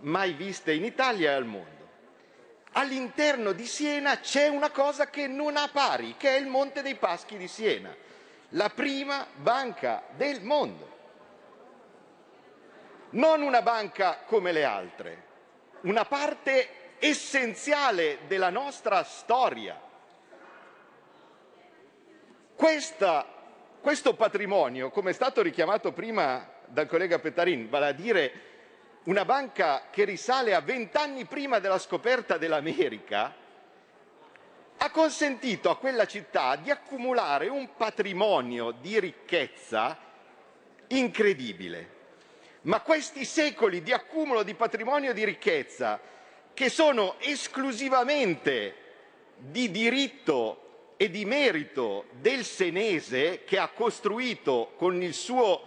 mai 0.00 0.32
viste 0.32 0.72
in 0.72 0.86
Italia 0.86 1.32
e 1.32 1.34
al 1.34 1.44
mondo. 1.44 1.74
All'interno 2.72 3.52
di 3.52 3.66
Siena 3.66 4.20
c'è 4.20 4.48
una 4.48 4.70
cosa 4.70 5.10
che 5.10 5.26
non 5.26 5.58
ha 5.58 5.68
pari, 5.68 6.14
che 6.16 6.30
è 6.30 6.38
il 6.38 6.46
Monte 6.46 6.80
dei 6.80 6.94
Paschi 6.94 7.36
di 7.36 7.46
Siena, 7.46 7.94
la 8.50 8.70
prima 8.70 9.26
banca 9.34 10.04
del 10.16 10.40
mondo. 10.40 10.94
Non 13.10 13.42
una 13.42 13.60
banca 13.60 14.20
come 14.24 14.50
le 14.52 14.64
altre, 14.64 15.24
una 15.82 16.06
parte 16.06 16.84
essenziale 16.98 18.20
della 18.26 18.50
nostra 18.50 19.02
storia. 19.04 19.80
Questa, 22.54 23.26
questo 23.80 24.14
patrimonio, 24.14 24.90
come 24.90 25.10
è 25.10 25.14
stato 25.14 25.42
richiamato 25.42 25.92
prima 25.92 26.48
dal 26.66 26.86
collega 26.86 27.18
Pettarin, 27.18 27.68
vale 27.68 27.86
a 27.86 27.92
dire 27.92 28.32
una 29.04 29.24
banca 29.24 29.84
che 29.90 30.04
risale 30.04 30.54
a 30.54 30.60
vent'anni 30.60 31.26
prima 31.26 31.58
della 31.58 31.78
scoperta 31.78 32.38
dell'America, 32.38 33.34
ha 34.78 34.90
consentito 34.90 35.70
a 35.70 35.76
quella 35.76 36.06
città 36.06 36.56
di 36.56 36.70
accumulare 36.70 37.48
un 37.48 37.74
patrimonio 37.76 38.72
di 38.72 38.98
ricchezza 38.98 39.96
incredibile. 40.88 41.94
Ma 42.62 42.80
questi 42.80 43.24
secoli 43.24 43.82
di 43.82 43.92
accumulo 43.92 44.42
di 44.42 44.54
patrimonio 44.54 45.12
di 45.12 45.24
ricchezza 45.24 46.00
che 46.56 46.70
sono 46.70 47.16
esclusivamente 47.18 48.74
di 49.36 49.70
diritto 49.70 50.94
e 50.96 51.10
di 51.10 51.26
merito 51.26 52.06
del 52.12 52.46
senese 52.46 53.44
che 53.44 53.58
ha 53.58 53.68
costruito 53.68 54.72
con 54.78 55.02
il 55.02 55.12
suo 55.12 55.60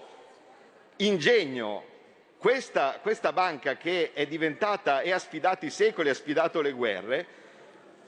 ingegno 0.96 1.84
questa, 2.40 2.98
questa 3.04 3.32
banca 3.32 3.78
che 3.78 4.14
è 4.14 4.26
diventata 4.26 5.02
e 5.02 5.12
ha 5.12 5.20
sfidato 5.20 5.68
i 5.68 5.70
secoli, 5.70 6.10
ha 6.10 6.16
sfidato 6.16 6.60
le 6.60 6.72
guerre, 6.72 7.24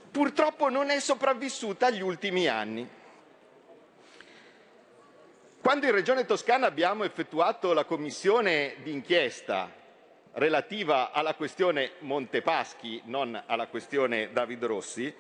purtroppo 0.09 0.67
non 0.69 0.89
è 0.89 0.99
sopravvissuta 0.99 1.85
agli 1.85 2.01
ultimi 2.01 2.47
anni. 2.47 2.89
Quando 5.61 5.85
in 5.85 5.91
Regione 5.91 6.25
Toscana 6.25 6.65
abbiamo 6.65 7.03
effettuato 7.03 7.73
la 7.73 7.85
commissione 7.85 8.77
d'inchiesta 8.81 9.80
relativa 10.33 11.11
alla 11.11 11.35
questione 11.35 11.93
Montepaschi, 11.99 13.01
non 13.05 13.41
alla 13.45 13.67
questione 13.67 14.31
David 14.31 14.63
Rossi, 14.63 15.13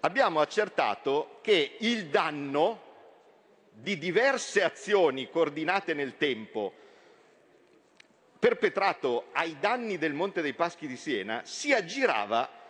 abbiamo 0.00 0.40
accertato 0.40 1.38
che 1.42 1.76
il 1.80 2.06
danno 2.06 2.90
di 3.70 3.98
diverse 3.98 4.62
azioni 4.62 5.30
coordinate 5.30 5.94
nel 5.94 6.16
tempo 6.16 6.74
perpetrato 8.38 9.26
ai 9.32 9.56
danni 9.60 9.98
del 9.98 10.14
Monte 10.14 10.42
dei 10.42 10.52
Paschi 10.52 10.86
di 10.86 10.96
Siena 10.96 11.42
si 11.44 11.72
aggirava 11.72 12.60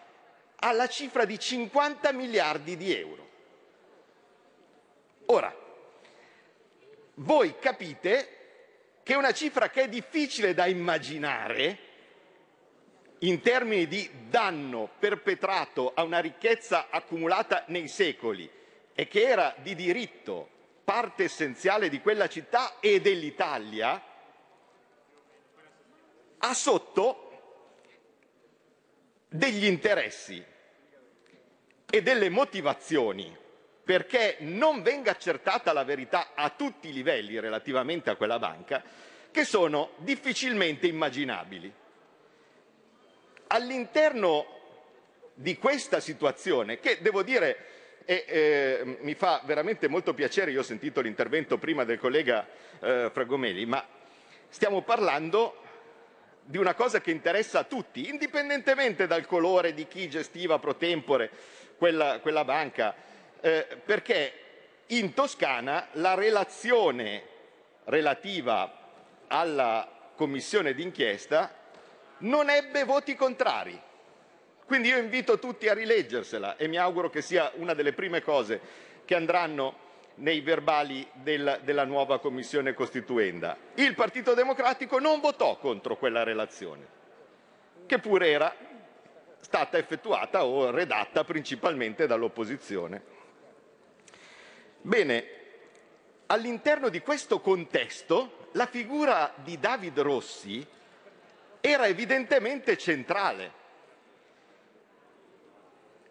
alla 0.56 0.86
cifra 0.86 1.24
di 1.24 1.38
50 1.38 2.12
miliardi 2.12 2.76
di 2.76 2.94
euro. 2.94 3.28
Ora, 5.26 5.54
voi 7.14 7.58
capite 7.58 8.41
che 9.02 9.14
è 9.14 9.16
una 9.16 9.32
cifra 9.32 9.68
che 9.70 9.82
è 9.82 9.88
difficile 9.88 10.54
da 10.54 10.66
immaginare 10.66 11.90
in 13.20 13.40
termini 13.40 13.86
di 13.86 14.08
danno 14.28 14.90
perpetrato 14.98 15.92
a 15.94 16.02
una 16.02 16.18
ricchezza 16.18 16.88
accumulata 16.90 17.64
nei 17.68 17.88
secoli 17.88 18.48
e 18.94 19.08
che 19.08 19.22
era 19.22 19.54
di 19.58 19.74
diritto 19.74 20.48
parte 20.84 21.24
essenziale 21.24 21.88
di 21.88 22.00
quella 22.00 22.28
città 22.28 22.80
e 22.80 23.00
dell'Italia, 23.00 24.02
ha 26.38 26.54
sotto 26.54 27.30
degli 29.28 29.64
interessi 29.64 30.44
e 31.88 32.02
delle 32.02 32.28
motivazioni 32.28 33.36
perché 33.84 34.36
non 34.40 34.82
venga 34.82 35.10
accertata 35.10 35.72
la 35.72 35.84
verità 35.84 36.30
a 36.34 36.50
tutti 36.50 36.88
i 36.88 36.92
livelli 36.92 37.38
relativamente 37.40 38.10
a 38.10 38.16
quella 38.16 38.38
banca, 38.38 38.82
che 39.30 39.44
sono 39.44 39.92
difficilmente 39.98 40.86
immaginabili. 40.86 41.72
All'interno 43.48 44.46
di 45.34 45.56
questa 45.56 46.00
situazione, 46.00 46.78
che 46.78 46.98
devo 47.00 47.22
dire 47.22 47.66
e 48.04 48.24
eh, 48.26 48.96
mi 49.00 49.14
fa 49.14 49.42
veramente 49.44 49.88
molto 49.88 50.12
piacere, 50.14 50.50
io 50.50 50.60
ho 50.60 50.64
sentito 50.64 51.00
l'intervento 51.00 51.58
prima 51.58 51.84
del 51.84 51.98
collega 51.98 52.46
eh, 52.80 53.10
Fragomeli, 53.12 53.64
ma 53.66 53.84
stiamo 54.48 54.82
parlando 54.82 55.60
di 56.44 56.58
una 56.58 56.74
cosa 56.74 57.00
che 57.00 57.12
interessa 57.12 57.60
a 57.60 57.64
tutti, 57.64 58.08
indipendentemente 58.08 59.06
dal 59.06 59.26
colore 59.26 59.72
di 59.74 59.86
chi 59.86 60.08
gestiva 60.08 60.58
pro 60.58 60.74
tempore 60.74 61.30
quella, 61.76 62.18
quella 62.20 62.44
banca, 62.44 62.94
eh, 63.42 63.66
perché 63.84 64.32
in 64.86 65.12
Toscana 65.12 65.88
la 65.92 66.14
relazione 66.14 67.22
relativa 67.84 68.78
alla 69.26 69.86
commissione 70.14 70.72
d'inchiesta 70.72 71.52
non 72.18 72.48
ebbe 72.48 72.84
voti 72.84 73.14
contrari. 73.14 73.78
Quindi 74.64 74.88
io 74.88 74.98
invito 74.98 75.38
tutti 75.38 75.68
a 75.68 75.74
rileggersela 75.74 76.56
e 76.56 76.68
mi 76.68 76.76
auguro 76.78 77.10
che 77.10 77.20
sia 77.20 77.50
una 77.56 77.74
delle 77.74 77.92
prime 77.92 78.22
cose 78.22 78.60
che 79.04 79.14
andranno 79.14 79.90
nei 80.16 80.40
verbali 80.40 81.06
del, 81.12 81.60
della 81.64 81.84
nuova 81.84 82.20
commissione 82.20 82.74
costituenda. 82.74 83.56
Il 83.74 83.94
Partito 83.94 84.34
Democratico 84.34 84.98
non 84.98 85.20
votò 85.20 85.56
contro 85.58 85.96
quella 85.96 86.22
relazione, 86.22 86.86
che 87.86 87.98
pure 87.98 88.30
era 88.30 88.54
stata 89.40 89.76
effettuata 89.78 90.44
o 90.44 90.70
redatta 90.70 91.24
principalmente 91.24 92.06
dall'opposizione. 92.06 93.20
Bene, 94.84 95.24
all'interno 96.26 96.88
di 96.88 97.00
questo 97.00 97.40
contesto 97.40 98.48
la 98.52 98.66
figura 98.66 99.32
di 99.36 99.60
David 99.60 100.00
Rossi 100.00 100.66
era 101.60 101.86
evidentemente 101.86 102.76
centrale. 102.76 103.60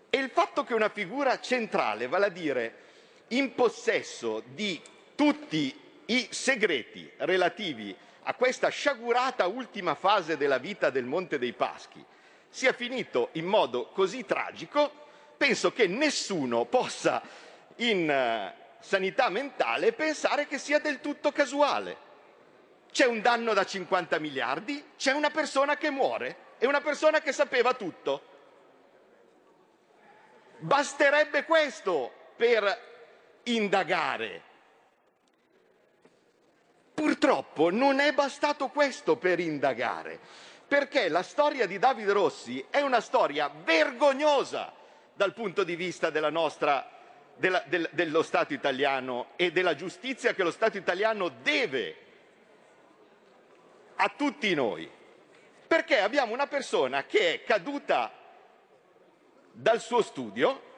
E 0.09 0.17
il 0.17 0.29
fatto 0.29 0.63
che 0.63 0.73
una 0.73 0.87
figura 0.87 1.41
centrale, 1.41 2.07
vale 2.07 2.27
a 2.27 2.29
dire 2.29 2.75
in 3.29 3.53
possesso 3.55 4.41
di 4.45 4.81
tutti 5.15 5.77
i 6.05 6.27
segreti 6.31 7.11
relativi 7.17 7.93
a 8.23 8.33
questa 8.35 8.69
sciagurata 8.69 9.47
ultima 9.47 9.95
fase 9.95 10.37
della 10.37 10.59
vita 10.59 10.89
del 10.89 11.03
Monte 11.03 11.37
dei 11.37 11.53
Paschi, 11.53 12.03
sia 12.47 12.71
finito 12.71 13.29
in 13.33 13.45
modo 13.45 13.87
così 13.87 14.25
tragico, 14.25 14.91
penso 15.35 15.73
che 15.73 15.87
nessuno 15.87 16.63
possa 16.63 17.21
in 17.77 18.59
sanità 18.81 19.29
mentale 19.29 19.93
pensare 19.93 20.47
che 20.47 20.57
sia 20.57 20.79
del 20.79 20.99
tutto 20.99 21.31
casuale. 21.31 22.09
C'è 22.91 23.05
un 23.05 23.21
danno 23.21 23.53
da 23.53 23.63
50 23.63 24.19
miliardi, 24.19 24.83
c'è 24.97 25.13
una 25.13 25.29
persona 25.29 25.77
che 25.77 25.89
muore 25.89 26.49
e 26.57 26.67
una 26.67 26.81
persona 26.81 27.21
che 27.21 27.31
sapeva 27.31 27.73
tutto. 27.73 28.29
Basterebbe 30.57 31.45
questo 31.45 32.11
per 32.35 32.89
indagare. 33.43 34.49
Purtroppo 36.93 37.71
non 37.71 37.99
è 37.99 38.11
bastato 38.13 38.67
questo 38.67 39.15
per 39.15 39.39
indagare, 39.39 40.19
perché 40.67 41.07
la 41.07 41.23
storia 41.23 41.65
di 41.65 41.79
David 41.79 42.09
Rossi 42.11 42.63
è 42.69 42.81
una 42.81 42.99
storia 42.99 43.49
vergognosa 43.63 44.73
dal 45.13 45.33
punto 45.33 45.63
di 45.63 45.75
vista 45.75 46.09
della 46.09 46.29
nostra 46.29 47.00
della, 47.41 47.63
del, 47.65 47.89
dello 47.91 48.21
Stato 48.21 48.53
italiano 48.53 49.31
e 49.35 49.51
della 49.51 49.73
giustizia 49.73 50.35
che 50.35 50.43
lo 50.43 50.51
Stato 50.51 50.77
italiano 50.77 51.29
deve 51.41 51.95
a 53.95 54.09
tutti 54.15 54.53
noi. 54.53 54.89
Perché 55.67 55.99
abbiamo 55.99 56.33
una 56.33 56.45
persona 56.45 57.05
che 57.05 57.33
è 57.33 57.43
caduta 57.43 58.13
dal 59.51 59.81
suo 59.81 60.03
studio 60.03 60.69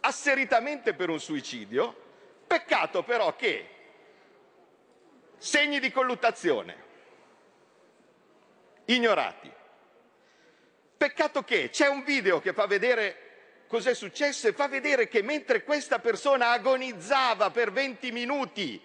asseritamente 0.00 0.94
per 0.94 1.08
un 1.08 1.18
suicidio, 1.18 2.02
peccato 2.46 3.02
però 3.02 3.34
che 3.34 3.68
segni 5.38 5.80
di 5.80 5.90
colluttazione 5.90 6.82
ignorati. 8.84 9.50
Peccato 10.96 11.42
che 11.42 11.70
c'è 11.70 11.88
un 11.88 12.04
video 12.04 12.38
che 12.38 12.52
fa 12.52 12.66
vedere 12.66 13.23
cos'è 13.74 13.92
successo 13.92 14.46
e 14.46 14.52
fa 14.52 14.68
vedere 14.68 15.08
che 15.08 15.20
mentre 15.20 15.64
questa 15.64 15.98
persona 15.98 16.50
agonizzava 16.50 17.50
per 17.50 17.72
20 17.72 18.12
minuti 18.12 18.80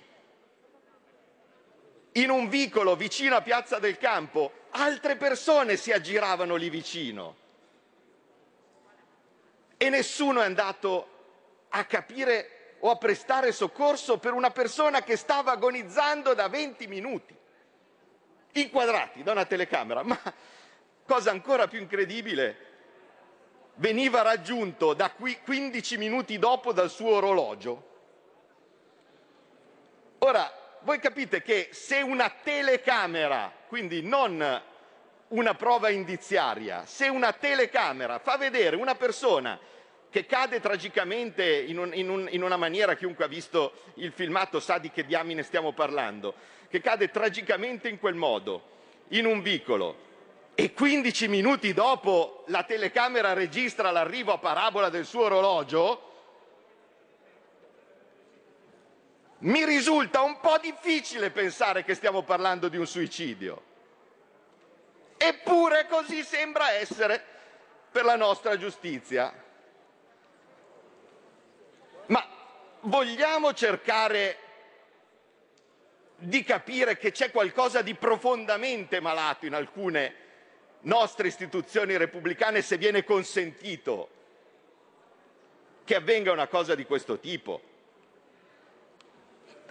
in 2.14 2.32
un 2.32 2.50
vicolo 2.50 2.96
vicino 2.96 3.36
a 3.36 3.44
Piazza 3.44 3.78
del 3.78 4.00
Campo, 4.00 4.52
altre 4.72 5.16
persone 5.16 5.78
si 5.78 5.92
aggiravano 5.92 6.56
lì 6.56 6.72
vicino 6.72 7.36
e 9.78 9.90
nessuno 9.90 10.42
è 10.42 10.46
andato 10.46 11.68
a 11.70 11.86
capire 11.86 12.78
o 12.80 12.90
a 12.90 12.96
prestare 12.96 13.52
soccorso 13.52 14.18
per 14.18 14.34
una 14.34 14.50
persona 14.50 15.04
che 15.04 15.18
stava 15.18 15.52
agonizzando 15.52 16.34
da 16.34 16.48
20 16.48 16.88
minuti, 16.88 17.36
inquadrati 18.54 19.22
da 19.22 19.34
una 19.34 19.46
telecamera. 19.46 20.02
Ma 20.02 20.20
cosa 21.06 21.30
ancora 21.30 21.68
più 21.68 21.80
incredibile, 21.80 22.69
veniva 23.80 24.22
raggiunto 24.22 24.94
da 24.94 25.12
qui 25.12 25.40
15 25.44 25.98
minuti 25.98 26.38
dopo 26.38 26.72
dal 26.72 26.90
suo 26.90 27.16
orologio. 27.16 27.88
Ora, 30.20 30.52
voi 30.82 31.00
capite 31.00 31.42
che 31.42 31.70
se 31.72 32.02
una 32.02 32.30
telecamera, 32.44 33.52
quindi 33.68 34.02
non 34.02 34.62
una 35.30 35.54
prova 35.54 35.90
indiziaria, 35.90 36.86
se 36.86 37.08
una 37.08 37.34
telecamera 37.34 38.20
fa 38.20 38.38
vedere 38.38 38.76
una 38.76 38.96
persona 38.96 39.60
che 40.10 40.26
cade 40.26 40.60
tragicamente 40.60 41.46
in, 41.46 41.78
un, 41.78 41.94
in, 41.94 42.10
un, 42.10 42.28
in, 42.32 42.42
una 42.42 42.58
maniera, 42.58 42.96
chiunque 42.96 43.26
ha 43.26 43.28
visto 43.28 43.74
il 43.96 44.12
filmato 44.12 44.60
sa 44.60 44.80
di 44.80 44.90
che 44.90 45.06
diamine 45.06 45.44
stiamo 45.44 45.72
parlando, 45.72 46.34
che 46.68 46.82
cade 46.82 47.12
tragicamente 47.12 47.88
in 47.88 48.00
quel 48.00 48.16
modo, 48.16 48.78
in 49.10 49.26
un 49.26 49.42
vicolo, 49.42 50.08
e 50.60 50.74
15 50.74 51.30
minuti 51.30 51.72
dopo 51.72 52.44
la 52.48 52.64
telecamera 52.64 53.32
registra 53.32 53.92
l'arrivo 53.92 54.34
a 54.34 54.40
parabola 54.40 54.90
del 54.90 55.06
suo 55.06 55.24
orologio, 55.24 56.12
mi 59.38 59.64
risulta 59.64 60.22
un 60.22 60.38
po' 60.42 60.58
difficile 60.58 61.30
pensare 61.30 61.86
che 61.86 61.96
stiamo 61.96 62.24
parlando 62.24 62.68
di 62.68 62.76
un 62.76 62.86
suicidio. 62.86 63.64
Eppure 65.16 65.88
così 65.88 66.24
sembra 66.24 66.72
essere 66.72 67.24
per 67.90 68.04
la 68.04 68.18
nostra 68.18 68.58
giustizia. 68.58 69.34
Ma 72.08 72.28
vogliamo 72.82 73.54
cercare 73.54 74.38
di 76.18 76.44
capire 76.44 76.98
che 76.98 77.14
c'è 77.14 77.32
qualcosa 77.32 77.82
di 77.82 77.96
profondamente 77.96 79.00
malato 79.00 79.46
in 79.46 79.54
alcune 79.54 80.28
nostre 80.82 81.28
istituzioni 81.28 81.98
repubblicane 81.98 82.62
se 82.62 82.78
viene 82.78 83.04
consentito 83.04 84.10
che 85.84 85.96
avvenga 85.96 86.32
una 86.32 86.48
cosa 86.48 86.76
di 86.76 86.86
questo 86.86 87.20
tipo. 87.20 87.62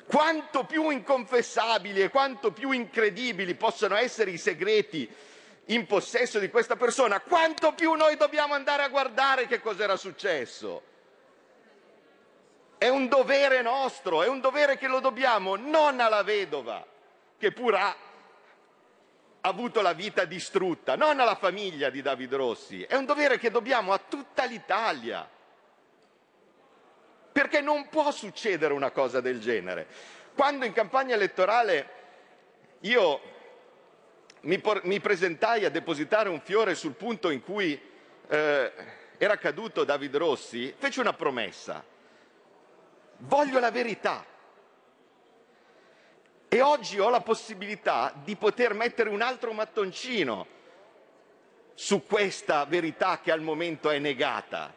Quanto 0.06 0.64
più 0.64 0.90
inconfessabili 0.90 2.02
e 2.02 2.08
quanto 2.08 2.50
più 2.50 2.70
incredibili 2.70 3.54
possono 3.54 3.94
essere 3.94 4.30
i 4.30 4.38
segreti 4.38 5.08
in 5.66 5.86
possesso 5.86 6.38
di 6.38 6.48
questa 6.48 6.76
persona, 6.76 7.20
quanto 7.20 7.72
più 7.72 7.92
noi 7.92 8.16
dobbiamo 8.16 8.54
andare 8.54 8.82
a 8.82 8.88
guardare 8.88 9.46
che 9.46 9.60
cos'era 9.60 9.96
successo. 9.96 10.82
È 12.78 12.88
un 12.88 13.08
dovere 13.08 13.60
nostro, 13.60 14.22
è 14.22 14.28
un 14.28 14.40
dovere 14.40 14.78
che 14.78 14.88
lo 14.88 15.00
dobbiamo 15.00 15.56
non 15.56 16.00
alla 16.00 16.22
vedova, 16.22 16.84
che 17.38 17.52
pur 17.52 17.74
ha 17.74 17.94
avuto 19.48 19.80
la 19.80 19.92
vita 19.92 20.24
distrutta, 20.24 20.96
non 20.96 21.20
alla 21.20 21.34
famiglia 21.34 21.90
di 21.90 22.02
David 22.02 22.34
Rossi, 22.34 22.82
è 22.82 22.94
un 22.94 23.04
dovere 23.04 23.38
che 23.38 23.50
dobbiamo 23.50 23.92
a 23.92 23.98
tutta 23.98 24.44
l'Italia. 24.44 25.28
Perché 27.32 27.60
non 27.60 27.88
può 27.88 28.10
succedere 28.10 28.72
una 28.72 28.90
cosa 28.90 29.20
del 29.20 29.40
genere. 29.40 29.86
Quando 30.34 30.64
in 30.64 30.72
campagna 30.72 31.14
elettorale 31.14 31.96
io 32.80 33.20
mi, 34.42 34.62
mi 34.82 35.00
presentai 35.00 35.64
a 35.64 35.70
depositare 35.70 36.28
un 36.28 36.40
fiore 36.40 36.74
sul 36.74 36.92
punto 36.92 37.30
in 37.30 37.42
cui 37.42 37.80
eh, 38.28 38.72
era 39.16 39.36
caduto 39.36 39.84
David 39.84 40.16
Rossi, 40.16 40.74
feci 40.76 41.00
una 41.00 41.12
promessa. 41.12 41.84
Voglio 43.18 43.58
la 43.58 43.70
verità. 43.70 44.24
E 46.50 46.62
oggi 46.62 46.98
ho 46.98 47.10
la 47.10 47.20
possibilità 47.20 48.12
di 48.24 48.34
poter 48.34 48.72
mettere 48.72 49.10
un 49.10 49.20
altro 49.20 49.52
mattoncino 49.52 50.46
su 51.74 52.06
questa 52.06 52.64
verità 52.64 53.20
che 53.20 53.30
al 53.30 53.42
momento 53.42 53.90
è 53.90 53.98
negata. 53.98 54.72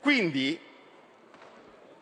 Quindi 0.00 0.58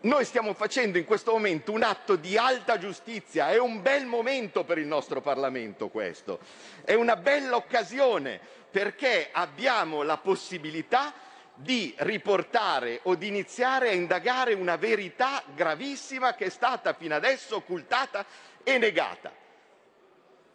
noi 0.03 0.25
stiamo 0.25 0.55
facendo 0.55 0.99
in 0.99 1.05
questo 1.05 1.33
momento 1.33 1.73
un 1.73 1.83
atto 1.83 2.15
di 2.15 2.37
alta 2.37 2.79
giustizia, 2.79 3.51
è 3.51 3.59
un 3.59 3.83
bel 3.83 4.07
momento 4.07 4.63
per 4.63 4.79
il 4.79 4.87
nostro 4.87 5.21
Parlamento 5.21 5.89
questo, 5.89 6.39
è 6.85 6.95
una 6.95 7.17
bella 7.17 7.57
occasione 7.57 8.39
perché 8.71 9.31
abbiamo 9.33 10.03
la 10.03 10.19
possibilità 10.19 11.13
di 11.55 11.95
riportare 11.99 13.01
o 13.05 13.15
di 13.15 13.29
iniziare 13.29 13.91
a 13.91 13.93
indagare 13.93 14.55
una 14.55 14.77
verità 14.77 15.43
gravissima 15.55 16.35
che 16.35 16.47
è 16.47 16.51
stata 16.51 16.93
fino 16.95 17.15
adesso 17.15 17.57
occultata 17.57 18.27
e 18.63 18.79
negata. 18.79 19.33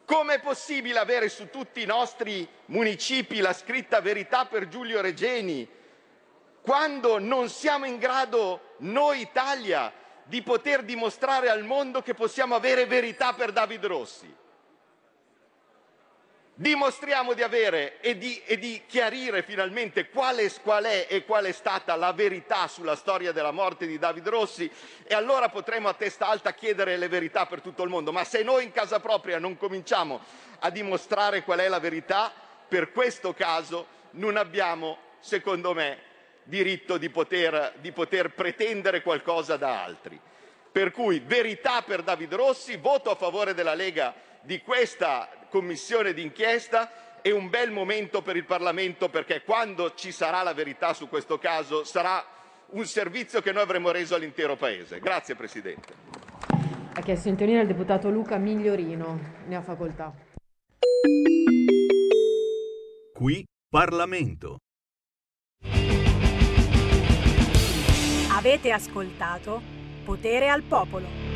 Come 0.03 0.35
è 0.35 0.39
possibile 0.39 0.99
avere 0.99 1.29
su 1.29 1.49
tutti 1.49 1.81
i 1.81 1.85
nostri 1.85 2.47
municipi 2.65 3.39
la 3.39 3.53
scritta 3.53 4.01
verità 4.01 4.45
per 4.45 4.67
Giulio 4.67 5.01
Regeni, 5.01 5.67
quando 6.61 7.19
non 7.19 7.47
siamo 7.47 7.85
in 7.85 7.97
grado, 7.97 8.73
noi 8.77 9.21
Italia, 9.21 9.93
di 10.23 10.41
poter 10.41 10.83
dimostrare 10.83 11.49
al 11.49 11.63
mondo 11.63 12.01
che 12.01 12.13
possiamo 12.13 12.55
avere 12.55 12.85
verità 12.85 13.33
per 13.33 13.51
David 13.51 13.85
Rossi. 13.85 14.35
Dimostriamo 16.59 17.33
di 17.35 17.41
avere 17.41 18.01
e 18.01 18.17
di, 18.17 18.41
e 18.43 18.59
di 18.59 18.81
chiarire 18.85 19.43
finalmente 19.43 20.09
qual 20.09 20.35
è, 20.39 20.51
qual 20.61 20.83
è 20.83 21.07
e 21.07 21.23
qual 21.23 21.45
è 21.45 21.53
stata 21.53 21.95
la 21.95 22.11
verità 22.11 22.67
sulla 22.67 22.97
storia 22.97 23.31
della 23.31 23.51
morte 23.51 23.87
di 23.87 23.97
David 23.97 24.27
Rossi 24.27 24.69
e 25.07 25.15
allora 25.15 25.47
potremo 25.47 25.87
a 25.87 25.93
testa 25.93 26.27
alta 26.27 26.53
chiedere 26.53 26.97
le 26.97 27.07
verità 27.07 27.45
per 27.45 27.61
tutto 27.61 27.83
il 27.83 27.89
mondo. 27.89 28.11
Ma 28.11 28.25
se 28.25 28.43
noi 28.43 28.65
in 28.65 28.73
casa 28.73 28.99
propria 28.99 29.39
non 29.39 29.55
cominciamo 29.55 30.19
a 30.59 30.69
dimostrare 30.69 31.43
qual 31.43 31.59
è 31.59 31.69
la 31.69 31.79
verità, 31.79 32.29
per 32.67 32.91
questo 32.91 33.33
caso 33.33 33.87
non 34.11 34.35
abbiamo, 34.35 34.97
secondo 35.19 35.73
me, 35.73 35.97
diritto 36.43 36.97
di 36.97 37.09
poter, 37.09 37.75
di 37.79 37.93
poter 37.93 38.31
pretendere 38.31 39.01
qualcosa 39.01 39.55
da 39.55 39.81
altri. 39.81 40.19
Per 40.69 40.91
cui 40.91 41.21
verità 41.21 41.83
per 41.83 42.01
David 42.03 42.33
Rossi, 42.33 42.75
voto 42.75 43.11
a 43.11 43.15
favore 43.15 43.53
della 43.53 43.75
Lega 43.75 44.27
di 44.41 44.61
questa 44.61 45.29
commissione 45.49 46.13
d'inchiesta 46.13 47.21
e 47.21 47.31
un 47.31 47.49
bel 47.49 47.71
momento 47.71 48.21
per 48.21 48.35
il 48.35 48.45
Parlamento 48.45 49.09
perché 49.09 49.43
quando 49.43 49.93
ci 49.93 50.11
sarà 50.11 50.41
la 50.43 50.53
verità 50.53 50.93
su 50.93 51.09
questo 51.09 51.37
caso 51.37 51.83
sarà 51.83 52.23
un 52.71 52.85
servizio 52.85 53.41
che 53.41 53.51
noi 53.51 53.63
avremo 53.63 53.91
reso 53.91 54.15
all'intero 54.15 54.55
Paese. 54.55 54.99
Grazie 54.99 55.35
Presidente. 55.35 55.93
Ha 56.93 57.01
chiesto 57.01 57.27
in 57.27 57.33
intervenire 57.33 57.61
il 57.63 57.67
deputato 57.67 58.09
Luca 58.09 58.37
Migliorino. 58.37 59.19
Ne 59.47 59.55
ha 59.55 59.61
facoltà. 59.61 60.13
Qui 63.13 63.45
Parlamento. 63.69 64.57
Avete 68.31 68.71
ascoltato 68.71 69.61
Potere 70.05 70.49
al 70.49 70.63
Popolo. 70.63 71.28